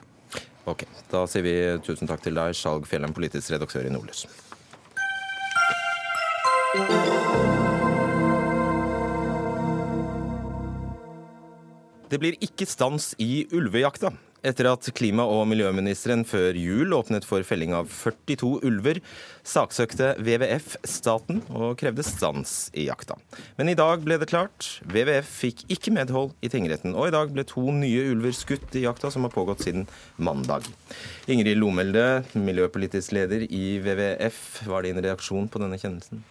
Ok, 0.68 0.84
Da 1.14 1.22
sier 1.30 1.46
vi 1.46 1.56
tusen 1.86 2.10
takk 2.10 2.26
til 2.26 2.36
deg, 2.36 2.58
Skjalg 2.58 2.90
Fjellheim, 2.90 3.14
politisk 3.16 3.54
redaktør 3.54 3.88
i 3.88 3.94
Nordlys. 3.94 4.26
Det 12.08 12.22
blir 12.22 12.38
ikke 12.40 12.66
stans 12.66 13.12
i 13.20 13.46
ulvejakta. 13.54 14.14
Etter 14.46 14.68
at 14.70 14.86
klima- 14.96 15.26
og 15.28 15.48
miljøministeren 15.50 16.22
før 16.28 16.56
jul 16.56 16.94
åpnet 16.96 17.26
for 17.28 17.44
felling 17.44 17.74
av 17.76 17.90
42 17.92 18.62
ulver, 18.68 19.00
saksøkte 19.44 20.14
WWF 20.22 20.78
staten 20.88 21.42
og 21.50 21.76
krevde 21.82 22.06
stans 22.06 22.70
i 22.78 22.86
jakta. 22.88 23.18
Men 23.58 23.74
i 23.74 23.76
dag 23.76 24.06
ble 24.06 24.20
det 24.22 24.30
klart. 24.30 24.70
WWF 24.86 25.34
fikk 25.42 25.66
ikke 25.74 25.94
medhold 25.98 26.32
i 26.46 26.52
tingretten, 26.54 26.96
og 26.96 27.10
i 27.10 27.16
dag 27.18 27.34
ble 27.34 27.44
to 27.50 27.66
nye 27.76 28.08
ulver 28.14 28.36
skutt 28.38 28.78
i 28.78 28.86
jakta 28.86 29.12
som 29.12 29.28
har 29.28 29.34
pågått 29.36 29.66
siden 29.68 29.90
mandag. 30.16 30.70
Ingrid 31.28 31.60
Lomelde, 31.60 32.24
miljøpolitisk 32.38 33.18
leder 33.18 33.50
i 33.50 33.78
WWF, 33.84 34.42
var 34.70 34.88
din 34.88 35.02
reaksjon 35.04 35.52
på 35.52 35.66
denne 35.66 35.82
kjennelsen? 35.82 36.24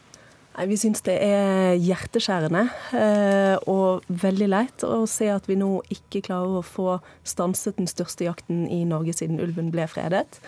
Nei, 0.57 0.67
Vi 0.71 0.79
syns 0.81 1.05
det 1.05 1.17
er 1.21 1.75
hjerteskjærende 1.77 2.63
eh, 2.97 3.57
og 3.69 4.07
veldig 4.09 4.49
leit 4.49 4.85
å 4.89 5.03
se 5.11 5.29
at 5.29 5.49
vi 5.51 5.59
nå 5.61 5.83
ikke 5.93 6.25
klarer 6.31 6.61
å 6.61 6.65
få 6.65 6.97
stanset 7.29 7.77
den 7.77 7.91
største 7.91 8.25
jakten 8.25 8.65
i 8.73 8.85
Norge 8.89 9.13
siden 9.19 9.43
ulven 9.43 9.69
ble 9.75 9.85
fredet. 9.91 10.41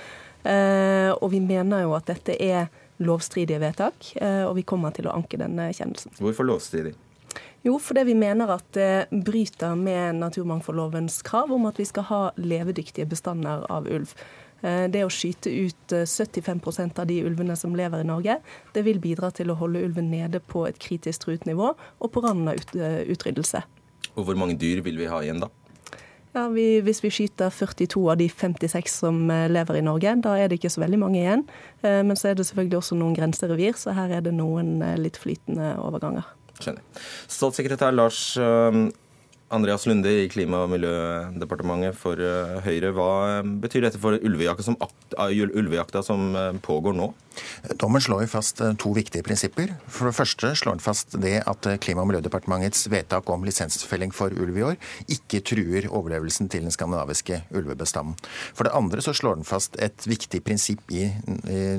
Eh, 0.48 1.12
og 1.12 1.28
vi 1.34 1.42
mener 1.44 1.84
jo 1.84 1.92
at 1.98 2.08
dette 2.08 2.38
er 2.40 2.70
lovstridige 3.04 3.60
vedtak, 3.62 4.14
eh, 4.16 4.46
og 4.48 4.56
vi 4.56 4.64
kommer 4.66 4.96
til 4.96 5.10
å 5.10 5.14
anke 5.14 5.38
denne 5.40 5.68
kjennelsen. 5.76 6.16
Hvorfor 6.22 6.48
lovstridig? 6.48 6.96
Jo, 7.66 7.76
fordi 7.82 8.06
vi 8.08 8.14
mener 8.16 8.48
at 8.54 8.64
det 8.72 9.10
bryter 9.12 9.74
med 9.76 10.16
naturmangfoldlovens 10.22 11.20
krav 11.26 11.52
om 11.52 11.66
at 11.68 11.76
vi 11.76 11.84
skal 11.88 12.06
ha 12.08 12.20
levedyktige 12.40 13.08
bestander 13.10 13.66
av 13.68 13.90
ulv. 13.90 14.14
Eh, 14.60 14.86
det 14.90 15.04
å 15.06 15.10
skyte 15.12 15.50
ut 15.52 15.94
75 15.94 16.58
eh, 16.66 16.88
av 16.98 17.06
de 17.06 17.20
ulvene 17.22 17.56
som 17.56 17.76
lever 17.78 18.02
i 18.02 18.08
Norge, 18.08 18.38
det 18.74 18.82
vil 18.86 18.98
bidra 19.02 19.30
til 19.34 19.52
å 19.52 19.58
holde 19.58 19.84
ulven 19.86 20.10
nede 20.10 20.40
på 20.40 20.66
et 20.66 20.80
kritisk 20.82 21.26
truet 21.26 21.46
nivå 21.46 21.74
og 21.74 22.10
på 22.12 22.22
randen 22.24 22.50
av 22.50 22.74
eh, 22.74 23.04
utryddelse. 23.12 23.62
Og 24.16 24.26
Hvor 24.26 24.38
mange 24.38 24.58
dyr 24.58 24.82
vil 24.82 24.98
vi 24.98 25.06
ha 25.10 25.22
igjen 25.22 25.44
da? 25.44 25.50
Ja, 26.34 26.48
vi, 26.52 26.80
Hvis 26.84 27.00
vi 27.02 27.10
skyter 27.10 27.50
42 27.54 28.02
av 28.10 28.18
de 28.20 28.26
56 28.28 28.98
som 29.00 29.30
lever 29.30 29.78
i 29.78 29.82
Norge, 29.82 30.12
da 30.22 30.34
er 30.36 30.50
det 30.50 30.58
ikke 30.58 30.70
så 30.70 30.82
veldig 30.82 30.98
mange 31.00 31.22
igjen. 31.22 31.46
Men 31.82 32.18
så 32.20 32.28
er 32.28 32.36
det 32.36 32.44
selvfølgelig 32.46 32.78
også 32.78 32.98
noen 32.98 33.16
grenserevir, 33.16 33.72
så 33.80 33.94
her 33.96 34.12
er 34.18 34.26
det 34.26 34.34
noen 34.36 34.76
litt 35.00 35.16
flytende 35.18 35.72
overganger. 35.80 36.28
Skjønner. 36.60 36.84
Statssekretær 37.32 37.96
Lars 37.96 38.20
Andreas 39.50 39.86
Lunde 39.88 40.10
i 40.12 40.28
Klima- 40.28 40.64
og 40.66 40.72
miljødepartementet 40.74 41.96
for 41.96 42.20
eh, 42.20 42.58
Høyre. 42.66 42.92
Hva 42.96 43.10
eh, 43.38 43.48
betyr 43.62 43.86
dette 43.86 44.00
for 44.00 44.18
ulvejakta 44.20 44.66
som, 44.66 44.76
ulvejakta 45.16 46.02
som 46.04 46.34
eh, 46.36 46.58
pågår 46.64 46.96
nå? 46.98 47.08
Dommen 47.80 48.02
slår 48.02 48.26
fast 48.30 48.62
to 48.80 48.92
viktige 48.96 49.24
prinsipper. 49.26 49.74
For 49.86 50.08
det 50.08 50.16
første 50.16 50.52
slår 50.58 50.78
den 50.78 50.84
fast 50.84 51.16
det 51.22 51.36
at 51.48 51.68
Klima- 51.82 52.02
og 52.04 52.10
miljødepartementets 52.10 52.86
vedtak 52.90 53.28
om 53.30 53.44
lisensfelling 53.46 54.12
for 54.14 54.32
ulv 54.32 54.56
i 54.58 54.64
år 54.72 54.76
ikke 55.12 55.40
truer 55.46 55.88
overlevelsen 55.88 56.48
til 56.52 56.66
den 56.66 56.74
skandinaviske 56.74 57.42
ulvebestanden. 57.54 58.16
For 58.54 58.66
det 58.66 58.74
andre 58.76 59.02
så 59.04 59.14
slår 59.16 59.38
den 59.40 59.48
fast 59.48 59.76
et 59.82 60.06
viktig 60.08 60.40
prinsipp 60.44 60.90
i, 60.94 61.06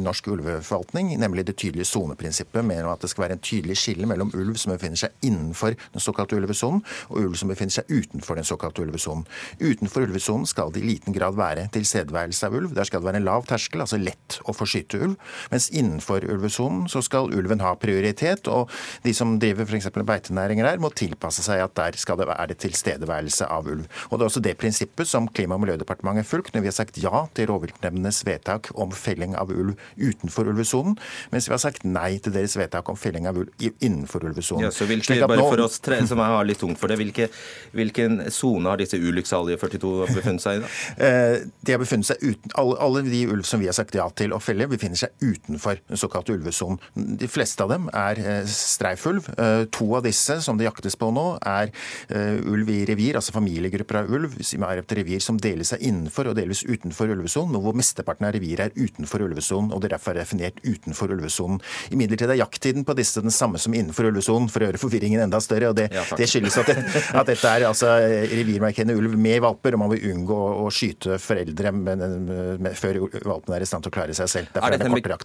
norsk 0.04 0.28
ulveforvaltning, 0.34 1.12
nemlig 1.20 1.46
det 1.48 1.58
tydelige 1.60 1.90
soneprinsippet, 1.90 2.66
med 2.66 2.88
at 2.90 3.02
det 3.04 3.12
skal 3.12 3.26
være 3.26 3.38
en 3.38 3.44
tydelig 3.44 3.78
skille 3.80 4.08
mellom 4.10 4.32
ulv 4.36 4.58
som 4.60 4.74
befinner 4.74 5.00
seg 5.00 5.26
innenfor 5.26 5.76
den 5.94 6.04
såkalte 6.04 6.38
ulvesonen, 6.40 6.84
og 7.10 7.22
ulv 7.24 7.38
som 7.40 7.52
befinner 7.52 7.76
seg 7.80 7.90
utenfor 7.90 8.40
den 8.40 8.48
såkalte 8.48 8.84
ulvesonen. 8.86 9.26
Utenfor 9.60 10.08
ulvesonen 10.08 10.48
skal 10.50 10.74
det 10.74 10.84
i 10.84 10.90
liten 10.90 11.16
grad 11.16 11.38
være 11.40 11.68
tilstedeværelse 11.76 12.48
av 12.48 12.58
ulv. 12.60 12.74
Der 12.78 12.88
skal 12.88 13.02
det 13.02 13.10
være 13.10 13.22
en 13.22 13.28
lav 13.28 13.48
terskel, 13.50 13.84
altså 13.86 14.00
lett 14.02 14.40
å 14.46 14.56
få 14.56 14.68
skyte 14.70 15.02
ulv. 15.06 15.18
Mens 15.50 15.70
innenfor 15.70 16.26
ulvesonen 16.30 16.88
så 16.92 17.02
skal 17.06 17.32
ulven 17.36 17.64
ha 17.64 17.74
prioritet, 17.80 18.48
og 18.52 18.70
de 19.04 19.14
som 19.16 19.38
driver 19.42 19.68
f.eks. 19.68 19.90
beitenæringer 19.94 20.68
her, 20.70 20.82
må 20.82 20.92
tilpasse 20.94 21.44
seg 21.46 21.64
at 21.64 21.76
der 21.80 21.98
skal 22.00 22.20
det 22.20 22.30
være 22.30 22.58
tilstedeværelse 22.60 23.48
av 23.50 23.70
ulv. 23.70 23.88
Og 24.10 24.20
Det 24.20 24.26
er 24.26 24.30
også 24.30 24.44
det 24.46 24.58
prinsippet 24.60 25.08
som 25.10 25.30
Klima- 25.30 25.56
og 25.58 25.64
miljødepartementet 25.64 26.26
har 26.26 26.30
fulgt 26.30 26.56
når 26.56 26.66
vi 26.66 26.72
har 26.72 26.78
sagt 26.78 26.98
ja 27.02 27.26
til 27.36 27.50
rovviltnemndenes 27.52 28.24
vedtak 28.28 28.72
om 28.76 28.92
felling 28.96 29.36
av 29.40 29.52
ulv 29.54 29.76
utenfor 29.98 30.50
ulvesonen, 30.52 30.98
mens 31.34 31.50
vi 31.50 31.56
har 31.56 31.62
sagt 31.62 31.86
nei 31.88 32.18
til 32.24 32.36
deres 32.36 32.58
vedtak 32.60 32.90
om 32.90 32.98
felling 33.00 33.28
av 33.30 33.40
ulv 33.40 33.68
innenfor 33.80 34.26
ulvesonen. 34.30 34.68
Ja, 34.68 34.74
så 34.74 34.88
hvilke, 34.90 35.20
bare 35.26 35.46
for 35.46 35.66
oss 35.66 35.80
tre 35.84 36.02
som 36.10 36.22
har 36.24 36.46
litt 36.48 36.62
tungt 36.62 36.80
for 36.82 36.92
det, 36.92 37.00
hvilke 37.00 37.30
Hvilken 37.72 38.32
sone 38.34 38.70
har 38.72 38.80
disse 38.80 38.98
ulykksalige 38.98 39.60
42 39.62 40.08
befunnet 40.16 40.44
seg 40.44 40.60
i? 40.60 40.62
da? 40.64 40.70
Eh, 41.06 41.36
de 41.66 41.76
har 41.76 41.82
befunnet 41.82 42.08
seg 42.10 42.24
uten, 42.24 42.54
alle, 42.60 42.78
alle, 42.82 43.04
de 43.06 43.22
ulv 43.30 43.46
som 43.48 43.62
vi 43.62 43.70
har 43.70 43.78
sagt 43.78 43.96
ja 43.96 44.08
til 44.16 44.34
å 44.36 44.40
felle, 44.44 44.68
befinner 44.72 45.00
seg 45.00 45.14
utenfor 45.22 45.39
den 45.48 46.00
såkalte 46.00 46.36
ulvesonen. 46.36 46.80
De 46.96 47.30
fleste 47.32 47.64
av 47.64 47.74
dem 47.74 47.90
er 47.96 48.22
streifulv. 48.50 49.30
To 49.76 49.90
av 49.98 50.06
disse 50.06 50.40
som 50.44 50.60
det 50.60 50.68
jaktes 50.68 50.98
på 51.00 51.12
nå, 51.16 51.26
er 51.48 51.72
ulv 52.46 52.70
i 52.74 52.82
revir, 52.90 53.18
altså 53.20 53.36
familiegrupper 53.36 54.02
av 54.02 54.12
ulv, 54.14 54.38
som 54.46 54.66
er 54.68 54.82
et 54.82 54.96
revir 55.00 55.24
som 55.24 55.40
deler 55.42 55.68
seg 55.68 55.84
innenfor 55.86 56.30
og 56.32 56.38
delvis 56.38 56.64
utenfor 56.68 57.12
ulvesonen, 57.14 57.54
men 57.56 57.64
hvor 57.64 57.78
mesteparten 57.78 58.28
av 58.28 58.36
reviret 58.36 58.70
er 58.70 58.88
utenfor 58.90 59.24
ulvesonen, 59.26 59.72
og 59.76 59.84
det 59.84 59.94
derfor 59.94 60.16
er 60.16 60.24
definert 60.24 60.60
utenfor 60.66 61.14
ulvesonen. 61.16 61.62
Imidlertid 61.94 62.34
er 62.34 62.42
jakttiden 62.42 62.86
på 62.88 62.96
disse 62.98 63.24
den 63.24 63.34
samme 63.34 63.62
som 63.62 63.76
innenfor 63.76 64.10
ulvesonen, 64.10 64.50
for 64.52 64.64
å 64.64 64.70
gjøre 64.70 64.82
forvirringen 64.82 65.24
enda 65.26 65.42
større. 65.44 65.72
og 65.72 65.78
Det, 65.80 65.90
ja, 65.94 66.06
det 66.18 66.30
skyldes 66.30 66.60
at, 66.62 66.72
det, 66.72 67.04
at, 67.14 67.30
dette 67.30 67.54
er 67.54 67.68
altså 67.70 67.92
revirmarkerende 68.34 68.98
ulv 68.98 69.18
med 69.20 69.42
valper, 69.46 69.76
og 69.76 69.84
man 69.84 69.94
vil 69.94 70.10
unngå 70.14 70.40
å 70.64 70.70
skyte 70.74 71.20
foreldre 71.22 71.74
med, 71.76 72.06
med, 72.60 72.72
før 72.80 73.02
valpene 73.26 73.60
er 73.60 73.66
i 73.66 73.70
stand 73.70 73.86
til 73.86 73.94
å 73.94 73.98
klare 74.00 74.18
seg 74.18 74.32
selv. 74.32 74.54
Derfor 74.56 74.76
er, 74.76 74.82
det 74.82 74.92
kortere. 74.96 75.20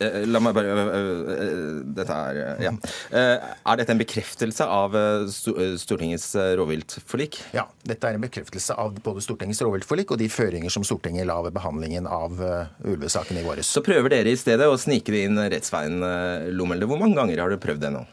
Eh, 0.00 0.22
la 0.30 0.40
meg 0.42 0.54
bare 0.56 0.74
eh, 0.74 1.32
eh, 1.34 1.64
Dette 1.96 2.16
er 2.16 2.62
Ja. 2.64 2.72
Er 3.12 3.80
dette 3.80 3.94
en 3.94 4.00
bekreftelse 4.00 4.66
av 4.66 4.94
Stortingets 5.30 6.28
rovviltforlik? 6.60 7.40
Ja, 7.56 7.66
dette 7.86 8.08
er 8.08 8.18
en 8.18 8.24
bekreftelse 8.24 8.76
av 8.78 9.00
både 9.04 9.24
Stortingets 9.24 9.62
rovviltforlik 9.64 10.14
og 10.14 10.20
de 10.22 10.30
føringer 10.32 10.72
som 10.72 10.86
Stortinget 10.86 11.28
la 11.28 11.40
ved 11.44 11.56
behandlingen 11.56 12.08
av 12.10 12.38
ulvesaken 12.84 13.40
i 13.40 13.44
våres. 13.46 13.68
Så 13.70 13.84
prøver 13.86 14.16
dere 14.16 14.32
i 14.32 14.38
stedet 14.40 14.68
å 14.68 14.78
snike 14.80 15.12
det 15.14 15.26
inn 15.28 15.40
rettsveien, 15.40 16.00
Lommelde. 16.54 16.88
Hvor 16.88 17.00
mange 17.00 17.18
ganger 17.18 17.44
har 17.44 17.52
du 17.52 17.60
prøvd 17.60 17.84
det 17.84 17.94
nå? 17.94 18.06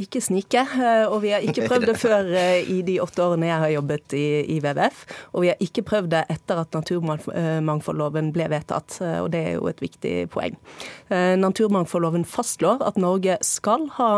Ikke 0.00 0.22
snike, 0.24 0.62
eh, 0.72 1.04
og 1.04 1.18
vi 1.20 1.34
har 1.34 1.44
ikke 1.44 1.66
prøvd 1.68 1.90
det 1.90 1.94
før 2.06 2.30
eh, 2.32 2.64
i 2.72 2.78
de 2.86 2.94
åtte 3.04 3.20
årene 3.20 3.50
jeg 3.50 3.60
har 3.60 3.72
jobbet 3.74 4.14
i, 4.16 4.26
i 4.54 4.56
WWF. 4.64 5.02
Og 5.36 5.44
vi 5.44 5.50
har 5.52 5.60
ikke 5.60 5.84
prøvd 5.84 6.08
det 6.14 6.22
etter 6.32 6.62
at 6.62 6.72
naturmangfoldloven 6.72 8.30
ble 8.32 8.46
vedtatt, 8.54 8.96
eh, 9.04 9.18
og 9.20 9.28
det 9.34 9.42
er 9.50 9.58
jo 9.58 9.68
et 9.68 9.82
viktig 9.84 10.14
poeng. 10.32 10.56
Naturmangfoldloven 11.12 12.24
fastslår 12.26 12.80
at 12.82 12.96
Norge 12.98 13.36
skal 13.46 13.84
ha 13.94 14.08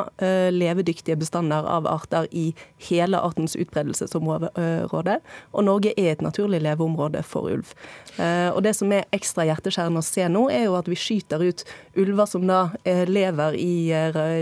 levedyktige 0.54 1.18
bestander 1.20 1.66
av 1.68 1.84
arter 1.90 2.24
i 2.32 2.46
hele 2.86 3.18
artens 3.20 3.58
utbredelsesområde, 3.60 5.18
og 5.52 5.66
Norge 5.66 5.92
er 6.00 6.14
et 6.14 6.24
naturlig 6.24 6.62
leveområde 6.64 7.20
for 7.28 7.50
ulv. 7.52 7.74
Og 8.16 8.62
det 8.64 8.72
som 8.78 8.92
er 8.94 9.04
ekstra 9.12 9.44
hjerteskjærende 9.50 10.00
å 10.00 10.06
se 10.06 10.24
nå, 10.32 10.46
er 10.54 10.64
jo 10.68 10.78
at 10.78 10.88
vi 10.88 10.96
skyter 10.98 11.44
ut 11.44 11.66
ulver 12.00 12.30
som 12.30 12.48
da 12.48 12.62
lever 12.86 13.58
i 13.60 13.92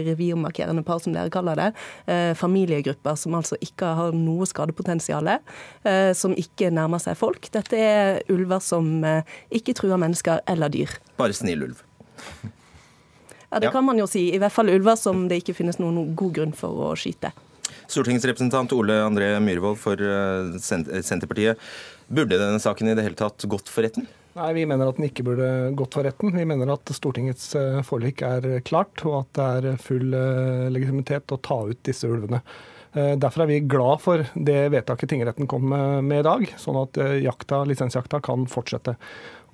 revirmarkerende 0.06 0.86
par 0.86 1.02
som 1.06 1.15
dere 1.16 1.32
kaller 1.32 1.58
det, 1.58 1.68
eh, 2.12 2.32
familiegrupper 2.38 3.16
som 3.18 3.36
altså 3.38 3.58
ikke 3.64 3.92
har 3.98 4.16
noe 4.16 4.46
skadepotensial, 4.48 5.30
eh, 5.32 6.12
som 6.16 6.34
ikke 6.36 6.70
nærmer 6.74 7.02
seg 7.02 7.16
folk. 7.18 7.48
Dette 7.54 7.80
er 7.80 8.20
ulver 8.32 8.62
som 8.64 9.04
eh, 9.04 9.22
ikke 9.50 9.76
truer 9.78 10.00
mennesker 10.00 10.44
eller 10.46 10.72
dyr. 10.72 10.92
Bare 11.20 11.36
snill 11.36 11.66
ulv. 11.68 11.82
Ja, 13.50 13.60
det 13.62 13.70
kan 13.72 13.84
man 13.86 13.98
jo 13.98 14.08
si. 14.10 14.28
I 14.34 14.40
hvert 14.42 14.52
fall 14.52 14.72
ulver 14.72 14.98
som 14.98 15.26
det 15.30 15.40
ikke 15.42 15.56
finnes 15.56 15.78
noen 15.80 16.14
god 16.18 16.32
grunn 16.38 16.54
for 16.56 16.88
å 16.88 16.92
skyte. 16.98 17.30
Stortingsrepresentant 17.86 18.72
Ole 18.74 18.98
André 19.04 19.28
Myhrvold 19.42 19.78
for 19.78 20.00
Senterpartiet. 20.58 21.60
Burde 22.10 22.38
denne 22.38 22.58
saken 22.62 22.90
i 22.90 22.96
det 22.98 23.04
hele 23.06 23.18
tatt 23.18 23.46
gått 23.50 23.70
for 23.70 23.86
retten? 23.86 24.08
Nei, 24.36 24.52
Vi 24.52 24.66
mener 24.68 24.90
at 24.90 24.98
den 24.98 25.08
ikke 25.08 25.24
burde 25.24 25.48
gått 25.78 25.96
for 25.96 26.04
retten. 26.04 26.34
Vi 26.36 26.44
mener 26.44 26.68
at 26.74 26.90
Stortingets 26.92 27.54
eh, 27.56 27.80
forlik 27.86 28.20
er 28.26 28.58
klart, 28.68 29.00
og 29.08 29.22
at 29.22 29.38
det 29.38 29.70
er 29.72 29.80
full 29.80 30.12
eh, 30.12 30.66
legitimitet 30.72 31.32
å 31.32 31.40
ta 31.40 31.62
ut 31.70 31.80
disse 31.88 32.08
ulvene. 32.10 32.42
Eh, 32.92 33.14
derfor 33.16 33.46
er 33.46 33.50
vi 33.54 33.62
glad 33.64 34.02
for 34.04 34.26
det 34.34 34.58
vedtaket 34.74 35.14
tingretten 35.14 35.48
kom 35.48 35.72
med 35.72 36.20
i 36.20 36.26
dag, 36.26 36.44
sånn 36.60 36.82
at 36.82 37.00
jakta, 37.24 37.62
lisensjakta 37.64 38.20
kan 38.24 38.44
fortsette. 38.50 38.98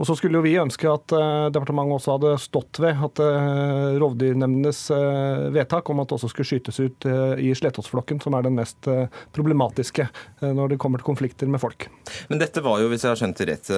Og 0.00 0.08
så 0.08 0.16
skulle 0.16 0.38
jo 0.38 0.44
vi 0.44 0.54
ønske 0.60 0.88
at 0.88 1.12
uh, 1.14 1.48
departementet 1.52 1.98
også 1.98 2.16
hadde 2.16 2.32
stått 2.42 2.80
ved 2.82 3.02
at 3.06 3.22
uh, 3.22 3.98
rovdyrnemndenes 4.00 4.80
uh, 4.94 5.48
vedtak 5.54 5.90
om 5.92 6.02
at 6.02 6.10
det 6.10 6.16
også 6.18 6.32
skulle 6.32 6.48
skytes 6.48 6.80
ut 6.80 7.08
i 7.42 7.52
Slettåsflokken, 7.56 8.20
som 8.22 8.34
er 8.36 8.46
den 8.46 8.56
mest 8.56 8.86
problematiske 9.34 10.04
når 10.42 10.72
det 10.72 10.78
kommer 10.80 11.00
til 11.00 11.08
konflikter 11.10 11.50
med 11.50 11.60
folk. 11.62 11.86
Men 12.30 12.40
dette 12.40 12.62
var 12.64 12.80
jo, 12.82 12.88
hvis 12.90 13.04
jeg 13.04 13.12
har 13.12 13.20
skjønt 13.20 13.40
det 13.40 13.48
rett, 13.50 13.70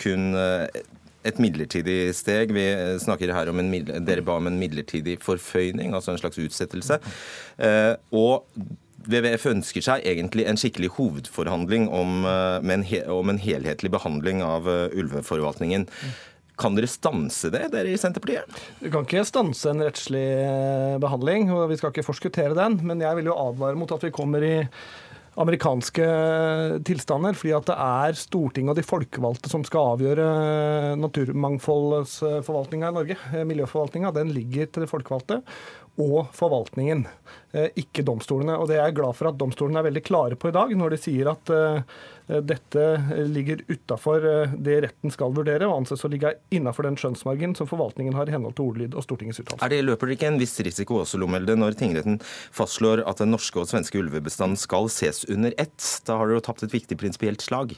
kun 0.00 0.36
et 0.36 1.40
midlertidig 1.42 1.98
steg. 2.16 2.54
Vi 2.54 2.64
snakker 3.02 3.32
her 3.34 3.50
om 3.52 3.62
en, 3.62 3.72
Dere 4.06 4.24
ba 4.26 4.38
om 4.40 4.48
en 4.50 4.58
midlertidig 4.60 5.18
forføyning, 5.22 5.94
altså 5.94 6.14
en 6.14 6.22
slags 6.22 6.40
utsettelse. 6.42 6.98
Og 8.12 8.48
WWF 9.06 9.46
ønsker 9.50 9.84
seg 9.84 10.04
egentlig 10.08 10.46
en 10.48 10.58
skikkelig 10.60 10.92
hovedforhandling 10.98 11.88
om, 11.92 12.22
eh, 12.28 12.74
en, 12.74 12.84
om 13.12 13.32
en 13.32 13.40
helhetlig 13.40 13.92
behandling 13.94 14.42
av 14.46 14.68
eh, 14.70 14.98
ulveforvaltningen. 14.98 15.88
Kan 16.60 16.76
dere 16.76 16.90
stanse 16.90 17.50
det, 17.50 17.66
dere 17.72 17.90
i 17.90 17.98
Senterpartiet? 17.98 18.58
Vi 18.82 18.92
kan 18.92 19.06
ikke 19.06 19.24
stanse 19.26 19.70
en 19.72 19.82
rettslig 19.82 20.26
eh, 20.42 20.98
behandling, 21.02 21.50
og 21.54 21.70
vi 21.72 21.80
skal 21.80 21.94
ikke 21.94 22.06
forskuttere 22.06 22.58
den. 22.58 22.78
Men 22.86 23.02
jeg 23.02 23.18
vil 23.18 23.32
jo 23.32 23.38
advare 23.48 23.78
mot 23.78 23.94
at 23.94 24.04
vi 24.04 24.14
kommer 24.14 24.44
i 24.46 24.58
amerikanske 25.40 26.06
tilstander, 26.84 27.32
fordi 27.32 27.54
at 27.56 27.68
det 27.70 27.76
er 27.80 28.16
Stortinget 28.20 28.74
og 28.74 28.76
de 28.76 28.84
folkevalgte 28.84 29.48
som 29.48 29.62
skal 29.64 29.94
avgjøre 29.94 30.26
naturmangfoldsforvaltninga 31.00 32.90
i 32.90 32.96
Norge. 32.98 33.16
Miljøforvaltninga 33.48 34.12
den 34.12 34.34
ligger 34.36 34.68
til 34.68 34.84
de 34.84 34.90
folkevalgte 34.90 35.40
og 36.00 36.30
forvaltningen, 36.32 37.04
eh, 37.52 37.68
ikke 37.76 38.04
domstolene. 38.04 38.56
Og 38.56 38.68
Det 38.68 38.78
er 38.78 38.86
jeg 38.86 38.96
glad 38.96 39.14
for 39.14 39.28
at 39.28 39.36
domstolene 39.36 39.78
er 39.78 39.90
veldig 39.90 40.02
klare 40.04 40.36
på 40.36 40.48
i 40.48 40.56
dag, 40.56 40.72
når 40.72 40.90
de 40.90 40.96
sier 40.96 41.28
at 41.28 41.50
eh, 41.52 41.82
dette 42.40 42.84
ligger 43.28 43.60
utafor 43.68 44.24
eh, 44.24 44.54
det 44.56 44.78
retten 44.86 45.12
skal 45.12 45.34
vurdere, 45.36 45.68
og 45.68 45.82
anses 45.82 46.04
å 46.04 46.08
ligge 46.08 46.32
innafor 46.50 46.88
den 46.88 46.96
skjønnsmargen 46.96 47.54
som 47.58 47.68
forvaltningen 47.68 48.16
har 48.16 48.28
i 48.28 48.32
henhold 48.32 48.56
til 48.56 48.72
ordlyd 48.72 48.96
og 48.96 49.04
Stortingets 49.04 49.42
uttalelse. 49.42 49.64
Er 49.66 49.74
det 49.74 49.84
Løper 49.84 50.08
det 50.08 50.16
ikke 50.16 50.32
en 50.32 50.40
viss 50.40 50.56
risiko 50.64 51.02
også, 51.02 51.20
Lommelde, 51.20 51.58
når 51.60 51.76
tingretten 51.76 52.20
fastslår 52.24 53.04
at 53.04 53.20
den 53.20 53.34
norske 53.34 53.60
og 53.60 53.68
svenske 53.68 54.00
ulvebestanden 54.00 54.56
skal 54.56 54.88
ses 54.88 55.26
under 55.28 55.52
ett? 55.58 56.00
Da 56.06 56.16
har 56.16 56.30
dere 56.30 56.40
jo 56.40 56.48
tapt 56.48 56.64
et 56.64 56.72
viktig 56.72 56.96
prinsipielt 56.96 57.44
slag? 57.44 57.76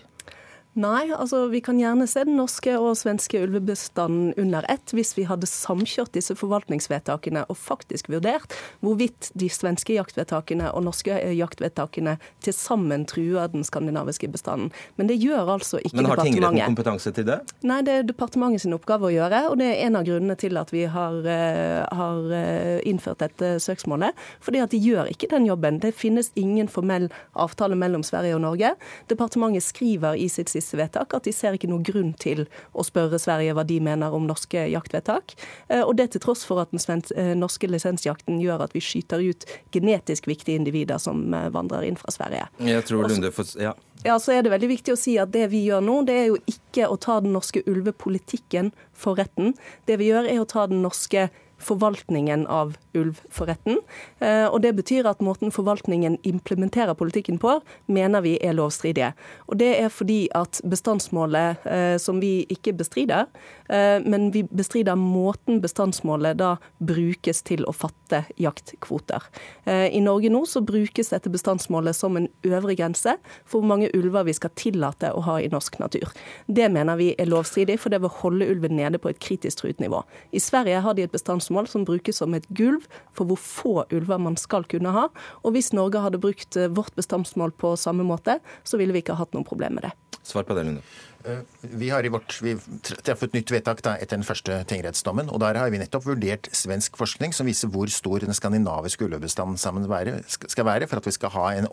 Nei, 0.74 1.06
altså 1.14 1.44
vi 1.52 1.60
kan 1.62 1.78
gjerne 1.78 2.06
se 2.10 2.24
den 2.26 2.34
norske 2.34 2.72
og 2.80 2.96
svenske 2.98 3.38
ulvebestanden 3.44 4.32
under 4.40 4.66
ett 4.72 4.90
hvis 4.94 5.12
vi 5.14 5.22
hadde 5.28 5.46
samkjørt 5.46 6.10
disse 6.16 6.34
forvaltningsvedtakene 6.34 7.44
og 7.46 7.58
faktisk 7.60 8.08
vurdert 8.10 8.56
hvorvidt 8.82 9.28
de 9.38 9.46
svenske 9.52 9.94
jaktvedtakene 9.94 10.72
og 10.74 10.82
norske 10.88 11.14
eh, 11.14 11.36
jaktvedtakene 11.38 12.16
til 12.42 12.56
sammen 12.58 13.04
truer 13.06 13.52
den 13.52 13.62
skandinaviske 13.66 14.26
bestanden. 14.34 14.72
Men 14.98 15.10
det 15.10 15.20
gjør 15.22 15.52
altså 15.54 15.78
ikke 15.78 15.94
departementet. 15.94 16.02
Men 16.02 16.10
har 16.10 16.24
tingretten 16.26 16.74
kompetanse 16.74 17.14
til 17.14 17.28
det? 17.28 17.38
Nei, 17.62 17.78
det 17.86 17.94
er 18.00 18.10
departementet 18.10 18.64
sin 18.64 18.74
oppgave 18.74 19.06
å 19.08 19.14
gjøre. 19.14 19.44
Og 19.52 19.58
det 19.62 19.70
er 19.70 19.86
en 19.86 20.00
av 20.00 20.08
grunnene 20.08 20.38
til 20.40 20.58
at 20.58 20.74
vi 20.74 20.82
har, 20.90 21.20
uh, 21.22 21.86
har 22.00 22.34
uh, 22.34 22.82
innført 22.82 23.22
dette 23.22 23.54
søksmålet. 23.62 24.18
Fordi 24.42 24.64
at 24.64 24.74
de 24.74 24.82
gjør 24.82 25.12
ikke 25.12 25.30
den 25.30 25.46
jobben. 25.46 25.78
Det 25.84 25.94
finnes 25.94 26.32
ingen 26.34 26.66
formell 26.66 27.10
avtale 27.38 27.78
mellom 27.78 28.02
Sverige 28.06 28.34
og 28.34 28.42
Norge. 28.42 28.74
Departementet 29.12 29.68
skriver 29.70 30.18
i 30.18 30.26
sitt 30.32 30.50
siste 30.50 30.63
vedtak 30.72 31.14
at 31.16 31.26
de 31.28 31.32
ser 31.34 31.56
ikke 31.56 31.68
noe 31.70 31.84
grunn 31.84 32.12
til 32.20 32.44
å 32.72 32.84
spørre 32.86 33.20
Sverige 33.20 33.54
hva 33.56 33.66
de 33.68 33.80
mener 33.84 34.14
om 34.14 34.26
norske 34.28 34.66
jaktvedtak. 34.72 35.36
Eh, 35.68 35.82
og 35.82 35.96
det 36.00 36.12
til 36.14 36.24
tross 36.24 36.44
for 36.48 36.62
at 36.62 36.72
den 36.72 37.02
eh, 37.16 37.34
norske 37.38 37.68
lisensjakten 37.68 38.40
gjør 38.42 38.64
at 38.66 38.76
vi 38.76 38.82
skyter 38.84 39.22
ut 39.24 39.46
genetisk 39.74 40.28
viktige 40.30 40.60
individer 40.60 41.02
som 41.02 41.26
eh, 41.34 41.50
vandrer 41.54 41.86
inn 41.88 42.00
fra 42.00 42.14
Sverige. 42.14 42.48
Jeg 42.64 42.86
tror 42.88 43.08
Lunde 43.08 43.32
får, 43.34 43.56
ja. 43.60 43.74
Ja, 44.04 44.18
så 44.20 44.34
er 44.34 44.42
det 44.44 44.52
veldig 44.52 44.68
viktig 44.68 44.92
å 44.92 44.98
si 45.00 45.14
at 45.20 45.30
Det 45.32 45.46
vi 45.52 45.62
gjør 45.64 45.80
nå, 45.84 46.02
det 46.04 46.16
er 46.18 46.26
jo 46.28 46.36
ikke 46.50 46.90
å 46.90 46.98
ta 47.00 47.20
den 47.24 47.32
norske 47.32 47.62
ulvepolitikken 47.70 48.72
for 48.92 49.16
retten. 49.16 49.54
Det 49.88 49.96
vi 50.00 50.10
gjør, 50.10 50.28
er 50.28 50.42
å 50.42 50.48
ta 50.48 50.66
den 50.68 50.82
norske 50.84 51.30
forvaltningen 51.58 52.46
av 52.46 52.74
ulv 52.94 53.20
for 53.30 53.50
retten. 53.50 53.78
Eh, 54.20 54.46
og 54.46 54.62
Det 54.62 54.74
betyr 54.76 55.06
at 55.06 55.22
måten 55.22 55.52
forvaltningen 55.52 56.18
implementerer 56.24 56.94
politikken 56.94 57.38
på, 57.38 57.60
mener 57.86 58.20
vi 58.20 58.38
er 58.40 58.52
lovstridige. 58.52 59.12
Og 59.46 59.58
Det 59.58 59.80
er 59.80 59.88
fordi 59.88 60.28
at 60.34 60.60
bestandsmålet, 60.68 61.56
eh, 61.66 61.96
som 61.98 62.20
vi 62.20 62.46
ikke 62.48 62.72
bestrider, 62.72 63.26
men 63.68 64.26
vi 64.34 64.42
bestrider 64.44 64.98
måten 65.00 65.60
bestandsmålet 65.64 66.36
da 66.36 66.50
brukes 66.84 67.42
til 67.48 67.64
å 67.64 67.72
fatte 67.72 68.24
jaktkvoter. 68.40 69.24
I 69.66 70.00
Norge 70.04 70.28
nå 70.32 70.42
så 70.48 70.60
brukes 70.64 71.12
dette 71.14 71.32
bestandsmålet 71.32 71.96
som 71.96 72.18
en 72.20 72.28
øvre 72.44 72.76
grense 72.76 73.16
for 73.44 73.60
hvor 73.60 73.70
mange 73.70 73.88
ulver 73.96 74.26
vi 74.28 74.34
skal 74.36 74.52
tillate 74.58 75.12
å 75.16 75.22
ha 75.24 75.38
i 75.40 75.48
norsk 75.52 75.78
natur. 75.80 76.12
Det 76.46 76.68
mener 76.72 76.98
vi 77.00 77.10
er 77.18 77.30
lovstridig, 77.30 77.78
for 77.80 77.94
det 77.94 78.02
vil 78.04 78.12
holde 78.20 78.48
ulven 78.52 78.76
nede 78.78 79.00
på 79.00 79.10
et 79.12 79.20
kritisk 79.22 79.62
truet 79.62 79.80
nivå. 79.82 80.02
I 80.32 80.42
Sverige 80.42 80.82
har 80.84 80.96
de 80.96 81.06
et 81.06 81.14
bestandsmål 81.14 81.68
som 81.70 81.86
brukes 81.88 82.20
som 82.20 82.34
et 82.36 82.46
gulv 82.56 82.86
for 83.16 83.28
hvor 83.28 83.40
få 83.40 83.74
ulver 83.94 84.20
man 84.20 84.38
skal 84.40 84.66
kunne 84.68 84.92
ha. 84.94 85.08
Og 85.42 85.56
hvis 85.56 85.72
Norge 85.76 86.02
hadde 86.04 86.20
brukt 86.22 86.56
eh, 86.56 86.70
vårt 86.72 86.94
bestandsmål 86.98 87.54
på 87.60 87.74
samme 87.80 88.06
måte, 88.06 88.40
så 88.64 88.80
ville 88.80 88.94
vi 88.94 89.04
ikke 89.04 89.18
hatt 89.18 89.34
noe 89.36 89.46
problem 89.46 89.78
med 89.78 89.88
det. 89.88 89.94
Svar 90.24 90.46
på 90.48 90.56
det, 90.56 90.64
Lunde. 90.64 90.84
Eh, 91.24 91.38
vi 91.60 91.90
har 91.90 92.04
i 92.04 92.08
vårt, 92.08 92.36
vi 92.42 92.52
traffet 92.84 93.32
nytt 93.32 93.48
vedtak 93.52 93.80
da, 93.84 93.94
etter 93.96 94.18
den 94.18 94.26
første 94.26 94.58
tingrettsdommen. 94.68 95.30
og 95.32 95.40
Der 95.40 95.56
har 95.56 95.70
vi 95.72 95.80
nettopp 95.80 96.04
vurdert 96.04 96.50
svensk 96.52 96.98
forskning 97.00 97.32
som 97.32 97.48
viser 97.48 97.70
hvor 97.72 97.88
stor 97.88 98.20
den 98.20 98.36
skandinaviske 98.36 99.06
ulvebestanden 99.06 99.56
sammen 99.60 99.88
være, 99.88 100.18
skal 100.28 100.68
være 100.68 100.88
for 100.90 101.00
at 101.00 101.08
vi 101.08 101.14
skal 101.16 101.32
ha 101.32 101.46
en, 101.56 101.68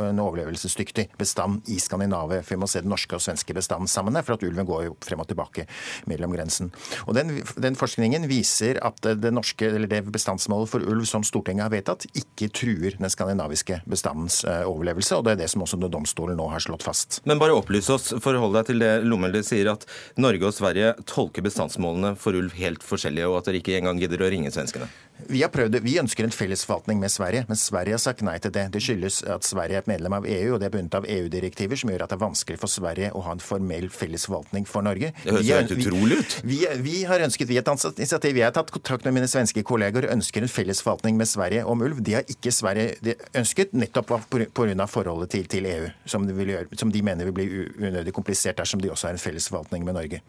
en 0.00 0.22
overlevelsesdyktig 0.24 1.10
bestand 1.20 1.68
i 1.68 1.76
Skandinavia. 1.80 2.40
Vi 2.46 2.56
må 2.56 2.68
se 2.70 2.80
den 2.80 2.92
norske 2.92 3.18
og 3.18 3.24
svenske 3.24 3.54
bestanden 3.56 3.90
sammen 3.90 4.16
her, 4.16 4.24
for 4.24 4.38
at 4.38 4.46
ulven 4.48 4.68
går 4.68 4.86
jo 4.88 4.96
frem 5.04 5.20
og 5.20 5.28
tilbake 5.28 5.66
mellom 6.08 6.32
grensen. 6.32 6.72
Og 7.06 7.14
Den, 7.20 7.42
den 7.60 7.76
forskningen 7.76 8.24
viser 8.30 8.80
at 8.80 8.96
det, 9.04 9.34
norske, 9.34 9.68
eller 9.68 9.90
det 9.90 10.06
bestandsmålet 10.08 10.72
for 10.72 10.80
ulv 10.80 11.04
som 11.04 11.26
Stortinget 11.26 11.66
har 11.66 11.74
vedtatt, 11.74 12.08
ikke 12.16 12.48
truer 12.48 12.96
den 12.96 13.12
skandinaviske 13.12 13.82
bestandens 13.84 14.40
eh, 14.48 14.64
overlevelse. 14.64 15.18
og 15.18 15.28
Det 15.28 15.36
er 15.36 15.42
det 15.44 15.52
som 15.52 15.68
også 15.68 15.76
domstolen 15.90 16.40
nå 16.40 16.48
har 16.48 16.64
slått 16.64 16.86
fast. 16.86 17.20
Men 17.28 17.42
bare 17.42 17.52
opplys 17.60 17.92
oss, 17.92 18.12
forhold 18.24 18.56
deg 18.56 18.69
til 18.69 18.69
det 18.78 18.92
Lommelde 19.02 19.42
sier, 19.42 19.72
at 19.72 19.86
Norge 20.20 20.46
og 20.46 20.54
Sverige 20.54 20.94
tolker 21.10 21.42
bestandsmålene 21.42 22.14
for 22.20 22.38
ulv 22.38 22.54
helt 22.54 22.86
forskjellige, 22.86 23.26
og 23.26 23.40
at 23.40 23.50
dere 23.50 23.58
ikke 23.58 23.80
engang 23.80 23.98
gidder 23.98 24.22
å 24.22 24.30
ringe 24.30 24.52
svenskene? 24.54 24.86
Vi 25.28 25.42
har 25.42 25.50
prøvd 25.52 25.74
det. 25.76 25.82
Vi 25.84 25.96
ønsker 26.00 26.26
en 26.26 26.34
felles 26.34 26.62
forvaltning 26.66 27.00
med 27.02 27.12
Sverige, 27.12 27.44
men 27.48 27.58
Sverige 27.58 27.96
har 27.96 28.02
sagt 28.02 28.22
nei 28.26 28.36
til 28.42 28.52
det. 28.54 28.66
Det 28.74 28.82
skyldes 28.84 29.20
at 29.30 29.46
Sverige 29.46 29.78
er 29.78 29.84
et 29.84 29.90
medlem 29.90 30.16
av 30.16 30.26
EU, 30.28 30.54
og 30.54 30.60
det 30.62 30.70
er 30.70 30.74
bundet 30.74 30.96
av 30.98 31.08
EU-direktiver 31.08 31.80
som 31.80 31.92
gjør 31.92 32.04
at 32.04 32.12
det 32.12 32.18
er 32.18 32.22
vanskelig 32.24 32.60
for 32.62 32.72
Sverige 32.72 33.10
å 33.16 33.24
ha 33.26 33.34
en 33.36 33.42
formell 33.44 33.88
felles 33.94 34.26
forvaltning 34.28 34.68
for 34.68 34.86
Norge. 34.86 35.12
Det 35.24 35.34
høres 35.34 35.50
helt 35.50 35.74
utrolig 35.76 36.20
ut. 36.20 36.36
Vi, 36.44 36.60
vi, 36.60 36.84
vi, 36.86 36.96
har 37.08 37.24
ønsket, 37.26 37.48
vi 37.50 37.58
har 37.60 37.66
tatt 37.66 38.00
initiativ, 38.00 38.40
jeg 38.40 38.48
har 38.48 38.56
tatt 38.56 38.72
kontakt 38.74 39.08
med 39.08 39.18
mine 39.18 39.30
svenske 39.30 39.64
kolleger 39.66 40.08
og 40.08 40.14
ønsker 40.16 40.46
en 40.46 40.52
felles 40.52 40.82
forvaltning 40.84 41.18
med 41.20 41.30
Sverige 41.30 41.66
om 41.68 41.84
ulv. 41.86 42.02
Det 42.06 42.18
har 42.18 42.32
ikke 42.32 42.54
Sverige 42.54 43.16
ønsket, 43.36 43.74
nettopp 43.76 44.14
pga. 44.30 44.86
forholdet 44.90 45.30
til, 45.30 45.46
til 45.50 45.66
EU, 45.66 45.90
som 46.06 46.26
de, 46.26 46.34
gjøre, 46.34 46.68
som 46.76 46.92
de, 46.92 47.02
mener 47.02 47.28
vil 47.28 47.36
bli 47.36 47.48
unødig 47.78 48.14
komplisert 48.16 48.58
dersom 48.58 48.80
de 48.80 48.90
også 48.90 49.10
har 49.10 49.18
en 49.18 49.22
felles 49.22 49.48
forvaltning 49.48 49.84
med 49.84 49.96
Norge. 49.98 50.22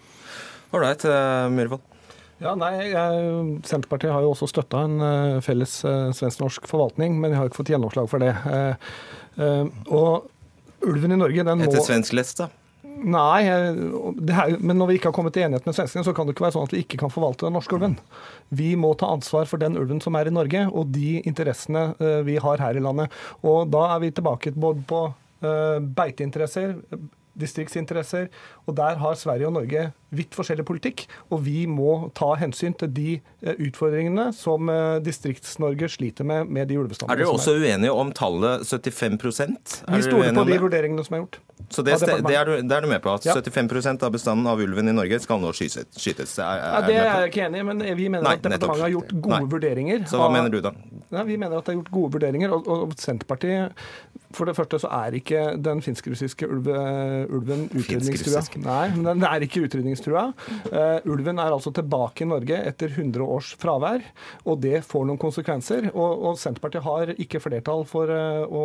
Ålreit, 0.71 1.05
uh, 1.05 1.49
Myhrvold. 1.51 1.90
Ja, 2.41 2.55
nei, 2.57 2.89
Senterpartiet 3.67 4.09
har 4.09 4.23
jo 4.25 4.31
også 4.33 4.47
støtta 4.49 4.85
en 4.87 4.97
uh, 4.97 5.41
felles 5.45 5.75
uh, 5.85 6.09
svensk-norsk 6.15 6.65
forvaltning, 6.69 7.19
men 7.21 7.33
vi 7.33 7.37
har 7.37 7.49
ikke 7.49 7.59
fått 7.59 7.69
gjennomslag 7.73 8.09
for 8.09 8.23
det. 8.23 8.31
Uh, 9.37 9.69
og 9.93 10.87
ulven 10.89 11.13
i 11.13 11.19
Norge 11.21 11.45
den 11.45 11.61
må 11.61 11.67
Etter 11.69 11.85
svensk 11.85 12.17
lest, 12.17 12.41
da? 12.41 12.49
Nei, 13.01 13.45
er, 13.45 14.57
men 14.59 14.75
når 14.77 14.89
vi 14.89 14.97
ikke 14.97 15.11
har 15.11 15.15
kommet 15.15 15.33
til 15.37 15.45
enighet 15.45 15.69
med 15.69 15.77
svenskene, 15.77 16.03
så 16.05 16.15
kan 16.17 16.27
det 16.27 16.33
ikke 16.35 16.47
være 16.47 16.57
sånn 16.57 16.65
at 16.67 16.73
vi 16.73 16.81
ikke 16.83 16.99
kan 17.01 17.13
forvalte 17.13 17.45
den 17.45 17.55
norske 17.55 17.77
ulven. 17.77 17.95
Vi 18.57 18.73
må 18.77 18.91
ta 18.97 19.09
ansvar 19.13 19.47
for 19.49 19.61
den 19.61 19.77
ulven 19.79 20.01
som 20.03 20.17
er 20.17 20.29
i 20.29 20.33
Norge, 20.33 20.65
og 20.69 20.91
de 20.93 21.21
interessene 21.21 21.87
vi 22.27 22.35
har 22.41 22.61
her 22.61 22.77
i 22.77 22.83
landet. 22.83 23.13
Og 23.47 23.71
da 23.73 23.87
er 23.95 24.03
vi 24.03 24.11
tilbake 24.17 24.53
både 24.53 24.85
på 24.89 25.01
beiteinteresser, 25.97 26.75
distriktsinteresser. 27.41 28.29
Og 28.67 28.77
der 28.77 29.01
har 29.01 29.17
Sverige 29.19 29.49
og 29.49 29.57
Norge 29.57 29.89
vidt 30.11 30.35
forskjellig 30.35 30.65
politikk, 30.67 31.05
og 31.31 31.45
vi 31.45 31.65
må 31.71 32.11
ta 32.17 32.33
hensyn 32.39 32.73
til 32.77 32.91
de 32.91 33.11
eh, 33.17 33.55
utfordringene 33.67 34.29
som 34.35 34.69
eh, 34.71 34.99
Distrikts-Norge 35.03 35.87
sliter 35.91 36.27
med 36.27 36.51
med 36.51 36.67
de 36.67 36.77
ulvestammene. 36.79 37.15
Er 37.15 37.23
dere 37.23 37.31
også 37.33 37.55
uenige 37.57 37.93
om 37.93 38.11
tallet 38.15 38.65
75% 38.67 39.77
er 39.87 39.95
Vi 39.95 40.03
stoler 40.05 40.35
på 40.35 40.45
de 40.49 40.59
vurderingene 40.61 41.05
som 41.05 41.17
er 41.17 41.23
gjort. 41.23 41.39
Så 41.71 41.83
det, 41.87 41.99
det, 42.01 42.35
er 42.35 42.45
du, 42.45 42.55
det, 42.59 42.75
er 42.75 42.81
du, 42.83 42.89
med 42.91 42.99
på? 43.03 43.13
At 43.13 43.25
ja. 43.25 43.35
75% 43.37 44.03
av 44.03 44.11
bestanden 44.11 44.49
av 44.51 44.59
ulven 44.59 44.91
i 44.91 44.95
Norge 44.95 45.21
skal 45.23 45.39
nå 45.39 45.53
skytes? 45.55 46.37
Er, 46.39 46.43
er, 46.43 46.59
ja, 46.59 46.81
det 46.87 46.97
er 46.97 47.07
jeg 47.07 47.31
ikke 47.31 47.45
enig 47.47 47.61
i, 47.61 47.67
men 47.69 47.83
vi 47.85 48.09
mener 48.09 48.25
Nei, 48.27 48.35
at 48.35 48.43
departementet 48.43 48.85
har 48.87 48.93
gjort 48.97 49.13
gode 49.15 49.37
Nei. 49.37 49.51
vurderinger. 49.55 50.03
Så 50.09 50.19
hva 50.19 50.27
av, 50.27 50.35
mener 50.35 50.51
du 50.51 50.59
da? 50.65 50.73
Ja, 51.11 51.25
vi 51.27 51.35
mener 51.35 51.59
at 51.59 51.67
det 51.67 51.73
er 51.73 51.79
gjort 51.81 51.91
gode 51.91 52.13
vurderinger, 52.15 52.53
og, 52.55 52.67
og 52.71 52.93
Senterpartiet 52.99 53.75
For 54.31 54.47
det 54.47 54.55
første 54.55 54.79
så 54.79 54.91
er 54.95 55.17
ikke 55.17 55.41
den 55.59 55.81
finsk-russiske 55.83 56.47
ulve, 56.47 56.75
ulven 57.35 57.65
utrydningstrua. 57.67 58.43
Nei, 58.63 58.85
men 58.95 59.09
den 59.09 59.25
er 59.27 59.43
ikke 59.43 59.65
utrydningstrua. 59.65 60.23
Uh, 60.71 61.09
ulven 61.11 61.41
er 61.43 61.51
altså 61.51 61.73
tilbake 61.75 62.23
i 62.23 62.29
Norge 62.31 62.61
etter 62.69 62.93
100 62.93 63.25
års 63.25 63.51
fravær, 63.59 64.05
og 64.45 64.61
det 64.63 64.85
får 64.87 65.09
noen 65.09 65.19
konsekvenser. 65.19 65.89
Og, 65.91 66.25
og 66.31 66.39
Senterpartiet 66.39 66.87
har 66.87 67.11
ikke 67.17 67.43
flertall 67.43 67.83
for 67.89 68.07
uh, 68.07 68.47
å, 68.47 68.63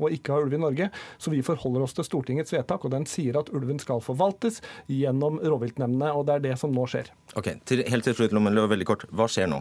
å, 0.00 0.08
ikke 0.08 0.32
ha 0.32 0.40
ulv 0.46 0.56
i 0.56 0.64
Norge, 0.64 0.88
så 1.20 1.34
vi 1.34 1.44
forholder 1.44 1.84
oss 1.84 1.96
til 2.00 2.08
Stortingets 2.08 2.56
vedtak, 2.56 2.88
og 2.88 2.96
den 2.96 3.04
sier 3.10 3.36
at 3.42 3.52
ulven 3.52 3.82
skal 3.82 4.00
forvaltes 4.04 4.62
gjennom 4.88 5.36
rovviltnemndene, 5.44 6.16
og 6.16 6.30
det 6.30 6.38
er 6.38 6.48
det 6.48 6.58
som 6.64 6.72
nå 6.72 6.88
skjer. 6.88 7.12
Ok, 7.36 7.58
til, 7.68 7.84
Helt 7.92 8.08
til 8.08 8.16
slutt, 8.16 8.32
Lommel, 8.32 8.64
veldig 8.72 8.88
kort. 8.88 9.10
Hva 9.12 9.28
skjer 9.28 9.52
nå? 9.52 9.60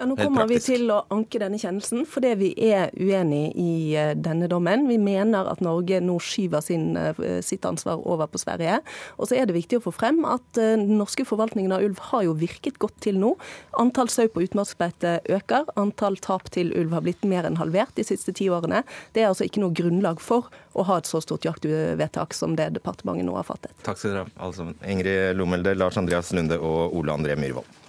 Ja, 0.00 0.06
Nå 0.08 0.14
kommer 0.16 0.46
vi 0.48 0.56
til 0.64 0.88
å 0.88 1.02
anke 1.12 1.36
denne 1.42 1.58
kjennelsen 1.60 2.06
fordi 2.08 2.30
vi 2.40 2.48
er 2.70 2.88
uenig 2.96 3.50
i 3.60 3.72
eh, 4.00 4.14
denne 4.16 4.46
dommen. 4.48 4.86
Vi 4.88 4.96
mener 4.96 5.44
at 5.50 5.60
Norge 5.60 5.98
nå 6.00 6.14
skyver 6.24 6.62
sin, 6.64 6.94
eh, 6.96 7.18
sitt 7.44 7.66
ansvar 7.68 8.00
over 8.08 8.30
på 8.32 8.40
Sverige. 8.40 8.78
Og 9.20 9.28
så 9.28 9.36
er 9.36 9.44
det 9.44 9.58
viktig 9.58 9.76
å 9.76 9.82
få 9.84 9.92
frem 9.92 10.22
at 10.24 10.56
eh, 10.56 10.78
den 10.80 10.96
norske 10.96 11.26
forvaltningen 11.28 11.74
av 11.76 11.84
ulv 11.84 12.00
har 12.08 12.24
jo 12.24 12.32
virket 12.40 12.78
godt 12.80 12.96
til 13.04 13.18
nå. 13.20 13.34
Antall 13.82 14.08
sau 14.08 14.24
på 14.32 14.46
utmarksbeite 14.46 15.18
øker. 15.36 15.68
Antall 15.76 16.16
tap 16.24 16.48
til 16.54 16.72
ulv 16.80 16.96
har 16.96 17.04
blitt 17.04 17.26
mer 17.28 17.44
enn 17.44 17.60
halvert 17.60 17.92
de 18.00 18.06
siste 18.08 18.32
ti 18.32 18.48
årene. 18.48 18.80
Det 19.12 19.26
er 19.26 19.28
altså 19.34 19.44
ikke 19.50 19.60
noe 19.60 19.76
grunnlag 19.76 20.24
for 20.24 20.48
å 20.72 20.86
ha 20.88 20.96
et 21.02 21.12
så 21.12 21.20
stort 21.20 21.44
jaktvedtak 21.44 22.32
som 22.38 22.56
det 22.56 22.70
departementet 22.78 23.28
nå 23.28 23.36
har 23.36 23.44
fattet. 23.44 23.76
Takk 23.84 24.00
skal 24.00 24.16
dere 24.16 24.24
ha, 24.24 24.32
alle 24.40 24.56
sammen. 24.56 24.80
Ingrid 24.80 25.36
Lomelde, 25.36 25.76
Lars 25.76 26.00
Andreas 26.00 26.32
Lunde 26.32 26.56
og 26.56 26.96
Ole 26.96 27.20
André 27.20 27.36
Myhrvold. 27.36 27.79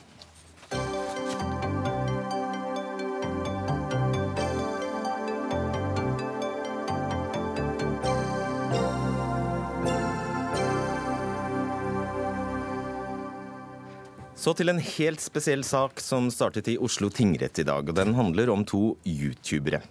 Så 14.42 14.56
til 14.58 14.72
en 14.72 14.80
helt 14.82 15.22
spesiell 15.22 15.62
sak 15.62 16.00
som 16.02 16.32
startet 16.34 16.66
i 16.72 16.80
Oslo 16.82 17.12
tingrett 17.14 17.60
i 17.62 17.66
dag. 17.68 17.86
og 17.86 17.94
Den 17.94 18.16
handler 18.18 18.50
om 18.50 18.64
to 18.66 18.96
youtubere. 19.06 19.84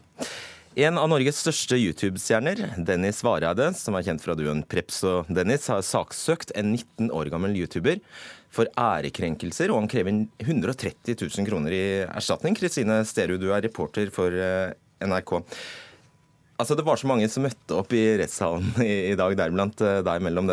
En 0.74 0.98
av 0.98 1.07
Norges 1.11 1.38
største 1.38 1.78
YouTube-stjerner, 1.78 2.64
Dennis 2.86 3.22
Vareide, 3.22 3.68
som 3.78 3.94
er 3.94 4.09
kjent 4.09 4.24
fra 4.24 4.34
duen 4.38 4.64
Preps 4.66 5.05
og 5.07 5.30
Dennis, 5.30 5.68
har 5.70 5.84
saksøkt 5.86 6.51
en 6.59 6.72
19 6.74 7.12
år 7.14 7.30
gammel 7.30 7.55
YouTuber 7.61 8.03
for 8.51 8.66
ærekrenkelser, 8.74 9.70
og 9.70 9.84
han 9.84 9.90
krever 9.90 10.18
130 10.42 11.14
000 11.14 11.46
kroner 11.46 11.76
i 11.76 11.84
erstatning. 12.09 12.59
Kristine 12.59 13.05
Sterud, 13.07 13.38
du 13.42 13.53
er 13.55 13.62
reporter 13.68 14.11
for 14.14 14.34
eh, 14.34 14.74
NRK. 15.07 15.36
Altså, 16.61 16.76
Det 16.76 16.84
var 16.84 16.98
så 17.00 17.08
mange 17.08 17.28
som 17.32 17.44
møtte 17.46 17.76
opp 17.76 17.92
i 17.96 18.02
rettssalen 18.20 18.74
i, 18.84 19.12
i 19.12 19.16
dag, 19.16 19.32
deriblant 19.38 19.80
uh, 19.80 20.00
deg 20.04 20.24
mellom, 20.24 20.50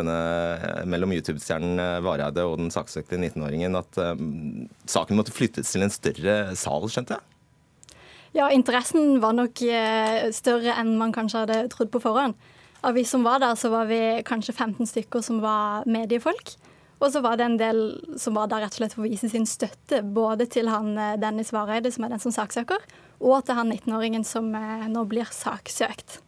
mellom 0.87 1.15
YouTube-stjernen 1.17 1.81
uh, 1.81 2.03
Vareide 2.05 2.45
og 2.47 2.61
den 2.61 2.71
saksøkte 2.71 3.19
19-åringen, 3.19 3.75
at 3.75 3.99
um, 4.15 4.67
saken 4.87 5.19
måtte 5.19 5.35
flyttes 5.35 5.73
til 5.73 5.83
en 5.83 5.91
større 5.91 6.37
sal, 6.55 6.87
skjønte 6.91 7.17
jeg? 7.17 7.33
Ja, 8.37 8.47
interessen 8.53 9.17
var 9.23 9.33
nok 9.33 9.59
større 10.35 10.75
enn 10.77 10.91
man 10.99 11.13
kanskje 11.15 11.41
hadde 11.41 11.61
trodd 11.73 11.89
på 11.89 12.01
forhånd. 12.03 12.35
Av 12.85 12.93
vi 12.93 13.01
som 13.07 13.23
var 13.25 13.41
der, 13.41 13.55
så 13.57 13.71
var 13.73 13.87
vi 13.89 13.97
kanskje 14.27 14.53
15 14.53 14.91
stykker 14.91 15.23
som 15.25 15.39
var 15.41 15.87
mediefolk. 15.89 16.53
Og 17.01 17.09
så 17.13 17.23
var 17.23 17.39
det 17.39 17.47
en 17.47 17.57
del 17.57 17.81
som 18.21 18.37
var 18.37 18.51
der 18.51 18.61
rett 18.61 18.75
og 18.75 18.83
slett 18.83 18.93
for 18.93 19.07
å 19.07 19.09
vise 19.09 19.31
sin 19.31 19.47
støtte, 19.49 20.03
både 20.03 20.45
til 20.53 20.69
han 20.69 20.93
Dennis 21.23 21.49
Vareide, 21.55 21.89
som 21.93 22.05
er 22.05 22.13
den 22.13 22.21
som 22.21 22.35
saksøker, 22.35 22.83
og 23.19 23.43
til 23.45 23.57
han 23.57 23.73
19-åringen 23.73 24.25
som 24.27 24.49
eh, 24.55 24.87
nå 24.91 25.03
blir 25.09 25.29
saksøkt. 25.33 26.21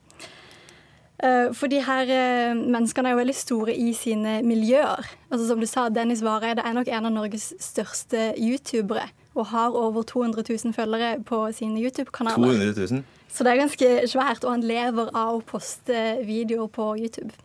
Eh, 1.20 1.50
for 1.52 1.68
de 1.68 1.82
her 1.84 2.08
eh, 2.08 2.56
menneskene 2.56 3.10
er 3.10 3.16
jo 3.16 3.20
veldig 3.20 3.36
store 3.36 3.76
i 3.76 3.92
sine 3.98 4.40
miljøer. 4.48 5.08
Altså 5.30 5.48
Som 5.50 5.60
du 5.60 5.68
sa, 5.68 5.90
Dennis 5.92 6.24
Vareide 6.24 6.64
er 6.64 6.76
nok 6.78 6.88
en 6.88 7.10
av 7.10 7.16
Norges 7.16 7.52
største 7.60 8.32
youtubere. 8.40 9.10
Og 9.36 9.50
har 9.52 9.76
over 9.76 10.04
200 10.04 10.44
000 10.48 10.74
følgere 10.76 11.20
på 11.24 11.42
sine 11.56 11.82
YouTube-kanaler. 11.84 12.40
200 12.40 12.96
000? 12.96 13.04
Så 13.30 13.44
det 13.46 13.52
er 13.52 13.62
ganske 13.62 13.90
svært. 14.10 14.44
Og 14.44 14.56
han 14.56 14.66
lever 14.66 15.12
av 15.14 15.38
å 15.38 15.44
poste 15.46 16.00
videoer 16.26 16.72
på 16.72 16.94
YouTube. 16.98 17.36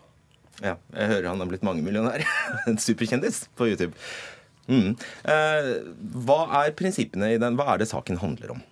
Ja, 0.62 0.76
jeg 0.94 1.10
hører 1.10 1.32
han 1.32 1.42
har 1.42 1.50
blitt 1.50 1.66
mangemillionær. 1.66 2.22
en 2.70 2.78
superkjendis 2.78 3.48
på 3.58 3.68
YouTube. 3.72 3.98
Mm. 4.70 4.94
Eh, 5.28 5.72
hva 6.24 6.38
er 6.62 6.76
prinsippene 6.78 7.34
i 7.34 7.42
den? 7.42 7.58
Hva 7.58 7.74
er 7.74 7.82
det 7.82 7.90
saken 7.90 8.22
handler 8.22 8.54
om? 8.54 8.62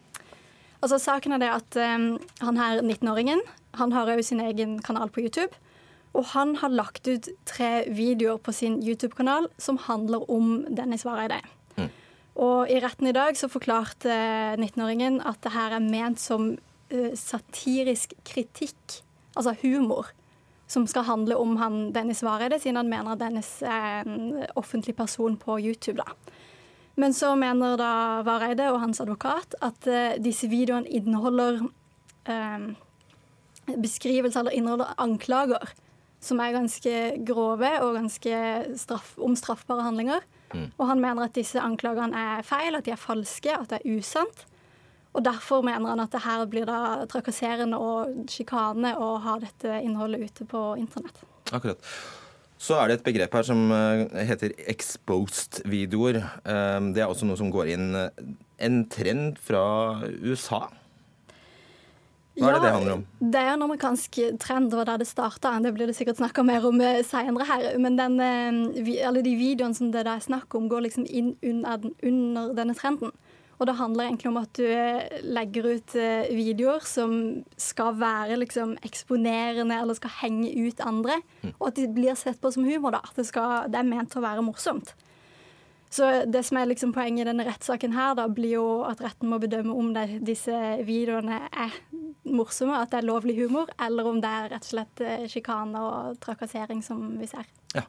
Altså, 0.82 0.98
saken 0.98 1.36
er 1.36 1.42
det 1.42 1.50
at 1.54 1.76
um, 1.78 2.06
han 2.42 2.58
her 2.58 2.80
19-åringen 2.82 3.42
han 3.78 3.92
har 3.92 4.10
jo 4.12 4.22
sin 4.22 4.40
egen 4.44 4.80
kanal 4.84 5.08
på 5.08 5.22
YouTube. 5.24 5.54
Og 6.12 6.26
han 6.34 6.56
har 6.60 6.68
lagt 6.74 7.08
ut 7.08 7.28
tre 7.48 7.86
videoer 7.88 8.36
på 8.36 8.52
sin 8.52 8.82
YouTube-kanal 8.84 9.48
som 9.56 9.78
handler 9.80 10.26
om 10.30 10.66
Dennis 10.68 11.06
Vareide. 11.08 11.38
Mm. 11.78 11.88
Og 12.44 12.68
i 12.68 12.80
retten 12.84 13.08
i 13.08 13.14
dag 13.16 13.38
så 13.38 13.48
forklarte 13.48 14.12
19-åringen 14.60 15.22
at 15.24 15.40
det 15.44 15.54
her 15.54 15.78
er 15.78 15.86
ment 15.86 16.20
som 16.20 16.50
uh, 16.92 17.12
satirisk 17.16 18.12
kritikk, 18.28 19.00
altså 19.36 19.54
humor, 19.62 20.10
som 20.68 20.84
skal 20.88 21.06
handle 21.08 21.36
om 21.40 21.56
han 21.60 21.80
Dennis 21.96 22.22
Vareide, 22.24 22.60
siden 22.60 22.80
han 22.80 22.92
mener 22.92 23.14
at 23.14 23.20
Dennis 23.20 23.54
er 23.64 24.04
en 24.04 24.44
offentlig 24.56 24.96
person 24.96 25.36
på 25.36 25.58
YouTube. 25.60 26.00
da. 26.00 26.12
Men 27.00 27.14
så 27.16 27.32
mener 27.38 27.78
da 27.80 27.92
Vareide 28.26 28.68
og 28.72 28.82
hans 28.82 29.00
advokat 29.00 29.56
at 29.64 29.88
uh, 29.88 30.16
disse 30.22 30.50
videoene 30.52 30.88
inneholder 30.88 31.62
um, 31.64 32.66
beskrivelser 33.72 34.42
eller 34.42 34.58
inneholder 34.58 34.92
anklager 35.00 35.72
som 36.22 36.40
er 36.42 36.54
ganske 36.54 36.94
grove 37.26 37.70
og 37.82 37.96
ganske 37.98 38.38
straff, 38.78 39.16
om 39.18 39.34
straffbare 39.38 39.82
handlinger. 39.88 40.22
Mm. 40.52 40.68
Og 40.76 40.86
han 40.86 41.02
mener 41.02 41.26
at 41.26 41.34
disse 41.34 41.60
anklagene 41.60 42.14
er 42.36 42.46
feil, 42.46 42.78
at 42.78 42.86
de 42.86 42.94
er 42.94 43.00
falske, 43.00 43.50
at 43.56 43.72
det 43.72 43.80
er 43.80 43.98
usant. 43.98 44.44
Og 45.12 45.24
derfor 45.26 45.64
mener 45.66 45.90
han 45.90 46.00
at 46.00 46.14
det 46.14 46.22
her 46.24 46.46
blir 46.48 46.68
da 46.68 47.04
trakasserende 47.10 47.80
og 47.80 48.30
sjikane 48.32 48.94
å 48.96 49.16
ha 49.24 49.36
dette 49.42 49.82
innholdet 49.82 50.30
ute 50.30 50.46
på 50.48 50.62
internett. 50.80 51.24
Akkurat. 51.52 51.82
Så 52.62 52.76
er 52.78 52.88
det 52.88 53.00
et 53.00 53.08
begrep 53.08 53.32
her 53.34 53.46
som 53.46 53.64
eh, 53.74 54.04
heter 54.28 54.54
exposed-videoer. 54.70 56.20
Eh, 56.46 56.78
det 56.94 57.02
er 57.02 57.10
også 57.10 57.26
noe 57.26 57.38
som 57.40 57.50
går 57.50 57.72
inn 57.74 57.88
eh, 57.98 58.22
en 58.62 58.84
trend 58.92 59.40
fra 59.42 59.64
USA. 60.22 60.68
Hva 62.38 62.48
er 62.48 62.54
det 62.54 62.62
det 62.64 62.70
handler 62.72 62.94
om? 62.94 63.02
Det 63.34 63.40
er 63.40 63.50
en 63.52 63.64
amerikansk 63.66 64.18
trend, 64.40 64.70
det 64.70 64.78
var 64.78 64.86
der 64.88 65.02
det 65.02 65.08
starta. 65.10 65.56
Det 65.60 65.74
blir 65.74 65.90
det 65.90 65.96
sikkert 65.98 66.22
snakka 66.22 66.46
mer 66.48 66.64
om 66.64 66.78
seinere 67.04 67.48
her. 67.50 67.66
Men 67.82 67.98
den, 67.98 68.16
alle 68.22 69.24
de 69.26 69.34
videoene 69.36 69.76
som 69.76 69.90
det 69.92 70.06
er 70.06 70.22
snakk 70.22 70.54
om, 70.56 70.70
går 70.70 70.86
liksom 70.86 71.04
inn 71.10 71.34
under, 71.42 71.90
under, 72.00 72.54
denne 72.56 72.78
trenden. 72.78 73.12
Og 73.62 73.68
det 73.68 73.76
handler 73.78 74.08
egentlig 74.08 74.30
om 74.32 74.40
at 74.40 74.58
du 74.58 74.66
eh, 74.66 75.20
legger 75.22 75.68
ut 75.76 75.94
videoer 76.34 76.82
som 76.88 77.14
skal 77.60 77.94
være 78.00 78.40
liksom 78.40 78.74
eksponerende 78.82 79.78
eller 79.78 79.98
skal 79.98 80.16
henge 80.18 80.50
ut 80.58 80.82
andre. 80.82 81.20
Mm. 81.44 81.54
Og 81.54 81.68
at 81.70 81.78
de 81.78 81.86
blir 81.94 82.18
sett 82.18 82.42
på 82.42 82.50
som 82.50 82.66
humor. 82.66 82.96
da, 82.96 83.04
det, 83.14 83.28
skal, 83.30 83.70
det 83.70 83.78
er 83.78 83.88
ment 83.88 84.18
å 84.18 84.24
være 84.24 84.44
morsomt. 84.44 84.94
Så 85.92 86.06
det 86.24 86.40
som 86.48 86.56
er 86.56 86.70
liksom 86.70 86.94
poenget 86.96 87.26
i 87.26 87.28
denne 87.28 87.44
rettssaken 87.44 87.92
her, 87.92 88.14
da, 88.16 88.24
blir 88.32 88.54
jo 88.54 88.66
at 88.88 89.02
retten 89.04 89.28
må 89.28 89.36
bedømme 89.42 89.74
om 89.76 89.90
det, 89.92 90.22
disse 90.24 90.56
videoene 90.88 91.42
er 91.52 91.74
morsomme, 92.24 92.78
at 92.80 92.94
det 92.94 93.02
er 93.02 93.08
lovlig 93.10 93.34
humor, 93.42 93.68
eller 93.76 94.08
om 94.08 94.22
det 94.22 94.30
er 94.30 94.48
rett 94.54 94.64
og 94.64 94.70
slett 94.70 95.02
eh, 95.04 95.26
sjikane 95.28 95.82
og 95.84 96.16
trakassering 96.24 96.80
som 96.86 97.10
vi 97.20 97.28
ser. 97.28 97.44
Ja. 97.76 97.84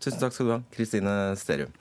Tusen 0.00 0.20
takk 0.20 0.36
skal 0.36 0.50
du 0.50 0.52
ha, 0.52 0.60
Kristine 0.72 1.14
Sterud. 1.40 1.72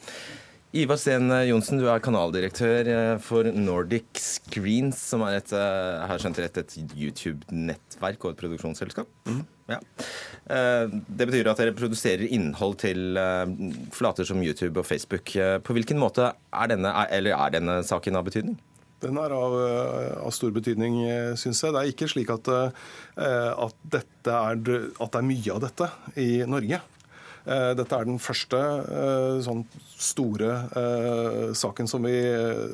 Ivar 0.70 1.00
Steen 1.02 1.32
Johnsen, 1.50 1.80
du 1.82 1.88
er 1.90 2.02
kanaldirektør 2.06 2.90
eh, 2.94 3.16
for 3.26 3.48
Nordic 3.58 4.20
Screens, 4.22 5.00
som 5.02 5.24
er 5.26 5.40
et, 5.40 5.54
eh, 5.58 6.12
skjønt 6.22 6.38
rett, 6.44 6.60
et 6.62 6.76
YouTube-nettverk 6.94 8.28
og 8.28 8.36
et 8.36 8.42
produksjonsselskap. 8.44 9.10
Mm. 9.26 9.40
Ja. 9.72 9.80
Eh, 10.54 10.94
det 11.10 11.26
betyr 11.32 11.50
at 11.50 11.64
dere 11.64 11.74
produserer 11.74 12.30
innhold 12.30 12.78
til 12.86 13.18
flater 13.96 14.30
som 14.30 14.44
YouTube 14.46 14.78
og 14.78 14.86
Facebook. 14.86 15.34
På 15.66 15.74
hvilken 15.74 15.98
måte 16.02 16.30
er 16.30 16.70
denne, 16.70 16.94
eller 17.18 17.34
er 17.34 17.58
denne 17.58 17.80
saken 17.90 18.22
av 18.22 18.30
betydning? 18.30 18.60
Den 19.02 19.18
er 19.18 19.34
av, 19.34 19.56
av 20.28 20.32
stor 20.36 20.54
betydning, 20.54 21.02
syns 21.40 21.64
jeg. 21.64 21.74
Det 21.74 21.82
er 21.82 21.92
ikke 21.96 22.12
slik 22.12 22.30
at, 22.36 22.50
at, 23.18 23.98
er, 23.98 24.60
at 24.60 24.62
det 24.62 25.22
er 25.22 25.30
mye 25.32 25.56
av 25.56 25.66
dette 25.66 25.90
i 26.20 26.32
Norge. 26.46 26.82
Eh, 27.50 27.72
dette 27.78 27.98
er 27.98 28.06
den 28.06 28.20
første 28.22 28.58
eh, 28.60 29.38
sånn 29.42 29.64
store 29.98 30.50
eh, 30.78 31.46
saken 31.58 31.90
som 31.90 32.06
vi, 32.06 32.18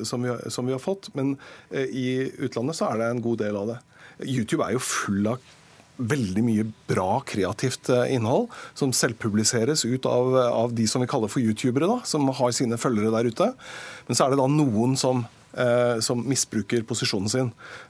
som, 0.04 0.24
vi, 0.24 0.34
som 0.52 0.68
vi, 0.68 0.74
har 0.76 0.82
fått. 0.82 1.08
Men 1.16 1.36
i 1.72 2.26
utlandet 2.44 2.78
så 2.78 2.90
er 2.90 3.00
det 3.00 3.12
en 3.12 3.22
god 3.24 3.40
del 3.44 3.56
av 3.56 3.70
det. 3.72 3.78
YouTube 4.26 4.64
er 4.64 4.76
jo 4.76 4.84
full 4.84 5.32
av 5.32 5.54
veldig 5.96 6.42
mye 6.44 6.64
bra 6.90 7.22
kreativt 7.24 7.88
innhold 8.12 8.50
som 8.76 8.90
selvpubliseres 8.92 9.86
ut 9.88 10.04
av, 10.10 10.34
av 10.44 10.74
de 10.76 10.84
som 10.90 11.00
vi 11.00 11.08
kaller 11.08 11.30
for 11.32 11.40
youtubere, 11.40 11.88
da, 11.88 12.02
som 12.04 12.28
har 12.28 12.52
sine 12.52 12.76
følgere 12.76 13.14
der 13.14 13.30
ute. 13.32 13.48
Men 14.04 14.18
så 14.18 14.26
er 14.26 14.34
det 14.34 14.42
da 14.42 14.50
noen 14.52 14.96
som 15.00 15.26
som 16.04 16.20
misbruker 16.28 16.82
posisjonen 16.84 17.30
sin 17.32 17.46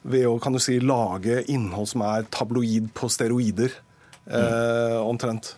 ved 0.06 0.22
å 0.28 0.36
kan 0.38 0.54
du 0.54 0.60
si, 0.62 0.76
lage 0.78 1.40
innhold 1.50 1.88
som 1.90 2.04
er 2.06 2.28
tabloid 2.30 2.92
på 2.94 3.08
steroider, 3.10 3.72
eh, 4.30 4.98
omtrent. 5.02 5.56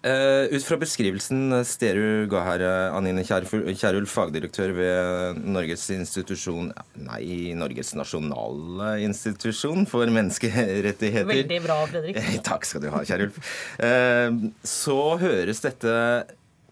Uh, 0.00 0.48
ut 0.48 0.64
fra 0.64 0.78
beskrivelsen 0.80 1.52
Steru 1.68 2.24
ga 2.32 2.40
her, 2.46 2.62
eh, 2.64 2.94
Anine 2.96 3.20
Kierulf, 3.20 4.14
fagdirektør 4.14 4.72
ved 4.72 5.42
Norges 5.44 5.84
institusjon 5.92 6.70
Nei, 7.04 7.52
Norges 7.52 7.92
nasjonale 7.98 8.94
institusjon 9.04 9.84
for 9.90 10.08
menneskerettigheter. 10.08 11.28
Veldig 11.28 11.60
bra, 11.66 11.78
Fredrik. 11.90 12.16
Takk 12.48 12.64
skal 12.64 12.86
du 12.86 12.88
ha, 12.94 13.04
Kierulf. 13.04 13.44
Uh, 13.76 14.48
så 14.64 15.00
høres 15.20 15.60
dette 15.68 15.92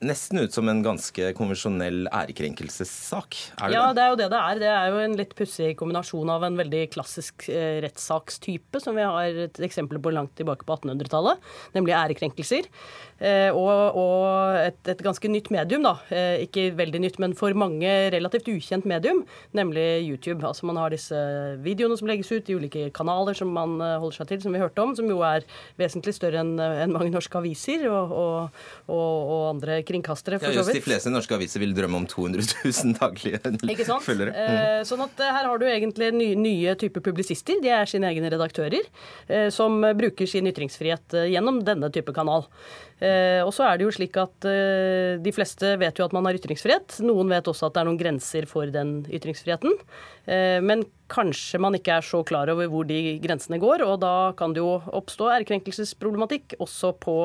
nesten 0.04 0.38
ut 0.42 0.54
som 0.54 0.68
en 0.70 0.80
ganske 0.84 1.32
konvensjonell 1.38 2.06
ærekrenkelsessak. 2.14 3.38
Er 3.58 3.70
det 3.70 3.76
ja, 3.76 3.84
det 3.96 4.02
er 4.04 4.12
jo 4.12 4.18
det 4.20 4.28
det 4.30 4.40
er. 4.40 4.60
Det 4.62 4.70
er 4.70 4.90
jo 4.92 5.00
en 5.02 5.16
litt 5.18 5.34
pussig 5.38 5.72
kombinasjon 5.80 6.30
av 6.32 6.46
en 6.46 6.58
veldig 6.58 6.84
klassisk 6.94 7.48
eh, 7.50 7.80
rettssakstype, 7.84 8.82
som 8.82 8.98
vi 8.98 9.06
har 9.06 9.42
et 9.48 9.60
eksempel 9.68 10.00
på 10.02 10.12
langt 10.14 10.36
tilbake 10.38 10.66
på 10.68 10.78
1800-tallet, 10.78 11.42
nemlig 11.74 11.96
ærekrenkelser. 11.98 12.70
Eh, 13.18 13.50
og, 13.50 13.96
og 13.98 14.58
et, 14.62 14.78
et, 14.86 15.00
ganske 15.02 15.30
nytt 15.30 15.50
medium, 15.50 15.82
da. 15.82 15.96
Eh, 16.14 16.44
ikke 16.46 16.68
veldig 16.78 17.00
nytt, 17.02 17.18
men 17.22 17.34
for 17.38 17.54
mange 17.58 17.90
relativt 18.14 18.50
ukjent 18.52 18.86
medium, 18.88 19.24
nemlig 19.56 19.86
YouTube. 20.06 20.44
Altså 20.46 20.68
Man 20.68 20.78
har 20.78 20.94
disse 20.94 21.18
videoene 21.64 21.98
som 21.98 22.10
legges 22.10 22.30
ut 22.30 22.48
i 22.48 22.58
ulike 22.58 22.88
kanaler 22.94 23.36
som 23.38 23.50
man 23.54 23.78
eh, 23.82 23.96
holder 23.98 24.20
seg 24.20 24.30
til, 24.32 24.42
som 24.46 24.54
vi 24.54 24.62
hørte 24.62 24.84
om, 24.84 24.94
som 24.98 25.10
jo 25.10 25.20
er 25.26 25.46
vesentlig 25.80 26.14
større 26.14 26.44
enn 26.44 26.54
en 26.58 26.94
mange 26.94 27.10
norske 27.10 27.38
aviser 27.38 27.88
og, 27.90 28.14
og, 28.14 28.58
og 28.88 29.42
andre 29.50 29.80
kringkastere. 29.86 30.38
for 30.38 30.52
ja, 30.52 30.62
just 30.62 30.74
De 30.76 30.84
fleste 30.84 31.12
norske 31.12 31.34
aviser 31.34 31.62
vil 31.62 31.74
drømme 31.76 32.04
om 32.04 32.08
200 32.08 32.46
000 32.62 32.96
daglige 33.00 33.42
følgere. 34.08 34.30
Mm. 34.34 34.86
Sånn 34.86 35.02
at 35.04 35.18
Her 35.18 35.48
har 35.50 35.58
du 35.58 35.66
egentlig 35.66 36.12
nye, 36.14 36.38
nye 36.38 36.76
typer 36.78 37.02
publisister. 37.04 37.58
De 37.62 37.72
er 37.74 37.90
sine 37.90 38.08
egne 38.10 38.30
redaktører. 38.32 38.86
Som 39.54 39.80
bruker 39.98 40.28
sin 40.28 40.46
ytringsfrihet 40.48 41.16
gjennom 41.32 41.60
denne 41.66 41.90
type 41.92 42.14
kanal. 42.16 42.46
Eh, 42.98 43.40
og 43.44 43.52
så 43.54 43.66
er 43.68 43.78
det 43.78 43.86
jo 43.86 43.92
slik 43.94 44.16
at 44.18 44.46
eh, 44.50 45.20
De 45.22 45.30
fleste 45.30 45.76
vet 45.78 46.00
jo 46.00 46.06
at 46.06 46.14
man 46.16 46.26
har 46.26 46.38
ytringsfrihet. 46.38 46.98
Noen 47.06 47.30
vet 47.30 47.50
også 47.50 47.68
at 47.68 47.76
det 47.76 47.82
er 47.82 47.90
noen 47.90 48.00
grenser 48.00 48.48
for 48.50 48.70
den 48.74 49.00
ytringsfriheten. 49.06 49.76
Eh, 50.26 50.58
men 50.64 50.82
kanskje 51.08 51.60
man 51.60 51.76
ikke 51.76 51.96
er 51.98 52.04
så 52.04 52.20
klar 52.26 52.50
over 52.52 52.68
hvor 52.70 52.86
de 52.88 53.16
grensene 53.22 53.58
går, 53.60 53.82
og 53.86 53.98
da 54.02 54.12
kan 54.38 54.52
det 54.54 54.60
jo 54.62 54.76
oppstå 54.98 55.30
ærekrenkelsesproblematikk 55.38 56.56
også 56.60 56.92
på 57.00 57.16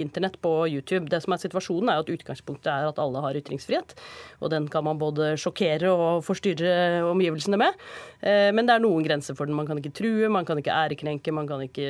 internett, 0.00 0.38
på 0.42 0.52
YouTube. 0.68 1.08
Det 1.10 1.22
som 1.24 1.34
er 1.34 1.42
situasjonen, 1.42 1.90
er 1.92 2.02
at 2.02 2.12
utgangspunktet 2.12 2.70
er 2.72 2.90
at 2.90 3.00
alle 3.02 3.22
har 3.24 3.38
ytringsfrihet, 3.40 3.94
og 4.40 4.52
den 4.52 4.68
kan 4.72 4.84
man 4.84 5.00
både 5.00 5.32
sjokkere 5.40 5.92
og 5.92 6.24
forstyrre 6.26 7.02
omgivelsene 7.08 7.60
med. 7.60 7.78
Men 8.22 8.68
det 8.68 8.76
er 8.76 8.84
noen 8.84 9.06
grenser 9.06 9.36
for 9.38 9.48
den. 9.48 9.56
Man 9.58 9.66
kan 9.66 9.80
ikke 9.80 9.94
true, 9.96 10.28
man 10.32 10.46
kan 10.46 10.60
ikke 10.60 10.74
ærekrenke, 10.74 11.34
man 11.34 11.48
kan 11.48 11.64
ikke 11.64 11.88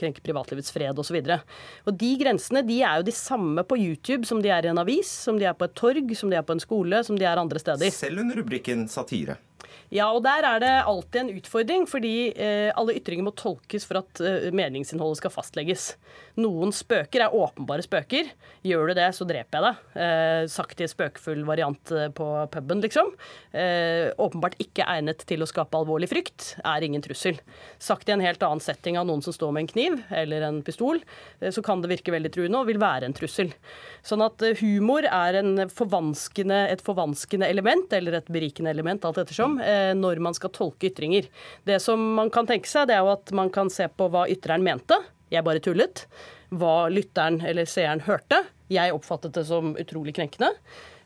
krenke 0.00 0.24
privatlivets 0.24 0.72
fred 0.72 0.96
osv. 0.96 1.18
Og, 1.20 1.26
så 1.26 1.90
og 1.90 1.98
de 2.00 2.12
grensene 2.22 2.62
de 2.66 2.78
er 2.86 3.00
jo 3.00 3.08
de 3.10 3.16
samme 3.16 3.66
på 3.66 3.78
YouTube 3.80 4.28
som 4.28 4.40
de 4.44 4.52
er 4.52 4.68
i 4.68 4.72
en 4.72 4.80
avis, 4.80 5.10
som 5.26 5.40
de 5.40 5.48
er 5.48 5.58
på 5.58 5.68
et 5.68 5.76
torg, 5.76 6.14
som 6.16 6.32
de 6.32 6.38
er 6.38 6.46
på 6.46 6.56
en 6.56 6.62
skole, 6.62 7.02
som 7.04 7.18
de 7.18 7.26
er 7.26 7.42
andre 7.42 7.60
steder. 7.62 7.92
Selv 7.92 8.22
under 8.24 8.40
rubrikken 8.40 8.86
satire. 8.88 9.36
Ja, 9.94 10.08
og 10.10 10.24
der 10.26 10.42
er 10.46 10.62
det 10.62 10.72
alltid 10.88 11.20
en 11.20 11.32
utfordring, 11.38 11.84
fordi 11.86 12.14
eh, 12.32 12.72
alle 12.74 12.96
ytringer 12.98 13.26
må 13.28 13.32
tolkes 13.38 13.86
for 13.86 14.00
at 14.00 14.22
eh, 14.24 14.48
meningsinnholdet 14.54 15.20
skal 15.20 15.34
fastlegges. 15.34 15.92
Noen 16.42 16.72
spøker 16.74 17.22
er 17.24 17.36
åpenbare 17.36 17.84
spøker. 17.86 18.32
Gjør 18.66 18.90
du 18.90 18.96
det, 18.98 19.06
så 19.14 19.26
dreper 19.28 19.56
jeg 19.56 19.66
deg. 19.66 19.84
Eh, 20.02 20.84
i 20.86 20.90
spøkefull 20.90 21.44
variant 21.48 21.92
eh, 21.94 22.08
på 22.14 22.26
puben, 22.52 22.82
liksom. 22.82 23.12
Eh, 23.54 24.10
åpenbart 24.20 24.58
ikke 24.62 24.88
egnet 24.90 25.22
til 25.28 25.44
å 25.44 25.48
skape 25.48 25.78
alvorlig 25.78 26.10
frykt. 26.10 26.56
Er 26.66 26.84
ingen 26.84 27.04
trussel. 27.04 27.38
Sagt 27.78 28.10
i 28.10 28.16
en 28.16 28.24
helt 28.24 28.42
annen 28.42 28.64
setting 28.64 28.98
av 28.98 29.06
noen 29.08 29.22
som 29.24 29.34
står 29.36 29.54
med 29.54 29.66
en 29.66 29.72
kniv 29.72 29.98
eller 30.10 30.48
en 30.48 30.60
pistol, 30.66 30.98
eh, 31.40 31.54
så 31.54 31.62
kan 31.64 31.84
det 31.84 31.92
virke 31.94 32.14
veldig 32.14 32.34
truende 32.34 32.60
og 32.60 32.70
vil 32.72 32.82
være 32.82 33.06
en 33.06 33.16
trussel. 33.16 33.54
Sånn 34.06 34.24
at 34.26 34.42
eh, 34.42 34.58
humor 34.60 35.06
er 35.06 35.40
forvanskende, 35.72 36.64
et 36.74 36.82
forvanskende 36.84 37.48
element, 37.48 37.92
eller 37.94 38.18
et 38.18 38.30
berikende 38.32 38.74
element, 38.74 39.06
alt 39.06 39.22
ettersom, 39.22 39.60
eh, 39.62 39.75
når 39.96 40.22
man 40.24 40.36
skal 40.36 40.52
tolke 40.54 40.90
ytringer. 40.90 41.28
Det 41.68 41.80
som 41.82 42.02
man 42.18 42.32
kan 42.34 42.48
tenke 42.48 42.70
seg, 42.70 42.88
det 42.90 42.96
er 42.96 43.04
jo 43.04 43.14
at 43.14 43.32
man 43.36 43.52
kan 43.54 43.70
se 43.72 43.88
på 43.88 44.08
hva 44.12 44.26
ytreren 44.32 44.64
mente. 44.66 44.98
Jeg 45.32 45.46
bare 45.46 45.62
tullet. 45.62 46.04
Hva 46.54 46.86
lytteren 46.92 47.40
eller 47.44 47.66
seeren 47.68 48.04
hørte. 48.06 48.44
Jeg 48.72 48.94
oppfattet 48.94 49.34
det 49.36 49.46
som 49.46 49.74
utrolig 49.78 50.14
krenkende. 50.16 50.52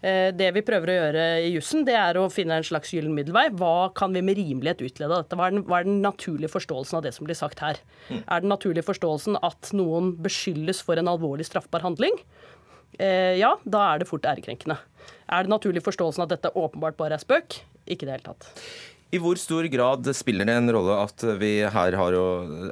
Eh, 0.00 0.30
det 0.32 0.48
vi 0.56 0.62
prøver 0.64 0.90
å 0.90 0.96
gjøre 0.96 1.24
i 1.44 1.50
jussen, 1.52 1.82
det 1.84 1.96
er 1.98 2.16
å 2.16 2.30
finne 2.32 2.56
en 2.56 2.64
slags 2.64 2.92
gyllen 2.94 3.12
middelvei. 3.16 3.50
Hva 3.52 3.90
kan 3.96 4.14
vi 4.16 4.22
med 4.24 4.38
rimelighet 4.38 4.80
utlede 4.86 5.12
av 5.12 5.24
dette? 5.24 5.36
Hva 5.36 5.48
er, 5.48 5.56
den, 5.56 5.64
hva 5.68 5.80
er, 5.80 5.88
den, 5.88 6.00
naturlige 6.04 6.52
forståelsen 6.54 7.00
av 7.00 7.04
det 7.04 7.12
som 7.16 7.28
blir 7.28 7.36
sagt 7.36 7.60
her? 7.64 7.80
Mm. 8.08 8.22
Er 8.22 8.44
den 8.44 8.52
naturlige 8.54 8.88
forståelsen 8.88 9.36
at 9.44 9.72
noen 9.76 10.14
beskyldes 10.24 10.80
for 10.86 11.00
en 11.00 11.10
alvorlig 11.12 11.48
straffbar 11.50 11.84
handling? 11.84 12.16
Eh, 12.96 13.36
ja, 13.40 13.54
da 13.68 13.84
er 13.90 14.00
det 14.00 14.08
fort 14.08 14.24
ærekrenkende. 14.28 14.78
Er 15.30 15.46
det 15.46 15.52
naturlig 15.52 15.84
forståelsen 15.86 16.26
at 16.26 16.32
dette 16.34 16.54
åpenbart 16.58 16.98
bare 16.98 17.18
er 17.18 17.22
spøk? 17.22 17.60
Ikke 17.90 18.06
i 18.06 18.08
det 18.08 18.18
hele 18.18 18.32
tatt. 18.32 18.50
I 19.10 19.18
hvor 19.18 19.34
stor 19.42 19.66
grad 19.66 20.06
spiller 20.14 20.46
det 20.46 20.54
en 20.54 20.70
rolle 20.70 20.94
at 21.02 21.24
vi 21.40 21.48
her, 21.66 21.96
å, 22.14 22.26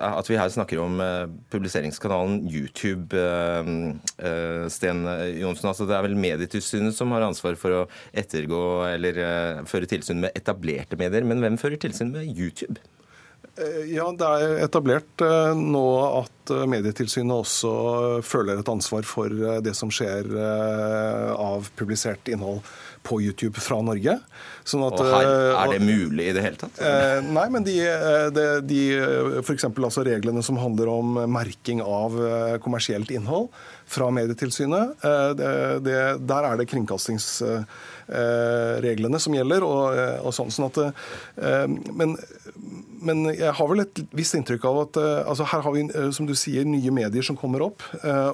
at 0.07 0.29
vi 0.31 0.37
her 0.39 0.53
snakker 0.55 0.79
om 0.79 1.01
eh, 1.03 1.25
publiseringskanalen 1.51 2.45
YouTube, 2.47 3.19
eh, 3.19 3.71
eh, 4.23 4.69
Sten 4.71 5.03
Johnsen? 5.41 5.67
Altså 5.73 5.89
det 5.89 5.97
er 5.97 6.07
vel 6.07 6.15
Medietilsynet 6.15 6.95
som 6.95 7.11
har 7.17 7.27
ansvar 7.27 7.59
for 7.59 7.81
å 7.81 7.83
ettergå 8.15 8.63
eller 8.87 9.19
føre 9.67 9.91
tilsyn 9.91 10.23
med 10.23 10.39
etablerte 10.39 11.01
medier. 11.01 11.27
Men 11.27 11.43
hvem 11.43 11.59
fører 11.59 11.83
tilsyn 11.83 12.15
med 12.15 12.31
YouTube? 12.31 12.79
Eh, 13.59 13.95
ja, 13.95 14.07
det 14.15 14.27
er 14.27 14.61
etablert 14.67 15.25
eh, 15.25 15.55
nå 15.59 15.87
at 16.21 16.53
eh, 16.55 16.67
Medietilsynet 16.71 17.35
også 17.35 17.73
føler 18.27 18.61
et 18.61 18.71
ansvar 18.71 19.07
for 19.09 19.33
det 19.65 19.75
som 19.77 19.91
skjer 19.93 20.31
av 20.39 21.69
publisert 21.79 22.29
innhold 22.31 22.63
på 23.07 23.21
YouTube 23.23 23.61
fra 23.63 23.79
Norge. 23.83 24.19
Sånn 24.69 24.85
at, 24.85 24.99
og 25.01 25.11
her, 25.11 25.29
er 25.57 25.73
det 25.73 25.81
mulig 25.81 26.29
i 26.29 26.35
det 26.37 26.45
hele 26.45 26.61
tatt? 26.61 26.81
Nei, 27.25 27.47
men 27.55 27.65
de, 27.65 27.77
de, 28.35 28.47
de 28.69 28.81
f.eks. 29.41 29.69
Altså 29.71 30.05
reglene 30.07 30.43
som 30.45 30.59
handler 30.61 30.91
om 30.93 31.17
merking 31.31 31.81
av 31.81 32.19
kommersielt 32.65 33.13
innhold 33.15 33.49
fra 33.89 34.11
Medietilsynet, 34.13 34.99
det, 35.39 35.53
det, 35.87 36.01
der 36.29 36.51
er 36.51 36.61
det 36.61 36.69
kringkastings 36.69 37.31
reglene 38.09 39.21
som 39.21 39.37
gjelder. 39.37 39.65
og, 39.67 39.99
og 40.25 40.35
sånn, 40.35 40.53
sånn 40.55 40.69
at, 40.69 40.79
men, 41.93 42.17
men, 43.05 43.23
jeg 43.35 43.53
har 43.59 43.71
vel 43.71 43.85
et 43.85 44.03
visst 44.17 44.37
inntrykk 44.39 44.65
av 44.71 44.81
at 44.87 44.99
altså 45.03 45.47
her 45.53 45.65
har 45.67 45.77
vi 45.77 45.85
som 46.17 46.29
du 46.29 46.35
sier, 46.39 46.67
nye 46.69 46.93
medier 46.95 47.27
som 47.27 47.39
kommer 47.39 47.67
opp. 47.69 47.85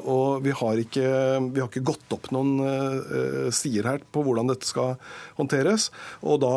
Og 0.07 0.45
vi 0.45 0.55
har 0.55 0.83
ikke, 0.85 1.07
vi 1.51 1.63
har 1.63 1.71
ikke 1.71 1.87
gått 1.91 2.17
opp 2.17 2.31
noen 2.35 3.51
sider 3.55 3.91
her 3.91 4.05
på 4.15 4.25
hvordan 4.25 4.51
dette 4.53 4.69
skal 4.69 4.97
håndteres. 5.41 5.91
Og 6.23 6.43
da 6.45 6.55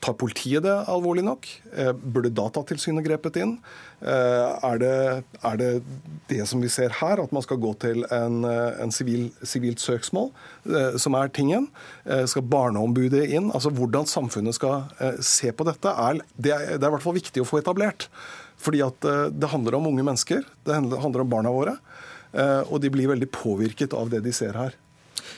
Tar 0.00 0.14
politiet 0.16 0.64
det 0.64 0.72
alvorlig 0.88 1.22
nok? 1.26 1.46
Burde 2.00 2.32
Datatilsynet 2.32 3.04
grepet 3.04 3.36
inn? 3.40 3.58
Er 4.00 4.80
det, 4.80 4.92
er 5.44 5.58
det, 5.60 5.68
det 6.30 6.46
som 6.48 6.62
vi 6.64 6.70
ser 6.72 6.94
her, 7.02 7.20
at 7.20 7.34
man 7.36 7.44
skal 7.44 7.60
gå 7.60 7.74
til 7.82 8.06
en, 8.08 8.40
en 8.48 8.94
sivil, 8.94 9.28
sivilt 9.44 9.82
søksmål, 9.84 10.30
som 10.96 11.18
er 11.20 11.32
tingen? 11.36 11.68
Skal 12.32 12.48
Barneombudet 12.48 13.26
inn? 13.28 13.52
Altså 13.52 13.72
Hvordan 13.76 14.08
samfunnet 14.08 14.56
skal 14.56 14.88
se 15.20 15.52
på 15.52 15.68
dette, 15.68 15.92
er, 15.92 16.24
det 16.36 16.54
er, 16.56 16.68
det 16.78 16.80
er 16.80 16.88
i 16.88 16.94
hvert 16.96 17.04
fall 17.04 17.18
viktig 17.20 17.44
å 17.44 17.48
få 17.48 17.60
etablert. 17.60 18.08
Fordi 18.60 18.80
at 18.84 19.04
det 19.36 19.52
handler 19.52 19.76
om 19.76 19.92
unge 19.92 20.04
mennesker, 20.06 20.46
det 20.64 20.80
handler 20.80 21.26
om 21.26 21.32
barna 21.32 21.52
våre. 21.52 21.76
Og 22.70 22.80
de 22.80 22.92
blir 22.92 23.12
veldig 23.12 23.28
påvirket 23.36 23.96
av 23.96 24.08
det 24.12 24.24
de 24.24 24.32
ser 24.32 24.56
her. 24.56 24.80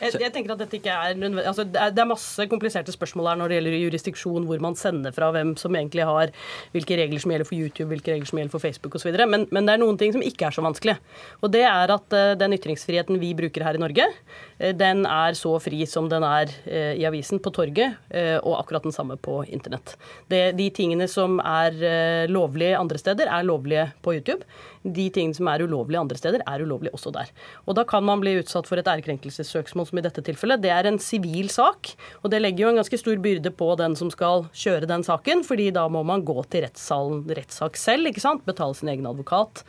Jeg, 0.03 0.19
jeg, 0.21 0.33
tenker 0.35 0.55
at 0.55 0.63
dette 0.63 0.79
ikke 0.79 0.93
er 0.93 1.17
altså, 1.45 1.65
det, 1.65 1.79
er, 1.79 1.93
det 1.95 2.03
er 2.03 2.11
masse 2.11 2.47
kompliserte 2.51 2.95
spørsmål 2.95 3.31
her 3.31 3.41
når 3.41 3.53
det 3.53 3.59
gjelder 3.59 3.79
jurisdiksjon, 3.83 4.47
hvor 4.49 4.63
man 4.65 4.77
sender 4.79 5.15
fra, 5.15 5.31
hvem 5.35 5.55
som 5.61 5.77
egentlig 5.79 6.07
har 6.09 6.33
hvilke 6.75 6.99
regler 6.99 7.23
som 7.23 7.35
gjelder 7.35 7.49
for 7.49 7.59
YouTube, 7.59 7.89
hvilke 7.93 8.15
regler 8.15 8.29
som 8.29 8.41
gjelder 8.41 8.55
for 8.55 8.65
Facebook 8.65 8.97
osv. 8.99 9.13
Men, 9.29 9.47
men 9.51 9.69
det 9.69 9.75
er 9.75 9.83
noen 9.83 10.01
ting 10.01 10.15
som 10.15 10.25
ikke 10.25 10.49
er 10.49 10.57
så 10.57 10.65
vanskelig. 10.65 10.97
Og 11.43 11.53
det 11.55 11.65
er 11.69 11.95
at 11.95 12.17
uh, 12.17 12.33
den 12.39 12.57
ytringsfriheten 12.59 13.21
vi 13.23 13.33
bruker 13.39 13.67
her 13.67 13.79
i 13.79 13.83
Norge, 13.83 14.09
uh, 14.09 14.73
den 14.79 15.05
er 15.09 15.39
så 15.39 15.55
fri 15.63 15.85
som 15.91 16.09
den 16.13 16.27
er 16.27 16.53
uh, 16.67 16.93
i 16.99 17.07
avisen, 17.09 17.41
på 17.43 17.51
torget, 17.55 17.97
og 18.45 18.55
akkurat 18.59 18.85
den 18.85 18.95
samme 18.95 19.17
på 19.21 19.39
internett. 19.51 19.95
Det, 20.31 20.53
de 20.59 20.67
tingene 20.75 21.09
som 21.11 21.39
er 21.41 22.29
lovlige 22.31 22.77
andre 22.79 23.01
steder, 23.01 23.31
er 23.33 23.47
lovlige 23.47 23.87
på 24.05 24.15
YouTube 24.19 24.45
de 24.83 25.09
tingene 25.15 25.37
som 25.37 25.49
er 25.51 25.65
ulovlige 25.65 26.01
andre 26.01 26.19
steder, 26.19 26.45
er 26.47 26.65
ulovlige 26.65 26.95
også 26.97 27.13
der. 27.15 27.31
Og 27.67 27.77
Da 27.77 27.85
kan 27.85 28.05
man 28.05 28.21
bli 28.21 28.37
utsatt 28.41 28.67
for 28.69 28.79
et 28.79 28.89
ærekrenkelsessøksmål, 28.89 29.87
som 29.89 29.99
i 29.99 30.03
dette 30.03 30.23
tilfellet. 30.23 30.63
Det 30.63 30.71
er 30.71 30.87
en 30.87 30.99
sivil 30.99 31.49
sak, 31.51 31.95
og 32.23 32.31
det 32.31 32.43
legger 32.43 32.67
jo 32.67 32.73
en 32.73 32.81
ganske 32.83 32.99
stor 32.99 33.17
byrde 33.17 33.51
på 33.51 33.77
den 33.79 33.97
som 33.97 34.11
skal 34.11 34.47
kjøre 34.53 34.89
den 34.91 35.03
saken, 35.03 35.45
fordi 35.45 35.71
da 35.75 35.87
må 35.89 36.03
man 36.07 36.25
gå 36.25 36.43
til 36.51 36.67
rettssalen, 36.67 37.25
rettssak 37.27 37.77
selv, 37.77 38.07
ikke 38.07 38.23
sant, 38.25 38.45
betale 38.47 38.75
sin 38.75 38.89
egen 38.93 39.07
advokat. 39.07 39.65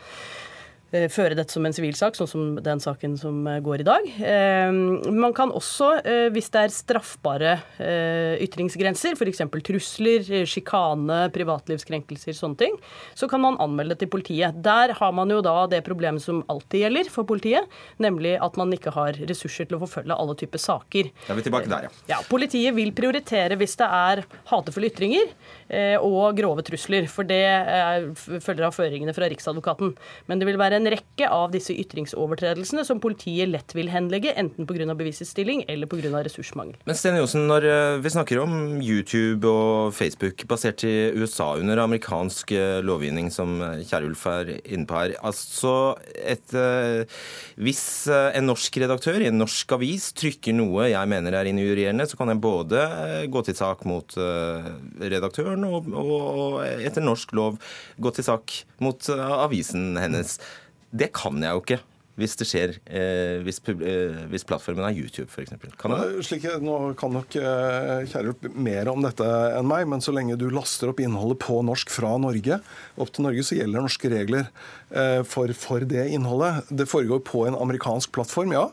Eh, 0.94 1.08
føre 1.10 1.34
dette 1.34 1.50
som 1.50 1.66
en 1.66 1.74
sivilsak, 1.74 2.14
sånn 2.14 2.30
som 2.30 2.50
den 2.62 2.82
saken 2.82 3.16
som 3.18 3.39
eh, 3.50 3.58
går 3.66 3.82
i 3.82 3.86
dag. 3.88 4.04
Eh, 4.14 4.70
man 5.10 5.34
kan 5.34 5.50
også, 5.50 5.89
hvis 6.34 6.52
det 6.54 6.62
er 6.62 6.74
straffbare 6.74 7.54
ytringsgrenser, 8.44 9.16
f.eks. 9.18 9.41
trusler, 9.66 10.28
sjikane, 10.50 11.18
privatlivskrenkelser, 11.34 12.36
sånne 12.38 12.60
ting, 12.60 12.76
så 13.18 13.28
kan 13.32 13.41
man 13.41 13.58
anmelde 13.64 13.96
det 13.96 14.04
til 14.04 14.12
politiet. 14.14 14.60
Der 14.66 14.94
har 15.00 15.16
man 15.16 15.32
jo 15.34 15.39
da 15.46 15.56
det 15.72 15.82
problemet 15.86 16.24
som 16.24 16.44
alltid 16.52 16.86
gjelder 16.86 17.10
for 17.14 17.28
politiet, 17.30 17.70
nemlig 18.02 18.36
at 18.44 18.58
man 18.60 18.74
ikke 18.76 18.94
har 18.94 19.18
ressurser 19.30 19.70
til 19.70 19.78
å 19.78 19.82
forfølge 19.84 20.18
alle 20.18 20.38
typer 20.39 20.62
saker. 20.62 21.10
Da 21.26 21.34
er 21.34 21.39
vi 21.39 21.48
tilbake 21.48 21.72
der, 21.72 21.89
ja. 21.89 21.94
ja 22.14 22.22
politiet 22.30 22.78
vil 22.78 22.94
prioritere 22.96 23.58
hvis 23.60 23.78
det 23.82 23.89
er 23.89 24.24
hatefulle 24.52 24.91
ytringer 24.91 25.34
og 26.04 26.36
grove 26.38 26.62
trusler, 26.66 27.08
for 27.10 27.26
det 27.26 27.44
følger 28.44 28.68
av 28.68 28.76
føringene 28.76 29.16
fra 29.16 29.30
Riksadvokaten. 29.32 29.94
Men 30.30 30.41
det 30.41 30.50
vil 30.50 30.60
være 30.62 30.83
en 30.84 30.92
rekke 30.92 31.30
av 31.32 31.52
disse 31.54 31.74
ytringsovertredelsene 31.76 32.84
som 32.88 33.00
politiet 33.04 33.50
lett 33.50 33.74
vil 33.76 33.90
henlegge, 33.92 34.34
enten 34.40 34.68
pga. 34.68 34.94
bevisets 34.98 35.32
stilling 35.32 35.64
eller 35.68 35.88
pga. 35.88 36.24
ressursmangel. 36.24 36.78
Men 36.86 36.98
Sten 36.98 37.18
Josen, 37.18 37.48
når 37.48 37.68
eh, 37.70 38.00
vi 38.04 38.14
snakker 38.14 38.42
om 38.44 38.82
YouTube 38.82 39.48
og 39.48 39.94
Facebook 39.96 40.46
basert 40.50 40.84
i 40.88 41.12
USA 41.16 41.54
under 41.60 41.84
amerikansk 41.84 42.52
eh, 42.52 42.82
lovgivning, 42.84 43.32
som 43.32 43.62
eh, 43.62 43.84
Kjerulf 43.88 44.26
er 44.28 44.54
inne 44.64 44.88
på 44.90 44.98
her 44.98 45.16
altså 45.24 45.96
et, 46.14 46.54
Hvis 47.56 48.08
en 48.10 48.48
norsk 48.48 48.78
redaktør 48.82 49.22
i 49.22 49.30
en 49.30 49.38
norsk 49.40 49.72
avis 49.76 50.10
trykker 50.18 50.56
noe 50.56 50.90
jeg 50.92 51.10
mener 51.10 51.36
er 51.38 51.50
injurierende, 51.50 52.06
så 52.10 52.18
kan 52.20 52.32
jeg 52.32 52.42
både 52.44 52.82
gå 53.32 53.44
til 53.46 53.58
sak 53.58 53.84
mot 53.90 54.16
redaktøren 55.00 55.64
og, 55.68 55.90
og 55.90 56.60
etter 56.64 57.04
norsk 57.04 57.34
lov 57.38 57.60
gå 58.02 58.14
til 58.16 58.28
sak 58.28 58.58
mot 58.84 59.10
avisen 59.14 59.94
hennes. 60.00 60.38
Det 60.94 61.10
kan 61.16 61.41
jeg 61.41 61.56
jo 61.56 61.64
ikke. 61.64 61.80
Hvis 62.14 62.36
det 62.38 62.45
skjer, 62.45 62.76
eh, 62.86 63.39
hvis, 63.41 63.57
eh, 63.74 64.20
hvis, 64.30 64.43
plattformen 64.45 64.86
er 64.86 64.93
YouTube 64.93 65.32
f.eks. 65.34 65.55
Kan 65.82 65.95
Slik, 66.22 66.45
nå 66.61 66.93
kan 66.99 67.16
nok 67.16 67.34
eh, 67.39 68.03
Kjærup 68.11 68.45
mer 68.53 68.91
om 68.91 69.01
dette 69.01 69.26
enn 69.57 69.66
meg, 69.66 69.88
men 69.89 70.03
så 70.03 70.14
lenge 70.14 70.38
du 70.38 70.45
laster 70.53 70.91
opp 70.91 71.01
innholdet 71.01 71.41
på 71.41 71.57
norsk 71.66 71.89
fra 71.89 72.14
Norge 72.22 72.59
opp 73.01 73.09
til 73.14 73.26
Norge, 73.26 73.45
så 73.47 73.57
gjelder 73.57 73.82
norske 73.82 74.11
regler 74.14 74.45
eh, 74.93 75.24
for, 75.26 75.49
for, 75.57 75.86
det 75.89 76.05
innholdet. 76.14 76.70
Det 76.70 76.86
foregår 76.89 77.24
på 77.26 77.47
en 77.47 77.57
amerikansk 77.57 78.14
plattform, 78.14 78.53
ja. 78.53 78.68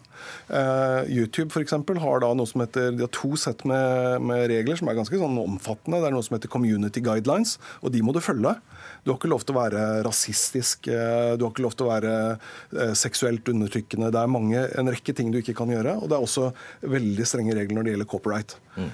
Eh, 0.53 1.09
YouTube 1.09 1.49
f.eks. 1.49 1.73
har 2.05 2.21
da 2.21 2.35
noe 2.37 2.49
som 2.51 2.61
heter, 2.65 2.93
de 2.93 3.07
har 3.07 3.15
to 3.17 3.33
sett 3.41 3.65
med, 3.69 4.21
med 4.21 4.51
regler 4.53 4.77
som 4.77 4.93
er 4.93 5.01
ganske 5.01 5.17
sånn 5.17 5.41
omfattende. 5.41 6.03
Det 6.03 6.11
er 6.11 6.17
noe 6.19 6.27
som 6.29 6.37
heter 6.37 6.53
Community 6.53 7.01
Guidelines, 7.05 7.57
og 7.81 7.97
de 7.97 8.05
må 8.05 8.13
du 8.13 8.21
følge. 8.21 8.53
Du 9.05 9.13
har 9.13 9.17
ikke 9.17 9.33
lov 9.33 9.45
til 9.47 9.57
å 9.57 9.61
være 9.63 9.85
rasistisk, 10.05 10.91
eh, 10.93 11.33
du 11.41 11.47
har 11.47 11.55
ikke 11.55 11.65
lov 11.65 11.77
til 11.79 11.89
å 11.89 11.93
være 11.95 12.15
eh, 12.35 12.93
seksuelt 13.31 13.49
undertrykkende. 13.49 14.11
Det 14.11 14.21
er 14.21 14.31
mange, 14.31 14.63
en 14.79 14.91
rekke 14.91 15.15
ting 15.15 15.31
du 15.31 15.39
ikke 15.39 15.55
kan 15.55 15.71
gjøre. 15.71 15.99
Og 16.01 16.09
det 16.09 16.17
er 16.17 16.25
også 16.25 16.51
veldig 16.83 17.27
strenge 17.27 17.55
regler 17.55 17.77
når 17.77 17.85
det 17.85 17.93
gjelder 17.95 18.11
copyright. 18.11 18.57
Mm. 18.77 18.91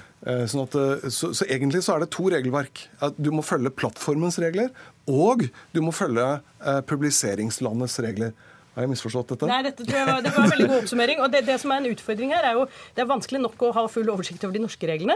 Sånn 0.49 0.65
at, 0.65 0.77
så, 1.13 1.31
så, 1.33 1.45
egentlig 1.47 1.83
så 1.83 1.95
er 1.95 2.03
det 2.03 2.11
to 2.11 2.27
regelverk. 2.29 2.87
Du 3.17 3.31
må 3.31 3.43
følge 3.45 3.71
plattformens 3.71 4.39
regler, 4.39 4.69
og 5.07 5.47
du 5.73 5.81
må 5.81 5.93
følge 5.95 6.39
publiseringslandets 6.87 7.99
regler. 8.03 8.33
Har 8.77 8.85
jeg 8.85 8.91
misforstått 8.91 9.31
dette? 9.33 9.47
Nei, 9.49 9.63
dette 9.65 9.81
tror 9.81 9.97
jeg 9.97 10.05
var, 10.05 10.19
det 10.21 10.31
var 10.35 10.43
en 10.45 10.51
veldig 10.51 10.65
god 10.69 10.79
oppsummering. 10.83 11.21
og 11.25 11.31
det, 11.33 11.39
det, 11.47 11.55
som 11.57 11.71
er 11.73 11.79
en 11.81 11.89
utfordring 11.89 12.33
her, 12.35 12.45
er 12.45 12.57
jo 12.59 12.65
det 12.93 13.01
er 13.01 13.07
vanskelig 13.09 13.39
nok 13.41 13.63
å 13.65 13.71
ha 13.73 13.83
full 13.89 14.11
oversikt 14.13 14.43
over 14.45 14.53
de 14.53 14.59
norske 14.61 14.85
reglene. 14.85 15.15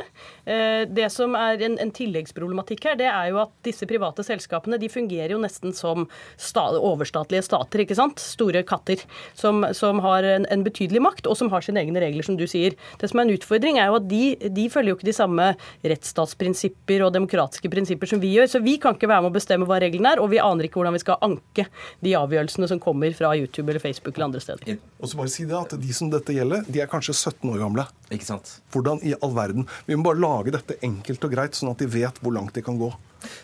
Eh, 0.50 0.88
det 0.90 1.12
som 1.14 1.36
er 1.38 1.62
en, 1.68 1.76
en, 1.84 1.92
tilleggsproblematikk 1.94 2.88
her, 2.90 2.98
det 2.98 3.06
er 3.12 3.28
jo 3.30 3.38
at 3.44 3.54
disse 3.68 3.86
private 3.86 4.26
selskapene 4.26 4.80
de 4.82 4.90
fungerer 4.90 5.36
jo 5.36 5.38
nesten 5.44 5.76
som 5.78 6.08
sta, 6.42 6.64
overstatlige 6.74 7.44
stater. 7.46 7.84
ikke 7.86 8.00
sant? 8.00 8.24
Store 8.24 8.64
katter 8.66 9.04
som, 9.38 9.62
som 9.78 10.02
har 10.08 10.26
en, 10.26 10.50
en, 10.50 10.66
betydelig 10.66 11.04
makt, 11.06 11.30
og 11.30 11.38
som 11.38 11.54
har 11.54 11.62
sine 11.62 11.86
egne 11.86 12.02
regler, 12.02 12.26
som 12.26 12.42
du 12.42 12.48
sier. 12.50 12.74
Det 12.98 13.12
som 13.14 13.22
er 13.22 13.30
en 13.30 13.36
utfordring, 13.36 13.78
er 13.78 13.94
jo 13.94 14.00
at 14.00 14.10
de, 14.10 14.24
de 14.58 14.66
følger 14.74 14.96
jo 14.96 14.98
ikke 14.98 15.12
de 15.12 15.18
samme 15.20 15.52
rettsstatsprinsipper 15.86 17.06
og 17.06 17.14
demokratiske 17.14 17.70
prinsipper 17.70 18.10
som 18.10 18.26
vi 18.26 18.34
gjør. 18.40 18.50
Så 18.56 18.66
vi 18.66 18.80
kan 18.82 18.98
ikke 18.98 19.14
være 19.14 19.28
med 19.28 19.36
å 19.36 19.38
bestemme 19.38 19.70
hva 19.70 19.78
reglene 19.86 20.18
er, 20.18 20.26
og 20.26 20.34
vi 20.34 20.42
aner 20.42 20.66
ikke 20.66 20.82
hvordan 20.82 20.98
vi 20.98 21.06
skal 21.06 21.22
anke 21.30 21.70
de 22.02 22.18
avgjørelsene 22.18 22.74
som 22.74 22.82
kommer 22.82 23.14
fra 23.14 23.36
YouTube. 23.38 23.51
YouTube 23.52 23.70
eller 23.70 23.84
Facebook 23.84 24.16
eller 24.16 24.26
andre 24.32 24.40
steder. 24.40 24.80
Og 25.00 25.12
så 25.12 25.20
bare 25.20 25.30
si 25.34 25.46
det 25.46 25.58
at 25.58 25.76
De 25.82 25.94
som 25.94 26.10
dette 26.10 26.34
gjelder, 26.34 26.64
de 26.72 26.82
er 26.82 26.90
kanskje 26.90 27.14
17 27.14 27.52
år 27.52 27.60
gamle. 27.62 27.86
Ikke 28.12 28.26
sant? 28.26 28.56
Hvordan 28.72 29.04
i 29.04 29.14
all 29.22 29.36
verden? 29.36 29.68
Vi 29.86 29.96
må 30.00 30.08
bare 30.08 30.22
lage 30.24 30.56
dette 30.56 30.80
enkelt 30.82 31.28
og 31.28 31.34
greit, 31.36 31.58
sånn 31.58 31.74
at 31.74 31.84
de 31.84 31.90
vet 31.92 32.22
hvor 32.24 32.34
langt 32.36 32.56
de 32.56 32.64
kan 32.66 32.80
gå. 32.80 32.90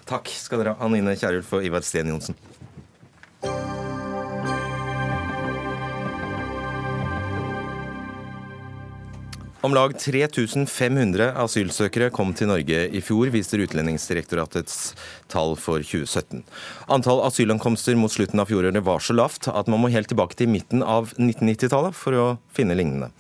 Takk 0.10 0.32
skal 0.34 0.64
dere 0.64 0.74
ha, 0.78 0.86
Anine 0.88 1.14
Kierulf 1.20 1.52
og 1.54 1.66
Ivar 1.68 1.84
Sten 1.86 2.10
Johnsen. 2.10 2.38
Om 9.68 9.74
lag 9.76 9.92
3500 10.00 11.34
asylsøkere 11.44 12.08
kom 12.16 12.30
til 12.38 12.48
Norge 12.48 12.86
i 12.88 13.02
fjor, 13.04 13.28
viser 13.34 13.60
Utlendingsdirektoratets 13.66 14.94
tall 15.28 15.58
for 15.60 15.84
2017. 15.84 16.46
Antall 16.96 17.20
asylankomster 17.28 17.98
mot 18.00 18.14
slutten 18.14 18.40
av 18.40 18.48
fjoråret 18.48 18.80
var 18.88 19.04
så 19.04 19.18
lavt 19.18 19.50
at 19.52 19.68
man 19.68 19.84
må 19.84 19.92
helt 19.92 20.08
tilbake 20.08 20.40
til 20.40 20.48
midten 20.54 20.86
av 20.88 21.12
1990-tallet 21.18 22.00
for 22.00 22.16
å 22.16 22.28
finne 22.56 22.80
lignende. 22.80 23.12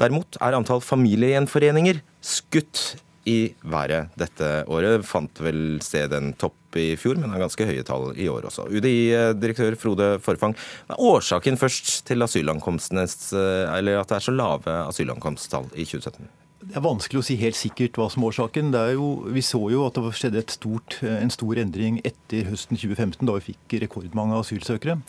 Derimot 0.00 0.40
er 0.40 0.56
antall 0.56 0.80
familiegjenforeninger 0.80 2.00
skutt 2.24 2.94
i 3.28 3.54
været 3.62 4.12
dette 4.18 4.50
året. 4.70 5.06
Fant 5.06 5.42
vel 5.44 5.78
sted 5.84 6.12
en 6.16 6.32
topp 6.38 6.78
i 6.80 6.92
fjor, 6.96 7.18
men 7.20 7.32
har 7.32 7.42
ganske 7.42 7.66
høye 7.68 7.84
tall 7.86 8.10
i 8.16 8.28
år 8.32 8.48
også. 8.48 8.68
UDI-direktør 8.72 9.76
Frode 9.80 10.12
Forfang, 10.24 10.56
hva 10.88 10.96
er 10.96 11.08
årsaken 11.12 11.58
først 11.60 11.98
til 12.08 12.22
eller 12.22 14.00
at 14.00 14.08
det 14.08 14.18
er 14.18 14.24
så 14.24 14.34
lave 14.34 14.78
asylankomsttall 14.88 15.68
i 15.74 15.84
2017? 15.84 16.30
Det 16.62 16.76
er 16.78 16.84
vanskelig 16.84 17.18
å 17.18 17.24
si 17.26 17.34
helt 17.40 17.58
sikkert 17.58 17.96
hva 17.98 18.04
som 18.12 18.22
er 18.22 18.30
årsaken. 18.30 18.68
Er 18.78 18.92
jo, 18.94 19.06
vi 19.34 19.42
så 19.42 19.58
jo 19.72 19.82
at 19.82 19.96
det 19.98 20.12
skjedde 20.14 20.44
stort, 20.54 21.00
en 21.02 21.32
stor 21.34 21.58
endring 21.58 21.98
etter 22.06 22.46
høsten 22.52 22.78
2015, 22.78 23.26
da 23.26 23.34
vi 23.34 23.48
fikk 23.48 23.74
rekordmange 23.82 24.38
asylsøkere. 24.38 25.00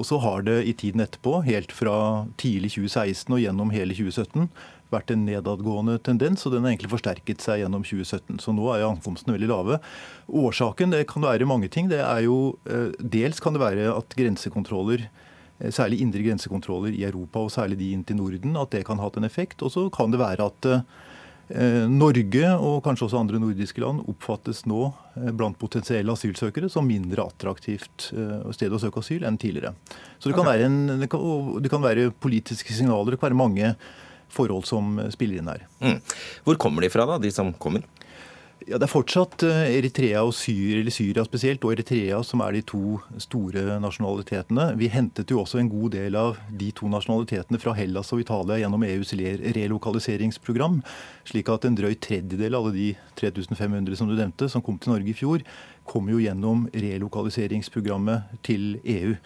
Og 0.00 0.08
så 0.08 0.16
har 0.24 0.46
det 0.48 0.62
i 0.64 0.72
tiden 0.72 1.04
etterpå, 1.04 1.42
helt 1.44 1.74
fra 1.76 2.24
tidlig 2.40 2.72
2016 2.78 3.36
og 3.36 3.42
gjennom 3.42 3.74
hele 3.74 3.92
2017, 3.92 4.48
vært 4.94 5.12
en 5.14 5.26
nedadgående 5.26 5.98
tendens, 6.06 6.46
og 6.46 6.54
den 6.54 6.64
har 6.64 6.74
egentlig 6.74 6.94
forsterket 6.94 7.44
seg 7.44 7.64
gjennom 7.64 7.84
2017. 7.86 8.40
Så 8.42 8.54
nå 8.56 8.70
er 8.72 8.86
ankomstene 8.86 9.36
veldig 9.36 9.50
lave. 9.50 9.82
Årsaken 10.30 10.94
det 10.94 11.04
kan 11.10 11.26
være 11.26 11.50
mange 11.50 11.68
ting. 11.68 11.90
Det 11.92 12.00
er 12.00 12.24
jo, 12.26 12.56
eh, 12.70 12.90
dels 12.98 13.42
kan 13.42 13.56
det 13.56 13.64
være 13.64 13.92
at 13.92 14.18
grensekontroller 14.18 15.08
Eh, 15.58 15.70
særlig 15.70 16.00
indre 16.02 16.22
grensekontroller 16.24 16.94
i 16.94 17.04
Europa, 17.06 17.44
og 17.44 17.52
særlig 17.52 17.78
de 17.78 17.92
inn 17.94 18.04
til 18.06 18.18
Norden, 18.18 18.56
at 18.58 18.72
det 18.74 18.84
kan 18.86 18.98
ha 18.98 19.08
hatt 19.08 19.18
en 19.20 19.28
effekt. 19.28 19.62
Og 19.62 19.70
så 19.70 19.86
kan 19.94 20.10
det 20.10 20.18
være 20.18 20.48
at 20.50 20.68
eh, 20.70 21.84
Norge 21.90 22.50
og 22.56 22.78
kanskje 22.84 23.06
også 23.06 23.20
andre 23.20 23.38
nordiske 23.38 23.82
land 23.82 24.00
oppfattes 24.08 24.64
nå 24.66 24.88
blant 25.36 25.58
potensielle 25.60 26.10
asylsøkere 26.10 26.70
som 26.72 26.88
mindre 26.88 27.26
attraktivt 27.28 28.08
sted 28.56 28.72
å 28.72 28.80
søke 28.80 29.02
asyl 29.02 29.26
enn 29.28 29.36
tidligere. 29.38 29.74
Så 30.18 30.30
det 30.30 30.38
kan, 30.38 30.46
okay. 30.46 30.56
være, 30.56 30.70
en, 30.70 31.02
det 31.02 31.10
kan, 31.12 31.60
det 31.60 31.70
kan 31.70 31.84
være 31.84 32.08
politiske 32.16 32.72
signaler, 32.72 33.12
det 33.12 33.20
kan 33.20 33.28
være 33.28 33.42
mange 33.44 33.74
forhold 34.32 34.68
som 34.68 34.96
spiller 35.14 35.40
inn 35.40 35.50
her. 35.50 35.66
Mm. 35.80 36.00
Hvor 36.46 36.60
kommer 36.60 36.84
de 36.84 36.92
fra, 36.92 37.06
da, 37.08 37.18
de 37.22 37.32
som 37.34 37.52
kommer? 37.60 37.84
Ja, 38.64 38.78
Det 38.78 38.86
er 38.86 38.92
fortsatt 38.92 39.42
eh, 39.44 39.74
Eritrea 39.76 40.22
og 40.24 40.32
Syria, 40.36 40.78
eller 40.80 40.94
Syria 40.94 41.24
spesielt, 41.26 41.64
og 41.66 41.74
Eritrea 41.74 42.22
som 42.24 42.40
er 42.40 42.54
de 42.56 42.62
to 42.64 42.96
store 43.20 43.76
nasjonalitetene. 43.82 44.70
Vi 44.80 44.88
hentet 44.88 45.32
jo 45.32 45.42
også 45.42 45.60
en 45.60 45.68
god 45.68 45.92
del 45.92 46.16
av 46.16 46.38
de 46.48 46.70
to 46.76 46.88
nasjonalitetene 46.88 47.60
fra 47.60 47.74
Hellas 47.76 48.14
og 48.16 48.22
Italia 48.22 48.56
gjennom 48.62 48.86
EUs 48.88 49.12
relokaliseringsprogram. 49.58 50.80
Slik 51.28 51.52
at 51.52 51.68
en 51.68 51.76
drøy 51.76 51.92
tredjedel 52.00 52.56
av 52.56 52.64
alle 52.64 52.76
de 52.78 52.88
3500 53.20 54.00
som 54.00 54.08
du 54.08 54.16
nevnte, 54.16 54.48
som 54.48 54.64
kom 54.64 54.80
til 54.80 54.94
Norge 54.94 55.12
i 55.12 55.18
fjor, 55.18 55.44
kom 55.84 56.08
jo 56.08 56.22
gjennom 56.22 56.64
relokaliseringsprogrammet 56.72 58.38
til 58.48 58.78
EU. 58.80 59.18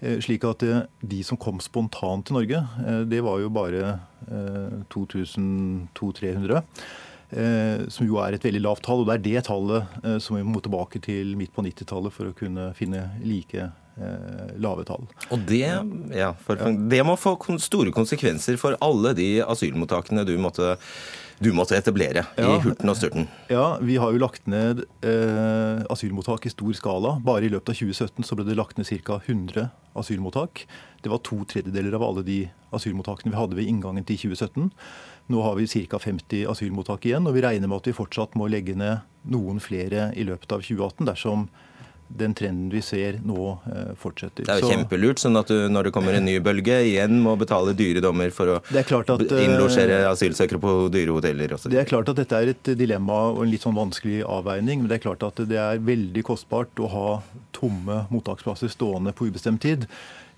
Eh, 0.00 0.18
slik 0.24 0.44
at 0.48 0.62
eh, 0.66 0.82
de 1.00 1.22
som 1.26 1.36
kom 1.40 1.60
spontant 1.60 2.26
til 2.26 2.34
Norge, 2.38 2.60
det 3.10 3.22
var 3.24 3.40
jo 3.42 3.48
bare 3.54 3.98
2200-300. 4.94 6.62
Eh, 7.34 7.88
som 7.90 8.06
jo 8.06 8.20
er 8.22 8.36
et 8.36 8.44
veldig 8.44 8.62
lavt 8.62 8.84
tall. 8.86 9.02
og 9.02 9.08
Det 9.08 9.14
er 9.16 9.24
det 9.24 9.46
tallet 9.48 9.96
eh, 10.04 10.18
som 10.22 10.36
vi 10.38 10.44
må 10.46 10.60
tilbake 10.62 11.00
til 11.02 11.34
midt 11.38 11.54
på 11.54 11.64
90-tallet 11.66 12.14
for 12.14 12.30
å 12.30 12.36
kunne 12.36 12.68
finne 12.78 13.08
like 13.24 13.58
eh, 13.58 13.72
lave 14.58 14.82
tall. 14.88 15.04
Og 15.30 15.42
det, 15.46 15.66
ja, 16.14 16.32
for, 16.46 16.58
det 16.90 17.02
må 17.06 17.14
få 17.20 17.36
store 17.62 17.92
konsekvenser 17.94 18.58
for 18.60 18.78
alle 18.82 19.14
de 19.14 19.28
asylmottakene 19.44 20.24
du 20.26 20.34
måtte, 20.40 20.74
du 21.38 21.52
måtte 21.54 21.76
etablere 21.78 22.24
ja, 22.34 22.48
i 22.48 22.58
hurten 22.64 22.90
og 22.90 22.98
Sturten. 22.98 23.28
Ja, 23.52 23.76
vi 23.82 23.98
har 24.02 24.14
jo 24.14 24.22
lagt 24.22 24.48
ned 24.50 24.84
eh, 25.06 25.84
asylmottak 25.92 26.46
i 26.48 26.52
stor 26.52 26.74
skala. 26.78 27.16
Bare 27.24 27.46
i 27.46 27.52
løpet 27.52 27.74
av 27.74 27.80
2017 27.80 28.26
så 28.26 28.38
ble 28.38 28.48
det 28.48 28.58
lagt 28.58 28.80
ned 28.80 28.90
ca. 29.06 29.20
100 29.22 29.68
asylmottak. 29.94 30.64
Det 31.04 31.12
var 31.12 31.22
to 31.26 31.42
tredjedeler 31.48 31.94
av 31.98 32.06
alle 32.06 32.24
de 32.26 32.38
asylmottakene 32.74 33.30
vi 33.30 33.38
hadde 33.38 33.58
ved 33.58 33.70
inngangen 33.70 34.06
til 34.08 34.18
2017. 34.26 34.72
Nå 35.32 35.42
har 35.44 35.58
vi 35.58 35.68
ca. 35.86 36.00
50 36.02 36.48
asylmottak 36.50 37.06
igjen, 37.06 37.28
og 37.28 37.36
vi 37.36 37.44
regner 37.44 37.70
med 37.70 37.82
at 37.82 37.90
vi 37.90 37.96
fortsatt 37.96 38.34
må 38.38 38.50
legge 38.50 38.76
ned 38.78 39.04
noen 39.30 39.62
flere 39.62 40.10
i 40.18 40.26
løpet 40.26 40.52
av 40.52 40.64
2018 40.66 41.08
dersom 41.08 41.46
den 42.14 42.34
trenden 42.34 42.70
vi 42.70 42.80
ser 42.84 43.18
nå 43.26 43.58
eh, 43.66 43.92
fortsetter. 43.98 44.46
Det 44.46 44.52
er 44.54 44.62
jo 44.62 44.68
så, 44.68 44.74
kjempelurt, 44.74 45.20
sånn 45.22 45.38
at 45.40 45.50
du 45.50 45.66
når 45.72 45.88
det 45.88 45.94
kommer 45.96 46.14
en 46.14 46.26
ny 46.28 46.36
bølge, 46.44 46.76
igjen 46.86 47.18
må 47.24 47.34
betale 47.40 47.74
dyre 47.76 48.02
dommer 48.04 48.30
for 48.34 48.54
å 48.54 48.56
at, 48.62 49.24
eh, 49.26 49.44
innlosjere 49.44 50.04
asylsøkere 50.12 50.62
på 50.62 50.74
dyre 50.94 51.16
hoteller 51.16 51.56
osv. 51.56 51.72
Det 51.74 51.82
er 51.82 51.90
klart 51.90 52.12
at 52.12 52.20
dette 52.22 52.38
er 52.38 52.52
et 52.54 52.74
dilemma 52.78 53.20
og 53.32 53.44
en 53.44 53.50
litt 53.50 53.66
sånn 53.66 53.76
vanskelig 53.76 54.22
avveining. 54.22 54.84
Men 54.84 54.92
det 54.92 55.00
er 55.00 55.06
klart 55.08 55.26
at 55.26 55.42
det 55.50 55.58
er 55.60 55.82
veldig 55.82 56.24
kostbart 56.26 56.82
å 56.82 56.90
ha 56.94 57.08
tomme 57.56 58.04
mottaksplasser 58.14 58.70
stående 58.70 59.14
på 59.16 59.30
ubestemt 59.30 59.64
tid. 59.64 59.88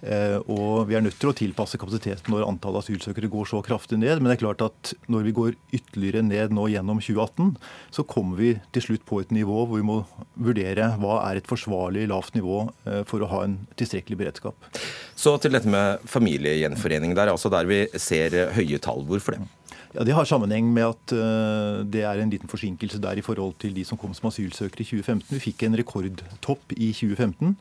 Eh, 0.05 0.37
og 0.53 0.87
vi 0.91 0.97
er 0.97 1.05
nødt 1.05 1.17
til 1.21 1.31
å 1.31 1.37
tilpasse 1.37 1.79
kapasiteten 1.81 2.29
når 2.33 2.45
antallet 2.47 2.85
asylsøkere 2.85 3.31
går 3.33 3.49
så 3.51 3.63
kraftig 3.65 3.99
ned. 4.03 4.21
Men 4.21 4.31
det 4.31 4.37
er 4.37 4.43
klart 4.45 4.65
at 4.67 4.93
når 5.13 5.29
vi 5.29 5.35
går 5.39 5.57
ytterligere 5.79 6.25
ned 6.27 6.55
nå 6.57 6.69
gjennom 6.73 7.01
2018, 7.01 7.55
så 7.97 8.07
kommer 8.09 8.41
vi 8.43 8.53
til 8.77 8.87
slutt 8.89 9.07
på 9.09 9.23
et 9.25 9.35
nivå 9.35 9.65
hvor 9.65 9.81
vi 9.81 9.89
må 9.89 10.01
vurdere 10.35 10.93
hva 11.01 11.21
er 11.31 11.41
et 11.41 11.49
forsvarlig 11.49 12.07
lavt 12.13 12.37
nivå 12.37 12.67
eh, 12.87 13.03
for 13.09 13.25
å 13.25 13.31
ha 13.33 13.45
en 13.47 13.59
tilstrekkelig 13.81 14.21
beredskap. 14.21 14.71
Så 15.17 15.37
til 15.41 15.57
dette 15.57 15.71
med 15.71 16.05
familiegjenforening. 16.11 17.17
Der 17.17 17.33
altså 17.33 17.51
der 17.53 17.69
vi 17.69 17.87
ser 18.01 18.35
høye 18.57 18.83
tall. 18.83 19.07
Hvorfor 19.09 19.37
det? 19.37 19.47
Ja, 19.97 20.05
Det 20.05 20.13
har 20.13 20.29
sammenheng 20.29 20.69
med 20.75 20.85
at 20.85 21.13
uh, 21.17 21.81
det 21.89 22.03
er 22.05 22.21
en 22.21 22.31
liten 22.31 22.51
forsinkelse 22.51 23.01
der 23.01 23.17
i 23.17 23.25
forhold 23.25 23.55
til 23.63 23.73
de 23.73 23.85
som 23.85 23.97
kom 23.97 24.13
som 24.15 24.29
asylsøkere 24.29 24.85
i 24.85 24.89
2015. 24.91 25.31
Vi 25.33 25.45
fikk 25.49 25.65
en 25.65 25.79
rekordtopp 25.79 26.75
i 26.77 26.91
2015. 26.93 27.57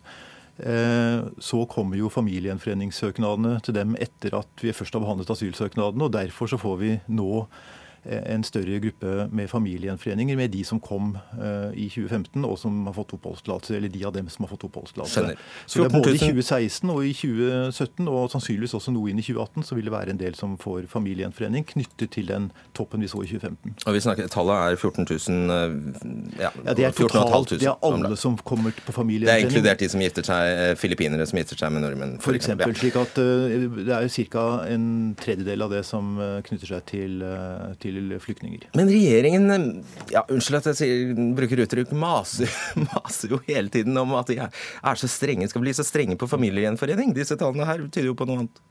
Eh, 0.58 1.24
så 1.43 1.66
kommer 1.68 1.99
jo 1.99 2.12
familiegjenforeningssøknadene 2.14 3.58
til 3.66 3.76
dem 3.76 3.97
etter 3.99 4.38
at 4.39 4.64
vi 4.64 4.74
først 4.76 4.95
har 4.95 5.03
behandlet 5.03 5.34
asylsøknadene. 5.34 6.08
og 6.08 6.14
Derfor 6.16 6.51
så 6.51 6.60
får 6.62 6.78
vi 6.80 6.91
nå 7.08 7.45
en 8.06 8.43
større 8.45 8.80
gruppe 8.80 9.28
med 9.32 9.49
familiegjenforeninger 9.49 10.38
med 10.38 10.51
de 10.53 10.64
som 10.68 10.80
kom 10.84 11.16
uh, 11.39 11.72
i 11.74 11.88
2015 11.89 12.45
og 12.45 12.58
som 12.60 12.86
har 12.86 12.95
fått 12.95 13.16
oppholdstillatelse, 13.18 13.76
eller 13.78 13.89
de 13.89 14.03
av 14.06 14.14
dem 14.14 14.30
som 14.30 14.45
har 14.45 14.51
fått 14.53 14.68
oppholdstillatelse. 14.68 15.36
Så 15.66 15.82
det 15.82 15.88
er 15.89 15.95
både 15.95 16.14
i 16.16 16.22
2016 16.22 16.91
og 16.93 17.01
i 17.06 17.14
2017, 17.14 18.08
og 18.08 18.30
sannsynligvis 18.34 18.76
også 18.78 18.93
noe 18.95 19.12
inn 19.12 19.22
i 19.22 19.26
2018, 19.26 19.66
så 19.68 19.78
vil 19.78 19.89
det 19.89 19.93
være 19.95 20.16
en 20.16 20.22
del 20.22 20.38
som 20.38 20.58
får 20.62 20.89
familiegjenforening 20.91 21.66
knyttet 21.72 22.14
til 22.16 22.30
den 22.30 22.49
toppen 22.78 23.03
vi 23.03 23.10
så 23.12 23.24
i 23.24 23.30
2015. 23.32 23.76
Og 23.86 23.97
vi 23.97 24.03
snakker, 24.06 24.30
Tallet 24.36 24.76
er 24.76 24.80
14 24.80 25.08
000 25.10 25.56
eh, 25.56 25.76
ja, 26.43 26.51
ja 26.51 26.78
det 26.78 26.88
er 26.89 26.95
totalt, 26.97 27.56
det 27.56 27.70
er 27.70 27.80
alle 27.86 28.16
som 28.20 28.38
kommer 28.38 28.76
på 28.76 28.95
familiegjenforening. 28.95 29.26
Det 29.26 29.36
er 29.36 29.49
inkludert 29.49 29.84
de 29.84 29.91
som 29.91 30.03
gifter 30.03 30.30
seg, 30.30 30.51
eh, 30.53 30.74
filippinere 30.80 31.28
som 31.30 31.41
gifter 31.41 31.64
seg 31.64 31.74
med 31.76 31.86
nordmenn? 31.86 32.16
For, 32.20 32.32
for 32.32 32.39
eksempel, 32.39 32.74
ja. 32.76 32.80
slik 32.84 32.99
at 32.99 33.20
uh, 33.22 33.70
Det 33.76 33.95
er 33.95 34.06
jo 34.06 34.28
ca. 34.36 34.45
en 34.70 34.88
tredjedel 35.20 35.66
av 35.66 35.74
det 35.74 35.84
som 35.88 36.16
knytter 36.45 36.70
seg 36.70 36.86
til, 36.89 37.24
til 37.82 37.94
til 37.95 38.13
flyktninger. 38.21 38.67
Men 38.77 38.91
regjeringen, 38.91 39.49
ja, 40.13 40.25
unnskyld 40.27 40.59
at 40.59 40.69
jeg 40.71 40.79
sier, 40.81 41.25
bruker 41.37 41.63
uttrykk, 41.65 41.95
maser, 41.97 42.51
maser, 42.89 43.35
jo 43.35 43.41
hele 43.47 43.71
tiden 43.73 43.97
om 44.01 44.15
at 44.19 44.31
de 44.31 44.39
er 44.43 45.01
så 45.01 45.09
strenge, 45.11 45.49
skal 45.51 45.63
bli 45.65 45.75
så 45.75 45.85
strenge 45.87 46.19
på 46.19 46.29
familiegjenforening. 46.29 47.15
Disse 47.17 47.37
tallene 47.39 47.67
her 47.69 47.85
tyder 47.87 48.11
jo 48.11 48.17
på 48.17 48.27
noe 48.29 48.43
annet. 48.43 48.63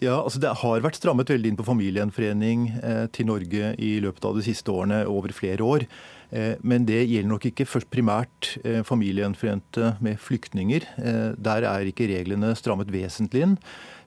Ja, 0.00 0.16
altså 0.16 0.40
Det 0.40 0.54
har 0.62 0.80
vært 0.80 0.96
strammet 0.96 1.28
veldig 1.28 1.50
inn 1.50 1.58
på 1.58 1.66
familiegjenforening 1.66 2.62
eh, 2.80 3.04
til 3.12 3.28
Norge 3.28 3.74
i 3.76 3.90
løpet 4.00 4.24
av 4.24 4.38
de 4.38 4.44
siste 4.46 4.72
årene, 4.72 5.02
over 5.04 5.34
flere 5.36 5.66
år. 5.66 5.84
Eh, 6.30 6.56
men 6.62 6.86
det 6.86 7.02
gjelder 7.02 7.30
nok 7.30 7.46
ikke 7.50 7.66
først 7.68 7.90
primært 7.90 8.52
eh, 8.62 8.80
familiegjenforente 8.86 9.94
med 10.04 10.20
flyktninger. 10.22 10.86
Eh, 11.02 11.30
der 11.34 11.66
er 11.66 11.90
ikke 11.90 12.08
reglene 12.10 12.52
strammet 12.58 12.92
vesentlig 12.94 13.46
inn. 13.46 13.56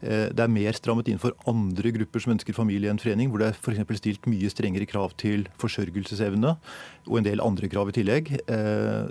Det 0.04 0.42
er 0.44 0.52
mer 0.52 0.76
strammet 0.76 1.08
inn 1.08 1.20
for 1.22 1.32
andre 1.48 1.94
grupper 1.96 2.20
som 2.20 2.34
ønsker 2.34 2.52
familiegjenforening, 2.58 3.30
hvor 3.32 3.40
det 3.40 3.54
er 3.54 3.56
f.eks. 3.56 4.02
stilt 4.02 4.26
mye 4.28 4.50
strengere 4.52 4.84
krav 4.84 5.14
til 5.16 5.46
forsørgelsesevne 5.62 6.52
og 7.08 7.16
en 7.16 7.24
del 7.24 7.40
andre 7.40 7.70
krav 7.72 7.88
i 7.88 7.96
tillegg, 7.96 8.34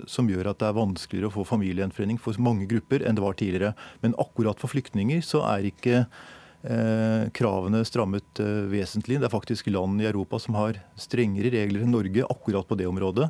som 0.05 0.29
gjør 0.29 0.51
at 0.51 0.61
det 0.61 0.67
er 0.67 0.77
vanskeligere 0.77 1.31
å 1.31 1.33
få 1.33 1.47
familiegjenforening 1.49 2.21
for 2.21 2.37
mange 2.37 2.69
grupper 2.69 3.07
enn 3.09 3.17
det 3.17 3.25
var 3.25 3.39
tidligere. 3.41 3.73
Men 4.05 4.13
akkurat 4.21 4.61
for 4.61 4.69
flyktninger 4.69 5.25
så 5.25 5.41
er 5.55 5.65
ikke 5.71 6.03
kravene 7.35 7.81
strammet 7.83 8.39
vesentlig. 8.71 9.17
Det 9.19 9.27
er 9.27 9.33
faktisk 9.33 9.67
land 9.67 9.99
i 9.99 10.07
Europa 10.07 10.39
som 10.39 10.55
har 10.55 10.77
strengere 10.95 11.51
regler 11.51 11.83
enn 11.83 11.91
Norge 11.91 12.23
akkurat 12.23 12.69
på 12.69 12.77
det 12.79 12.87
området. 12.87 13.27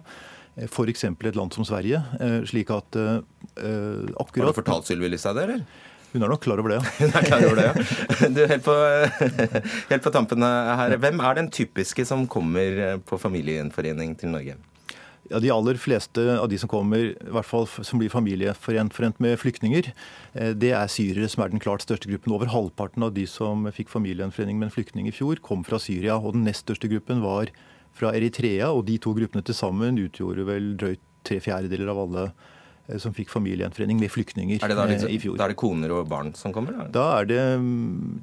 F.eks. 0.68 1.08
et 1.10 1.40
land 1.40 1.56
som 1.56 1.66
Sverige. 1.66 2.04
slik 2.46 2.70
at 2.70 2.94
akkurat... 2.94 4.38
Har 4.38 4.54
du 4.54 4.60
fortalt 4.60 4.86
Sylvi 4.86 5.10
Listhaug 5.10 5.40
det, 5.40 5.48
eller? 5.48 5.66
Hun 6.14 6.22
er 6.22 6.30
nok 6.30 6.44
klar 6.46 6.62
over 6.62 6.76
det, 6.76 6.78
ja. 6.78 6.92
Hun 7.00 7.16
er 7.18 7.26
klar 7.26 7.46
over 7.48 7.58
det, 7.58 7.66
ja. 7.66 8.30
Du, 8.30 8.44
helt 8.52 8.68
på, 8.68 8.76
helt 9.96 10.06
på 10.06 10.14
tampene 10.14 10.52
her. 10.78 10.94
Hvem 11.02 11.24
er 11.26 11.40
den 11.42 11.50
typiske 11.54 12.06
som 12.06 12.28
kommer 12.30 13.02
på 13.10 13.18
familiegjenforening 13.18 14.14
til 14.22 14.34
Norge? 14.36 14.60
Ja, 15.34 15.40
De 15.42 15.50
aller 15.50 15.80
fleste 15.82 16.24
av 16.38 16.48
de 16.50 16.60
som 16.62 16.70
kommer, 16.70 17.12
i 17.12 17.34
hvert 17.34 17.50
fall 17.50 17.66
som 17.66 17.98
blir 18.02 18.14
familieforent 18.14 19.20
med 19.24 19.40
flyktninger, 19.42 19.90
eh, 20.34 20.54
det 20.54 20.74
er 20.78 20.92
syrere 20.92 21.30
som 21.32 21.44
er 21.44 21.50
den 21.50 21.64
klart 21.64 21.82
største 21.82 22.12
gruppen. 22.12 22.36
Over 22.38 22.54
halvparten 22.54 23.04
av 23.04 23.16
de 23.18 23.26
som 23.26 23.66
fikk 23.74 23.90
familiegjenforening 23.90 24.62
med 24.62 24.70
en 24.70 24.76
flyktning 24.76 25.10
i 25.10 25.16
fjor, 25.16 25.42
kom 25.42 25.66
fra 25.66 25.82
Syria. 25.82 26.20
Og 26.20 26.38
den 26.38 26.46
nest 26.46 26.68
største 26.68 26.92
gruppen 26.92 27.26
var 27.26 27.50
fra 27.94 28.14
Eritrea, 28.14 28.70
og 28.70 28.86
de 28.86 29.00
to 29.02 29.14
gruppene 29.18 29.44
til 29.46 29.58
sammen 29.58 29.98
utgjorde 29.98 30.46
vel 30.46 30.76
drøyt 30.78 31.02
tre 31.24 31.40
fjerdedeler 31.42 31.90
av 31.90 32.04
alle 32.04 32.28
Eh, 32.88 33.00
som 33.00 33.14
fikk 33.16 33.32
familiegjenforening 33.32 34.00
med 34.02 34.12
flyktninger 34.12 34.60
er 34.60 34.72
det 34.72 34.76
da, 34.76 34.88
liksom, 34.90 35.12
i 35.12 35.20
fjor. 35.22 35.38
Da 35.40 35.48
er 35.48 35.54
det 35.54 35.60
koner 35.60 35.94
og 35.96 36.08
barn 36.12 36.34
som 36.36 36.54
kommer? 36.56 36.76
Da? 36.76 36.88
da 36.92 37.06
er 37.22 37.30
det, 37.30 37.42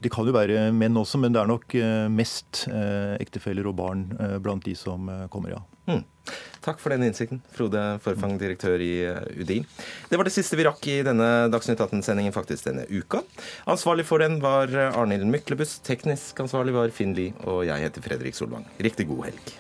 Det 0.04 0.12
kan 0.12 0.28
jo 0.28 0.36
være 0.36 0.68
menn 0.76 0.98
også, 1.00 1.20
men 1.22 1.32
det 1.32 1.40
er 1.40 1.48
nok 1.48 1.76
eh, 1.80 2.08
mest 2.12 2.66
eh, 2.68 3.16
ektefeller 3.20 3.70
og 3.70 3.78
barn 3.80 4.08
blant 4.44 4.64
de 4.68 4.76
som 4.76 5.08
kommer, 5.32 5.56
ja. 5.56 5.62
Hmm. 5.91 6.36
Takk 6.61 6.78
for 6.82 6.93
den 6.93 7.07
innsikten, 7.07 7.41
Frode 7.57 7.80
Forfang, 8.05 8.36
direktør 8.38 8.82
i 8.84 8.91
eh, 9.09 9.22
UDI. 9.41 9.62
Det 10.11 10.18
var 10.20 10.28
det 10.28 10.34
siste 10.34 10.59
vi 10.61 10.66
rakk 10.68 10.84
i 10.93 10.99
denne 11.07 11.49
Dagsnytt 11.51 11.80
18-sendingen 11.80 12.36
faktisk 12.36 12.68
denne 12.68 12.84
uka. 12.93 13.24
Ansvarlig 13.70 14.05
for 14.09 14.22
den 14.22 14.38
var 14.45 14.70
Arnhild 14.91 15.26
Myklebust, 15.32 15.80
teknisk 15.88 16.45
ansvarlig 16.45 16.76
var 16.76 16.95
Finn 16.95 17.16
Lie, 17.16 17.34
og 17.49 17.64
jeg 17.68 17.88
heter 17.88 18.05
Fredrik 18.05 18.38
Solvang. 18.38 18.68
Riktig 18.78 19.09
god 19.11 19.30
helg. 19.30 19.59